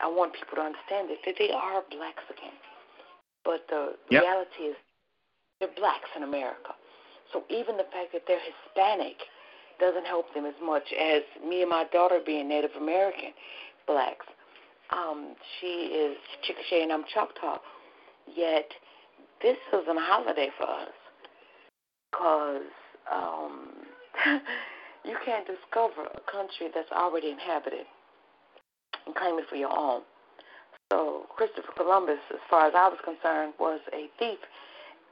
[0.00, 2.52] I want people to understand that, that they are blacks again.
[3.44, 4.22] But the Yep.
[4.22, 4.76] reality is
[5.58, 6.74] they're blacks in America.
[7.32, 9.16] So even the fact that they're Hispanic
[9.80, 13.32] doesn't help them as much as me and my daughter being Native American
[13.86, 14.26] blacks.
[14.90, 17.58] Um, she is Chickasaw and I'm Choctaw.
[18.34, 18.68] Yet
[19.42, 20.92] this isn't a holiday for us
[22.10, 22.62] because
[23.10, 23.85] um,
[25.04, 27.86] you can't discover a country that's already inhabited
[29.06, 30.02] and claim it for your own.
[30.92, 34.38] So Christopher Columbus, as far as I was concerned, was a thief,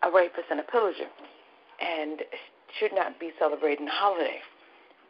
[0.02, 1.10] a rapist, and a pillager,
[1.82, 2.22] and
[2.78, 4.38] should not be celebrating a holiday.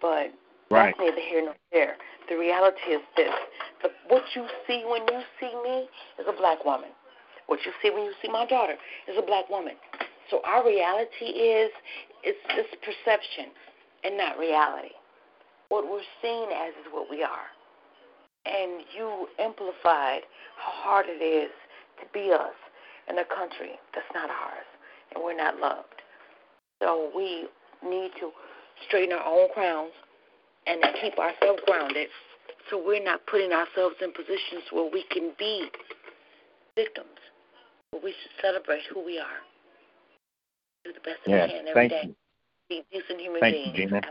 [0.01, 0.33] But
[0.71, 0.95] Right.
[0.97, 1.97] that's neither here nor there.
[2.29, 3.35] The reality is this:
[3.83, 6.91] the, what you see when you see me is a black woman.
[7.47, 8.77] What you see when you see my daughter
[9.07, 9.77] is a black woman.
[10.31, 11.71] So our reality is
[12.23, 13.53] it's it's perception
[14.05, 14.95] and not reality.
[15.69, 17.49] What we're seen as is what we are.
[18.47, 20.23] And you amplified
[20.57, 21.51] how hard it is
[22.01, 22.55] to be us
[23.09, 24.69] in a country that's not ours
[25.15, 26.03] and we're not loved.
[26.83, 27.49] So we
[27.83, 28.31] need to
[28.87, 29.93] straighten our own crowns
[30.67, 32.09] and to keep ourselves grounded
[32.71, 35.69] so we're not putting ourselves in positions where we can be
[36.77, 37.21] victims.
[37.93, 39.41] But we should celebrate who we are.
[40.85, 42.09] Do the best Yes, we can every thank day.
[42.09, 42.24] you.
[42.75, 44.03] Be decent human Thank You, Gina.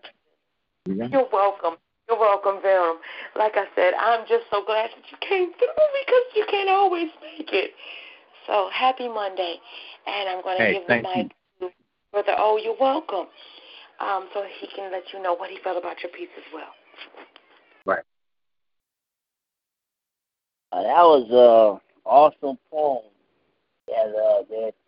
[0.88, 1.08] Yeah.
[1.12, 1.76] You're welcome.
[2.08, 2.98] You're welcome, Verum.
[3.36, 7.10] Like I said, I'm just so glad that you came through because you can't always
[7.22, 7.72] make it.
[8.48, 9.56] So happy Monday,
[10.08, 11.70] and I'm going to Hey, give the thank mic to
[12.12, 12.58] Brother O.
[12.58, 13.28] You're welcome.
[14.00, 16.72] Um, so he can let you know what he felt about your piece as well.
[17.86, 18.04] Right.
[20.72, 23.04] Uh, that was a awesome poem
[23.88, 24.83] that uh, that uh,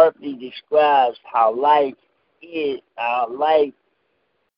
[0.00, 1.94] perfectly describes how life
[2.42, 2.80] is.
[2.96, 3.74] How life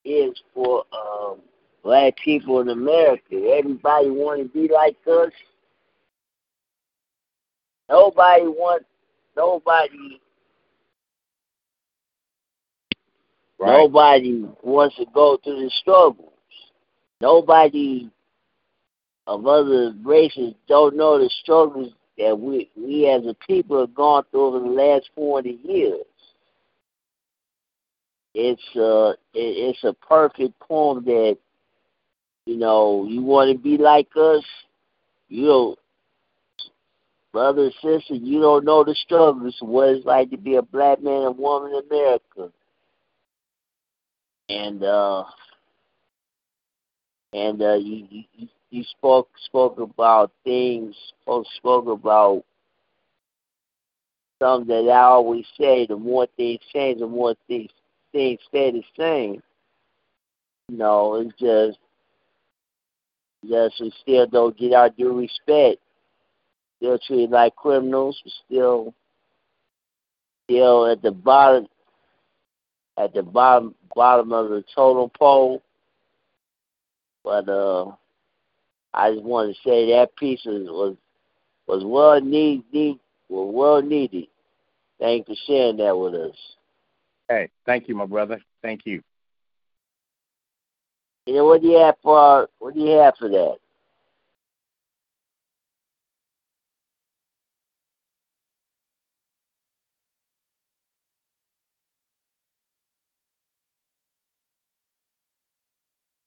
[0.05, 1.39] is for um,
[1.83, 3.35] black people in America.
[3.59, 5.33] Everybody want to be like us.
[7.89, 8.87] Nobody wants
[9.37, 10.21] Nobody.
[13.59, 13.79] Right.
[13.79, 16.33] Nobody wants to go through the struggles.
[17.21, 18.11] Nobody
[19.27, 24.25] of other races don't know the struggles that we we as a people have gone
[24.31, 26.05] through over the last forty years.
[28.35, 31.37] It's uh it, it's a perfect poem that
[32.47, 34.45] you know you want to be like us.
[35.29, 35.79] You don't,
[37.33, 41.03] brother and sister, you don't know the struggles what it's like to be a black
[41.03, 42.53] man and woman in America.
[44.49, 45.25] And uh
[47.33, 52.43] and uh you you, you spoke spoke about things spoke spoke about
[54.43, 57.71] something that I always say, the more things change, the more things
[58.13, 59.43] things stay the same.
[60.69, 61.79] You know, it's just
[63.47, 65.79] just we still don't get our due respect.
[66.79, 68.95] Still treated like criminals, we still
[70.45, 71.67] still at the bottom
[72.97, 75.63] at the bottom bottom of the totem pole.
[77.23, 77.93] But uh
[78.95, 80.97] I just want to say that piece was
[81.67, 82.99] was, well need, need
[83.29, 84.27] was well needed.
[84.99, 86.37] Thank you for sharing that with us.
[87.29, 88.41] Hey, thank you, my brother.
[88.63, 89.03] Thank you.
[91.27, 93.57] You know what do you have for what do you have for that?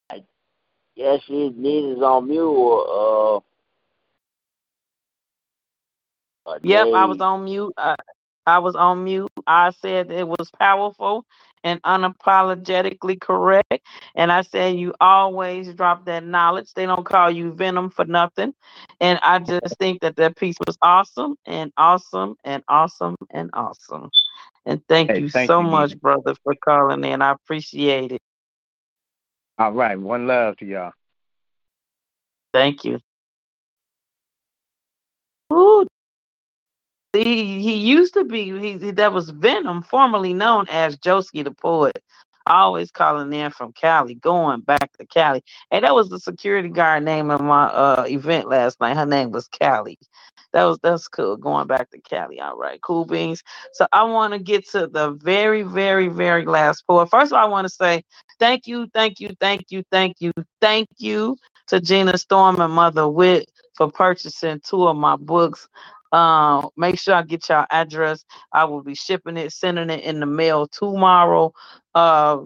[0.09, 0.23] I
[0.95, 3.39] guess his need is on mute or uh
[6.63, 7.73] Yep, I was on mute.
[7.77, 7.95] I,
[8.47, 9.31] I was on mute.
[9.47, 11.25] I said it was powerful
[11.63, 13.79] and unapologetically correct.
[14.15, 16.73] And I said you always drop that knowledge.
[16.75, 18.53] They don't call you Venom for nothing.
[19.01, 24.11] And I just think that that piece was awesome and awesome and awesome and awesome.
[24.65, 25.99] And thank Hey, you thank so you, much, Nina.
[25.99, 27.21] brother, for calling in.
[27.21, 28.21] I appreciate it.
[29.57, 29.99] All right.
[29.99, 30.91] One love to y'all.
[32.53, 32.99] Thank you.
[35.53, 35.85] Ooh,
[37.13, 42.01] he he used to be he, that was Venom, formerly known as Joski the poet.
[42.47, 45.41] Always calling in from Cali, going back to Cali.
[45.71, 48.95] And that was the security guard name of my uh event last night.
[48.95, 49.97] Her name was Cali.
[50.53, 51.37] That was that's cool.
[51.37, 52.39] Going back to Cali.
[52.39, 53.41] All right, cool beans.
[53.73, 57.09] So I want to get to the very, very, very last poet.
[57.09, 58.03] First of all, I want to say
[58.39, 61.37] thank you, thank you, thank you, thank you, thank you
[61.67, 65.67] to Gina Storm and Mother Wit for purchasing two of my books.
[66.11, 68.25] Um, make sure I get y'all address.
[68.53, 71.53] I will be shipping it, sending it in the mail tomorrow.
[71.95, 72.39] Uh,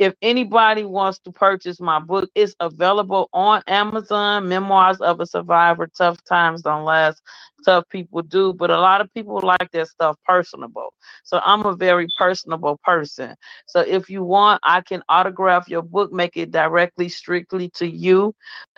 [0.00, 4.48] if anybody wants to purchase my book, it's available on Amazon.
[4.48, 5.88] Memoirs of a Survivor.
[5.98, 7.22] Tough times don't last.
[7.66, 10.94] Tough people do, but a lot of people like their stuff personable.
[11.24, 13.36] So I'm a very personable person.
[13.66, 18.34] So if you want, I can autograph your book, make it directly, strictly to you.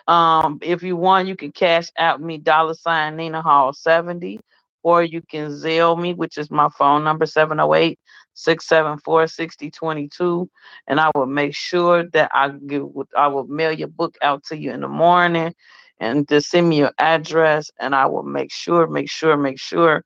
[0.07, 4.41] Um, if you want, you can Cash App me dollar sign Nina Hall 70,
[4.83, 7.99] or you can Zelle me, which is my phone number 708
[8.33, 10.49] 674 6022.
[10.87, 12.87] And I will make sure that I give
[13.17, 15.53] I will mail your book out to you in the morning
[15.99, 20.03] and just send me your address and I will make sure, make sure, make sure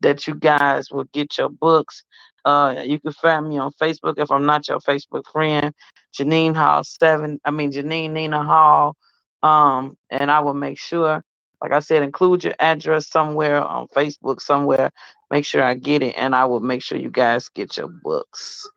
[0.00, 2.02] that you guys will get your books.
[2.44, 5.72] Uh, you can find me on Facebook if I'm not your Facebook friend,
[6.18, 7.40] Janine Hall seven.
[7.44, 8.96] I mean Janine Nina Hall.
[9.42, 11.22] Um, and I will make sure,
[11.60, 14.90] like I said, include your address somewhere on Facebook somewhere
[15.30, 18.68] make sure I get it, and I will make sure you guys get your books.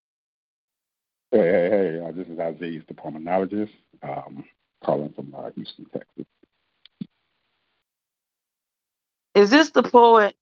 [1.31, 2.01] Hey, hey, hey.
[2.05, 3.71] Uh, this is Aziz, the pulmonologist,
[4.03, 4.43] um,
[4.83, 6.25] calling from uh, Houston, Texas.
[9.35, 10.35] Is this the poet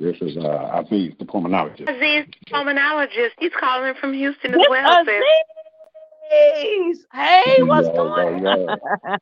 [0.00, 1.88] this is uh, Aziz, the pulmonologist.
[1.88, 3.30] Aziz, pulmonologist.
[3.38, 5.02] He's calling from Houston as well.
[5.02, 5.22] Aziz.
[7.12, 9.16] Hey, what's yeah, going yeah, yeah.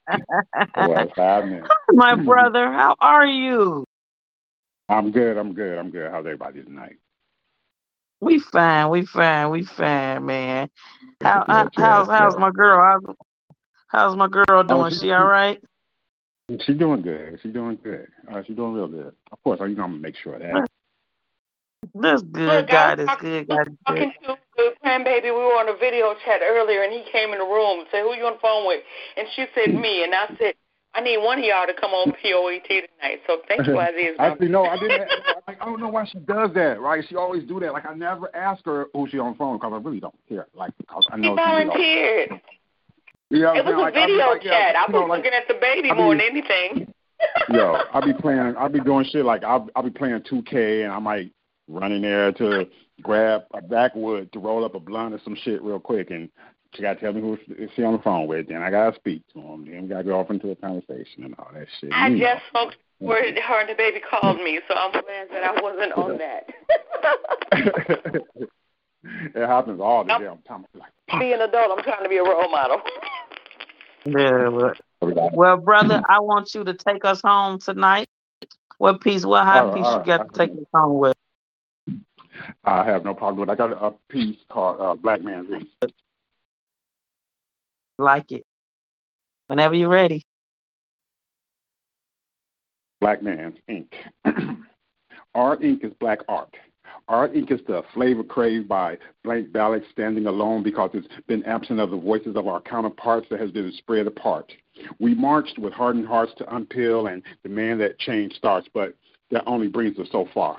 [0.77, 0.89] on?
[0.89, 1.63] what's happening?
[1.93, 2.71] My brother.
[2.71, 3.85] How are you?
[4.89, 5.37] I'm good.
[5.37, 5.79] I'm good.
[5.79, 6.11] I'm good.
[6.11, 6.97] How's everybody tonight?
[8.21, 8.91] We fine.
[8.91, 9.51] We fine.
[9.51, 10.69] We fine, man.
[11.23, 12.81] How, how how's how's my girl?
[12.81, 13.17] How's,
[13.89, 14.93] how's my girl doing?
[14.93, 15.63] she- She all right?
[16.49, 17.39] She's doing good.
[17.43, 18.09] She's doing good.
[18.33, 19.13] Uh, she's doing real good.
[19.33, 20.69] Of course, you I'm gonna make sure of that.
[21.95, 22.47] That's good.
[22.47, 23.49] Look, God was is good.
[23.49, 23.87] God is good.
[23.87, 27.39] Talking to the grandbaby, we were on a video chat earlier, and he came in
[27.39, 28.83] the room and said, "Who you on the phone with?"
[29.17, 30.55] And she said, "Me." And I said,
[30.95, 34.17] "I need one of y'all to come on POET tonight." So thank you, Aziz.
[34.19, 35.09] Actually, no, I didn't.
[35.47, 36.81] Like, I don't know why she does that.
[36.81, 37.05] Right?
[37.07, 37.73] She always do that.
[37.75, 40.47] Like I never ask her who she on the phone because I really don't care.
[40.55, 42.41] Like because I She know she, you know, volunteered.
[43.31, 44.77] You know It was a Like, video like, yeah, chat.
[44.77, 46.93] I you know, was like, looking at the baby I more than anything.
[47.51, 48.55] Yo, I'll be playing.
[48.57, 51.33] I'll be doing shit like I'll I'll be playing 2K and I might
[51.67, 52.67] run in there to
[53.03, 56.29] grab a backwood to roll up a blunt or some shit real quick, and
[56.75, 58.49] she got to tell me who she- she on the phone with.
[58.49, 59.65] Then I gotta speak to him.
[59.67, 61.93] Then we gotta go off into a conversation and all that shit.
[61.93, 62.25] I you know.
[62.35, 65.93] just spoke where her and the baby called me, so I'm glad that I wasn't
[65.93, 66.49] on that.
[69.05, 70.65] it happens all the damn time.
[70.75, 71.79] Like, Be an adult.
[71.79, 72.81] I'm trying to be a role model.
[74.05, 74.73] Yeah, well,
[75.33, 78.09] well, brother, I want you to take us home tonight.
[78.79, 79.27] What piece?
[79.27, 81.17] What high All right, piece all you right, got to take us home with?
[82.65, 83.51] I have no problem with.
[83.51, 83.53] it.
[83.53, 85.93] I got a piece called uh, Black Man's Ink.
[87.99, 88.47] Like it.
[89.49, 90.23] Whenever you're ready.
[93.01, 93.95] Black Man's Ink.
[95.35, 96.55] Our ink is black art.
[97.35, 101.91] Ink is the flavor craved by blank ballot standing alone because it's been absent of
[101.91, 104.53] the voices of our counterparts that has been spread apart.
[104.99, 108.95] We marched with hardened hearts to unpeel and demand that change starts, but
[109.31, 110.59] that only brings us so far.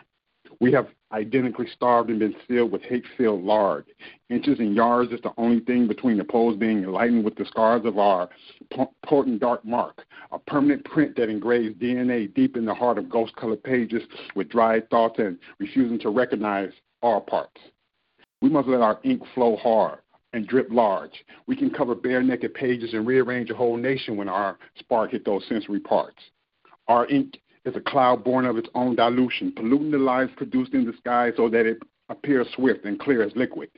[0.59, 3.85] We have identically starved and been filled with hate-filled lard.
[4.29, 7.85] Inches and yards is the only thing between the poles being enlightened with the scars
[7.85, 8.29] of our
[8.71, 10.05] po- potent dark mark,
[10.49, 14.03] permanent print that engraves DNA deep in the heart of ghost-colored pages
[14.35, 16.71] with dried thoughts and refusing to recognize
[17.03, 17.61] our parts.
[18.41, 19.99] We must let our ink flow hard
[20.33, 21.23] and drip large.
[21.47, 25.25] We can cover bare naked pages and rearrange a whole nation when our spark hit
[25.25, 26.17] those sensory parts.
[26.87, 30.85] Our ink is a cloud born of its own dilution, polluting the lives produced in
[30.85, 31.77] the sky so that it
[32.09, 33.69] appears swift and clear as liquid.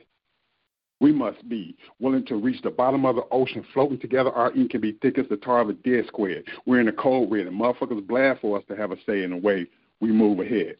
[1.02, 4.30] We must be willing to reach the bottom of the ocean, floating together.
[4.30, 6.46] Our ink can be thick as the tar of a dead squid.
[6.64, 9.30] We're in a cold red, and motherfuckers glad for us to have a say in
[9.30, 9.66] the way
[10.00, 10.76] we move ahead,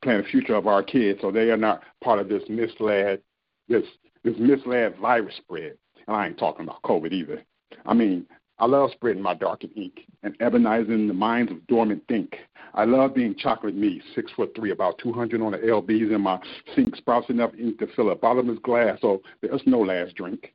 [0.00, 3.20] plan the future of our kids, so they are not part of this misled,
[3.68, 3.82] this
[4.22, 5.76] this misled virus spread.
[6.06, 7.42] And I ain't talking about COVID either.
[7.84, 8.26] I mean,
[8.60, 12.36] I love spreading my darkened ink and ebonizing the minds of dormant think.
[12.74, 16.40] I love being chocolate me, six foot three, about 200 on the LBs, and my
[16.74, 20.52] sink sprouts enough ink to fill a bottomless glass, so there's no last drink.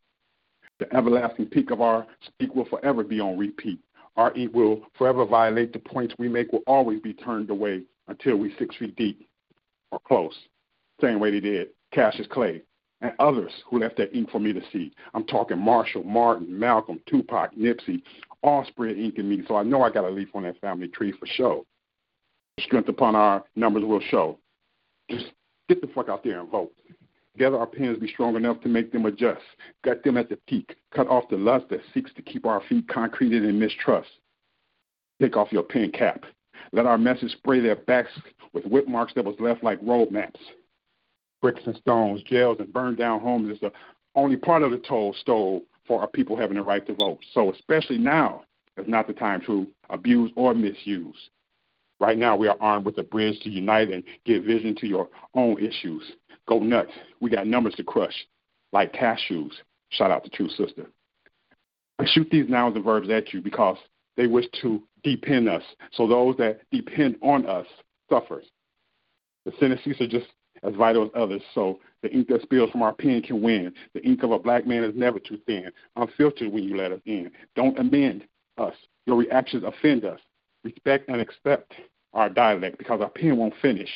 [0.80, 3.80] The everlasting peak of our speak will forever be on repeat.
[4.18, 8.36] Our ink will forever violate the points we make, will always be turned away until
[8.36, 9.28] we six feet deep
[9.92, 10.36] or close.
[11.02, 12.64] Same way they did Cassius Clay
[13.04, 14.92] and others who left their ink for me to see.
[15.14, 18.02] I'm talking Marshall, Martin, Malcolm, Tupac, Nipsey,
[18.42, 20.88] all spread ink in me, so I know I got a leaf on that family
[20.88, 21.64] tree for sure.
[22.62, 24.40] Strength upon our numbers will show.
[25.12, 25.26] Just
[25.68, 26.72] get the fuck out there and vote.
[27.34, 29.42] Together our pens be strong enough to make them adjust.
[29.84, 30.76] Gut them at the peak.
[30.96, 34.10] Cut off the lust that seeks to keep our feet concreted in mistrust.
[35.22, 36.24] Take off your pen cap.
[36.72, 38.12] Let our message spray their backs
[38.54, 40.40] with whip marks that was left like road maps.
[41.44, 43.74] Bricks and stones, jails, and burned down homes is the
[44.16, 47.20] only part of the toll stole for our people having the right to vote.
[47.34, 48.44] So especially now
[48.78, 51.30] is not the time to abuse or misuse.
[52.00, 55.10] Right now, we are armed with a bridge to unite and give vision to your
[55.36, 56.14] own issues.
[56.48, 56.92] Go nuts.
[57.20, 58.16] We got numbers to crush,
[58.72, 59.52] like cashews.
[59.90, 60.86] Shout out to True Sister.
[62.00, 63.78] I shoot these nouns and verbs at you because
[64.16, 65.64] they wish to depend us.
[65.92, 67.68] So those that depend on us
[68.10, 68.46] suffers.
[69.46, 70.28] The sentences are just
[70.64, 71.42] as vital as others.
[71.54, 73.74] So the ink that spills from our pen can win.
[73.94, 75.72] The ink of a black man is never too thin.
[75.96, 77.32] Unfiltered when you let us in.
[77.56, 78.26] Don't amend
[78.58, 78.74] us.
[79.06, 80.20] Your reactions offend us.
[80.64, 81.74] Respect and accept
[82.14, 83.90] our dialect because our pen won't finish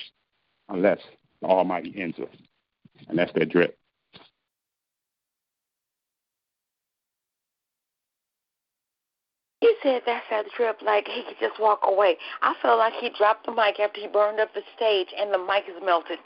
[0.69, 0.99] unless
[1.41, 2.35] the Almighty ends us.
[3.07, 3.77] And that's that drip.
[9.61, 12.17] He said that's that drip like he could just walk away.
[12.41, 15.37] I feel like he dropped the mic after he burned up the stage and the
[15.37, 16.19] mic is melted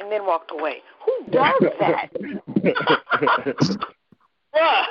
[0.00, 0.78] and then walked away.
[1.04, 2.10] Who does that?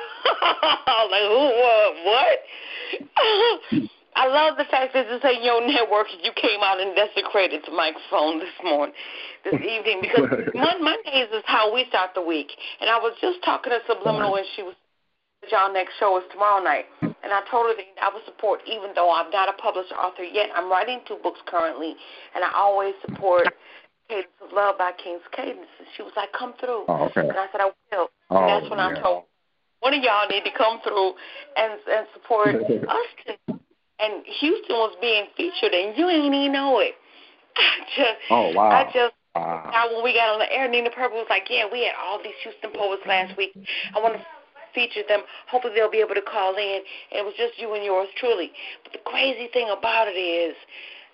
[1.02, 2.40] Like who uh, what?
[4.16, 7.72] I love the fact that this ain't your network you came out and desecrated the
[7.72, 8.94] microphone this morning,
[9.44, 12.52] this evening, because Mondays is how we start the week.
[12.82, 14.76] And I was just talking to Subliminal when she was
[15.50, 16.86] y'all next show is tomorrow night.
[17.02, 20.24] And I told her that I would support, even though I'm not a published author
[20.24, 20.50] yet.
[20.56, 21.96] I'm writing two books currently,
[22.36, 23.48] and I always support
[24.12, 25.72] Cadence of Love by King's Cadence.
[25.80, 26.84] And she was like, come through.
[26.92, 27.32] Oh, okay.
[27.32, 28.12] And I said, I will.
[28.30, 28.92] Oh, and that's when yeah.
[28.92, 29.24] I told
[29.80, 31.16] one of y'all need to come through
[31.56, 33.10] and and support us.
[33.24, 33.56] Too.
[34.04, 36.96] And Houston was being featured, and you ain't even know it.
[37.56, 38.70] I just, Oh, wow.
[38.70, 39.70] I just Wow.
[39.72, 42.22] now, when we got on the air, Nina Purple was like, "Yeah, we had all
[42.22, 43.56] these Houston poets last week.
[43.96, 44.26] I want to
[44.76, 45.22] feature them.
[45.48, 48.52] Hopefully, they'll be able to call in." And it was just you and yours truly.
[48.84, 50.54] But the crazy thing about it is,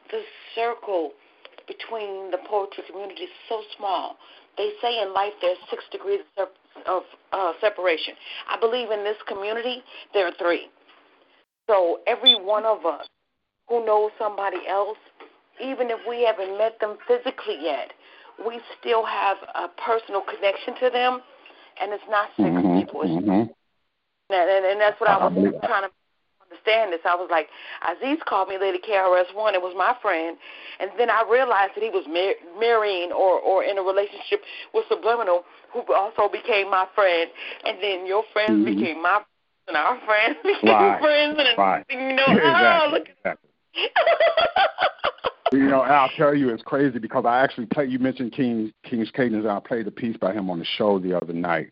[0.10, 0.24] the
[0.56, 1.14] circle
[1.68, 4.18] between the poetry community is so small.
[4.58, 6.48] They say in life there's six degrees of,
[6.88, 8.16] of uh, separation.
[8.50, 9.84] I believe in this community
[10.14, 10.68] there are three.
[11.70, 13.06] So every one of us
[13.68, 14.98] who knows somebody else,
[15.62, 17.92] even if we haven't met them physically yet,
[18.46, 21.22] we still have a personal connection to them,
[21.82, 23.02] and it's not 6 Mhm, people.
[23.02, 23.50] Mhm.
[24.30, 25.34] and, and, and that's what I was
[25.64, 25.97] trying to
[26.50, 26.94] understand.
[26.94, 27.48] This I was like,
[27.84, 29.54] Aziz called me Lady KRS One.
[29.56, 30.38] It was my friend,
[30.80, 34.42] and then I realized that he was mar- marrying or or in a relationship
[34.74, 35.44] with Subliminal,
[35.74, 37.30] who also became my friend,
[37.66, 38.76] and then your friends Mhm.
[38.76, 39.22] became my
[39.68, 41.86] and our friends became Right, friends, and right.
[41.90, 42.44] you know, exactly.
[42.44, 43.08] oh look.
[43.10, 43.50] exactly.
[45.54, 47.86] You know, and I'll tell you, it's crazy because I actually play.
[47.86, 49.46] You mentioned King King's Cadence.
[49.48, 51.72] I played a piece by him on the show the other night.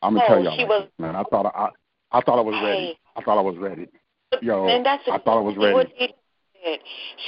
[0.00, 1.14] I'm gonna Oh, tell y'all, like was- this, man.
[1.14, 1.68] I thought I,
[2.16, 2.98] I thought I was ready.
[3.16, 3.88] I thought I was ready.
[4.40, 5.90] Yo, and that's I thought I was ready.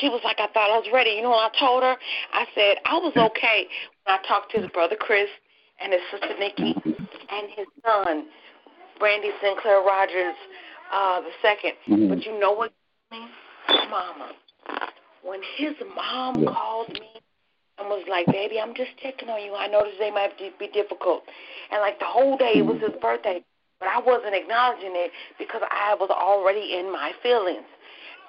[0.00, 1.10] She was like, I thought I was ready.
[1.10, 1.96] You know what I told her?
[2.32, 3.66] I said I was okay
[4.04, 5.28] when I talked to his brother Chris
[5.82, 6.74] and his sister Nikki
[7.30, 8.26] and his son
[9.00, 10.36] Brandy Sinclair Rogers
[10.92, 12.08] uh, the 2nd Mhm.
[12.08, 12.72] But you know what?
[13.90, 14.32] Mama,
[15.22, 16.50] when his mom Yeah.
[16.50, 17.10] called me
[17.78, 19.54] and was like, "Baby, I'm just checking on you.
[19.54, 21.28] I know today might be be difficult,"
[21.70, 23.44] and like the whole day it was his birthday,
[23.82, 27.66] but I wasn't acknowledging it because I was already in my feelings,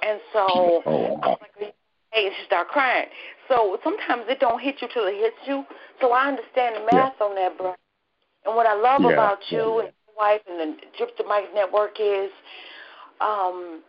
[0.02, 1.76] and so Oh, I was like,
[2.12, 3.08] "Hey," and she started crying.
[3.48, 5.64] So sometimes it don't hit you till it hits you.
[6.02, 7.76] So I understand the math on that, bro.
[8.46, 9.86] And what I love Yeah, about you yeah.
[9.86, 12.32] and your wife and the Drip the Mic Network is,
[13.22, 13.84] um,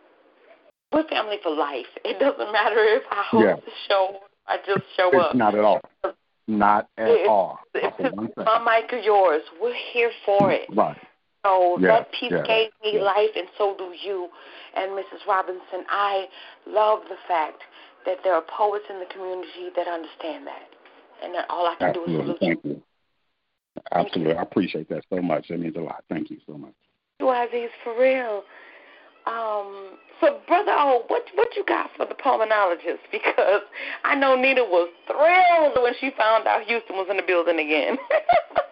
[0.93, 1.89] we're family for life.
[2.05, 3.55] It doesn't matter if I host Yeah.
[3.55, 5.35] the show, I just show It's up.
[5.35, 5.81] not at all.
[6.47, 7.59] Not at It- all.
[7.73, 10.69] The it's my mic or yours, we're here for it.
[10.69, 10.95] Right.
[11.45, 13.01] So Yeah, that piece yeah, gave me yeah.
[13.03, 14.29] life, and so do you.
[14.73, 15.25] And Mrs.
[15.27, 16.25] Robinson, I
[16.65, 17.61] love the fact
[18.05, 20.69] that there are poets in the community that understand that.
[21.23, 22.37] And that all I can do is Absolutely.
[22.37, 22.47] salute you.
[22.47, 22.81] Thank you.
[23.91, 24.33] Absolutely.
[24.33, 25.47] I appreciate that so much.
[25.49, 26.03] That means a lot.
[26.09, 26.73] Thank you so much.
[27.19, 28.43] You Aziz, for real.
[29.27, 32.99] Um, so, brother, oh, what what you got for the pulmonologist?
[33.11, 33.61] Because
[34.03, 37.97] I know Nina was thrilled when she found out Houston was in the building again.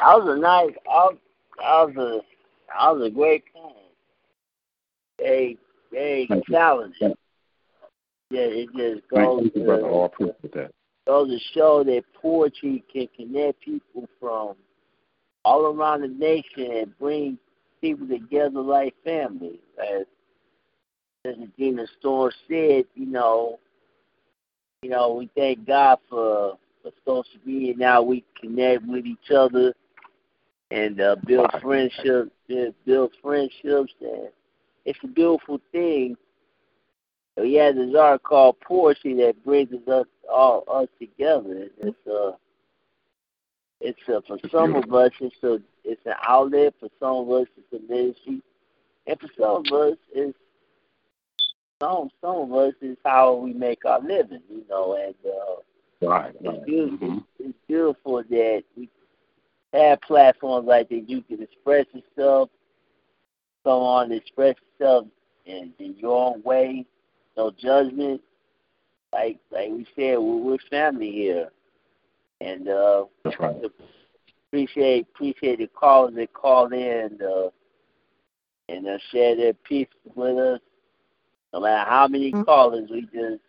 [0.00, 1.16] That was a nice, that
[1.60, 2.20] was a,
[2.68, 3.74] that was a great poem.
[5.18, 5.58] Very,
[5.90, 6.54] very Thank you.
[6.54, 6.96] talented.
[7.00, 7.16] Thank-
[8.30, 9.86] Yeah, it just Thank goes you, brother.
[9.86, 10.70] I to, appreciate that.
[11.06, 14.54] goes to show that poetry can connect people from
[15.44, 17.38] all around the nation and bring
[17.80, 19.60] people together like family.
[19.78, 20.06] As
[21.24, 23.58] as Gina Storm said, you know,
[24.82, 27.74] you know, we thank God for, for social media.
[27.76, 29.72] Now we connect with each other
[30.72, 34.28] and uh, build friendships, build, build friendships, and
[34.84, 36.16] it's a beautiful thing.
[37.36, 41.68] We have this art called Poetry that brings us all us together.
[41.78, 42.32] It's uh,
[43.80, 46.74] it's uh, for some of us, it's a it's an outlet.
[46.80, 48.42] For some of us, it's a ministry,
[49.06, 50.38] and for some of us, it's
[51.80, 56.34] some some of us is how we make our living, you know, and uh, right,
[56.40, 57.08] it's beautiful.
[57.08, 57.18] Mm-hmm.
[57.38, 58.88] It's beautiful that we
[59.72, 61.08] have platforms like that.
[61.08, 62.50] You can express yourself,
[63.64, 65.06] go on, express yourself
[65.46, 66.86] in, in your own way,
[67.36, 68.20] no judgment.
[69.12, 71.50] Like like we said, we're, we're family here,
[72.40, 73.56] and uh, That's right.
[74.48, 77.50] appreciate appreciate the callers that call in and uh,
[78.68, 80.60] and uh, share their peace with us.
[81.52, 83.42] No matter how many callers, we just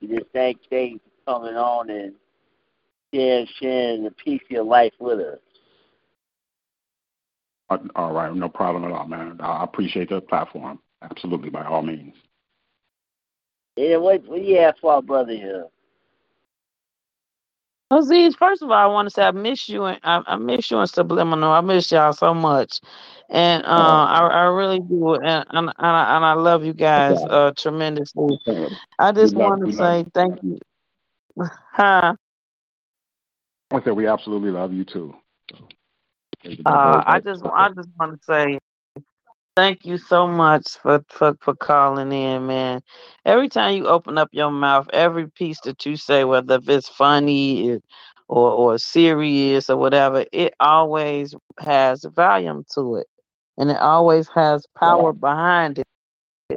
[0.00, 2.14] we just thank thank you for coming on and
[3.14, 5.38] sharing sharing the piece of your life with us.
[7.70, 9.38] Uh, All right, no problem at all, man.
[9.40, 10.80] I appreciate the platform.
[11.02, 12.14] Absolutely, by all means.
[13.76, 15.66] Yeah, what what do you have for our brother here?
[17.90, 20.70] Aziz, first of all, I want to say I miss you and I, I miss
[20.70, 21.50] you and Subliminal.
[21.52, 22.80] I miss y'all so much,
[23.30, 27.24] and uh, I, I really do, and and, and, I, and I love you guys
[27.24, 28.38] uh, tremendously.
[28.98, 30.58] I just We love- want to we love say thank you.
[31.72, 32.14] Huh?
[33.70, 35.14] I said we absolutely love you too.
[36.66, 38.58] Uh, I just I just want to say
[39.56, 42.80] thank you so much for, for for calling in, man.
[43.24, 46.88] Every time you open up your mouth, every piece that you say, whether if it's
[46.88, 47.78] funny
[48.28, 53.06] or or serious or whatever, it always has volume to it,
[53.58, 55.86] and it always has power behind it.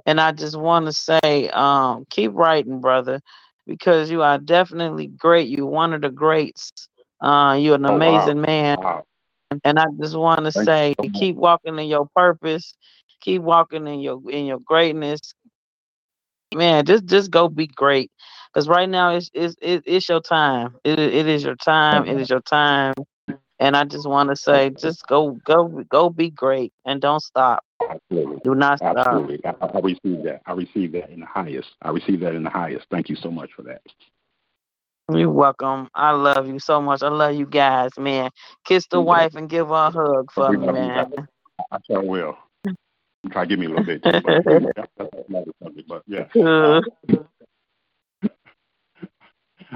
[0.06, 3.20] And I just want to say, um, keep writing, brother,
[3.68, 5.50] because you are definitely great.
[5.50, 6.72] You're one of the greats.
[7.22, 8.28] Uh, you're an Oh, wow.
[8.28, 8.78] amazing man.
[8.78, 9.04] Wow.
[9.64, 12.74] And I just want to Thank say, you so keep walking in your purpose,
[13.22, 15.22] keep walking in your in your greatness.
[16.56, 18.12] Man, just just go be great,
[18.54, 20.76] because right now it's it's it, it's your time.
[20.84, 22.08] It it is your time.
[22.08, 22.96] It is your time.
[23.60, 27.64] And I just want to say, just go go go be great and don't stop.
[27.90, 28.42] Absolutely.
[28.44, 28.98] Do not stop.
[28.98, 29.46] Absolutely.
[29.46, 30.42] I, I receive that.
[30.46, 31.70] I receive that in the highest.
[31.82, 32.88] I receive that in the highest.
[32.92, 33.82] Thank you so much for that.
[35.14, 35.90] You're welcome.
[35.94, 37.04] I love you so much.
[37.04, 38.30] I love you guys, man.
[38.66, 41.28] Kiss the wife and give her a hug for me, man.
[41.72, 42.38] I sure will.
[43.32, 45.88] Try to give me a little bit too, but that's, that's another subject.
[45.88, 46.82] But yeah, uh,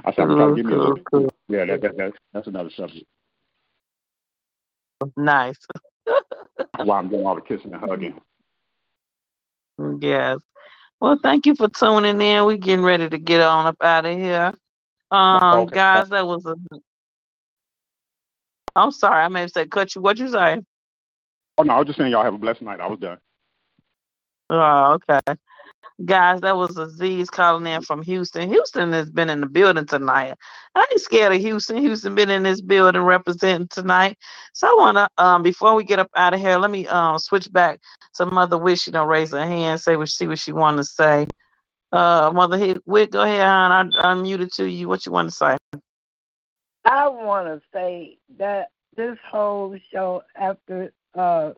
[0.04, 1.06] I said I'm to give me a little bit.
[1.12, 1.30] Too.
[1.48, 3.06] Yeah, that, that, that's that's another subject.
[5.18, 5.60] Nice.
[6.78, 8.20] While I'm doing all the kissing and hugging.
[10.00, 10.40] Yes.
[11.00, 12.46] Well, thank you for tuning in.
[12.46, 14.54] We're getting ready to get on up out of here.
[15.12, 15.72] Um, Okay.
[15.72, 16.56] guys, that was a.
[18.76, 20.02] I'm sorry, I may have said cut you.
[20.02, 20.60] What you say?
[21.58, 22.80] Oh no, I was just saying y'all have a blessed night.
[22.82, 23.20] I was done.
[24.50, 25.22] Oh, okay.
[26.04, 28.50] Guys, that was Aziz calling in from Houston.
[28.50, 30.36] Houston has been in the building tonight.
[30.76, 31.78] I ain't scared of Houston.
[31.78, 34.18] Houston been in this building representing tonight.
[34.54, 37.52] So I wanna um before we get up out of here, let me um switch
[37.52, 37.80] back
[38.16, 38.80] to Mother Wit.
[38.80, 41.28] She don't raise her hand, say what see what she wanna say.
[41.96, 43.94] Uh Mother Hi- Wit, go ahead, hon.
[43.96, 44.90] I unmuted to you.
[44.90, 45.58] What you wanna say?
[46.86, 51.52] I want to say that this whole show, after uh,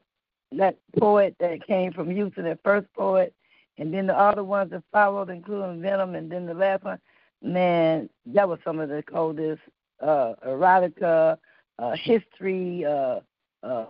[0.54, 3.34] that poet that came from Houston, that first poet,
[3.78, 7.00] and then the other ones that followed, including Venom, and then the last one,
[7.44, 9.62] man, that was some of the coldest
[10.02, 11.38] uh, erotica,
[11.78, 13.20] uh, history, uh,
[13.64, 13.86] uh,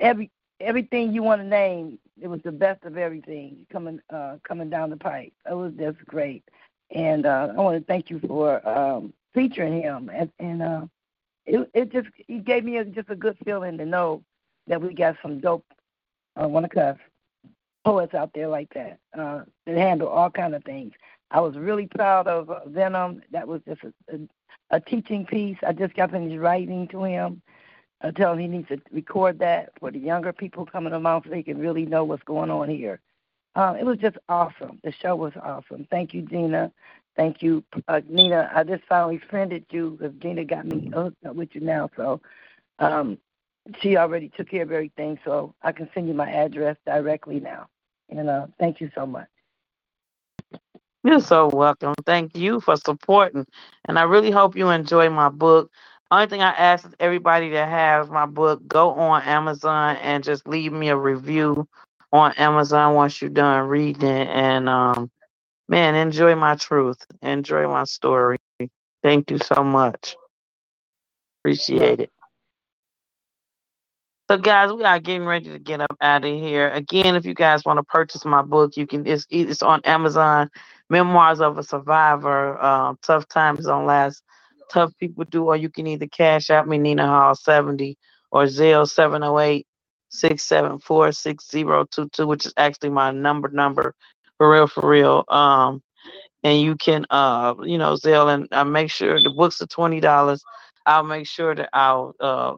[0.00, 0.30] every
[0.60, 1.98] everything you want to name.
[2.20, 5.32] It was the best of everything coming uh, coming down the pipe.
[5.48, 6.44] It was just great,
[6.90, 10.10] and uh, I want to thank you for um, featuring him.
[10.12, 10.86] And, and uh,
[11.46, 14.22] it it just he gave me a, just a good feeling to know
[14.66, 15.64] that we got some dope.
[16.36, 16.96] I want to cuss
[17.84, 20.92] poets out there like that uh, that handle all kind of things.
[21.30, 23.22] I was really proud of uh, Venom.
[23.32, 25.58] That was just a, a, a teaching piece.
[25.66, 27.42] I just got finished writing to him.
[28.00, 31.30] I tell him he needs to record that for the younger people coming along so
[31.30, 33.00] they can really know what's going on here.
[33.56, 34.78] Um, it was just awesome.
[34.84, 35.86] The show was awesome.
[35.90, 36.70] Thank you, Gina.
[37.16, 38.50] Thank you, uh, Nina.
[38.54, 41.90] I just finally friended you because Gina got me hooked up with you now.
[41.96, 42.20] So
[42.78, 43.18] um,
[43.80, 47.66] she already took care of everything, so I can send you my address directly now.
[48.10, 49.28] And uh, thank you so much.
[51.04, 51.94] You're so welcome.
[52.06, 53.46] Thank you for supporting.
[53.86, 55.70] And I really hope you enjoy my book.
[56.10, 60.48] Only thing I ask is everybody that has my book, go on Amazon and just
[60.48, 61.68] leave me a review
[62.12, 64.04] on Amazon once you're done reading.
[64.08, 65.10] And um,
[65.68, 66.98] man, enjoy my truth.
[67.22, 68.38] Enjoy my story.
[69.02, 70.16] Thank you so much.
[71.42, 72.10] Appreciate it.
[74.30, 76.70] So, guys, we are getting ready to get up out of here.
[76.70, 79.06] Again, if you guys want to purchase my book, you can.
[79.06, 80.50] It's it's on Amazon.
[80.90, 82.58] Memoirs of a Survivor.
[82.60, 84.22] Uh, tough times don't last.
[84.72, 85.46] Tough people do.
[85.46, 87.98] Or you can either Cash App me Nina Hall seventy
[88.32, 88.48] or
[91.12, 93.94] six zero two two, which is actually my number number
[94.38, 95.24] for real for real.
[95.28, 95.82] Um,
[96.44, 100.00] and you can uh you know Zelle and I make sure the books are twenty
[100.00, 100.42] dollars
[100.86, 102.54] I'll make sure that I'll uh,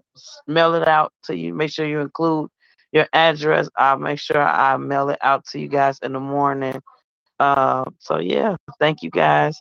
[0.48, 1.54] mail it out to you.
[1.54, 2.50] Make sure you include
[2.92, 3.68] your address.
[3.76, 6.80] I'll make sure I mail it out to you guys in the morning.
[7.40, 9.60] Uh, so yeah, thank you guys.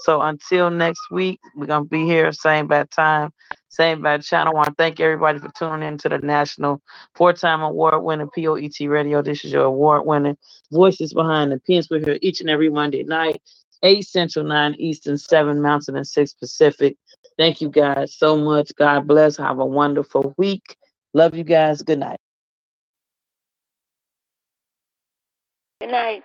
[0.00, 3.32] So until next week, we're gonna be here same bad time,
[3.68, 4.52] same bad channel.
[4.52, 6.80] I want to thank everybody for tuning in to the national
[7.14, 9.22] four-time award-winning POET Radio.
[9.22, 10.36] This is your award-winning
[10.72, 11.88] voices behind the pens.
[11.90, 13.42] We're here each and every Monday night,
[13.82, 16.96] eight Central, nine Eastern, seven Mountain, and six Pacific.
[17.36, 18.72] Thank you guys so much.
[18.76, 19.36] God bless.
[19.36, 20.76] Have a wonderful week.
[21.14, 21.82] Love you guys.
[21.82, 22.18] Good night.
[25.80, 26.24] Good night.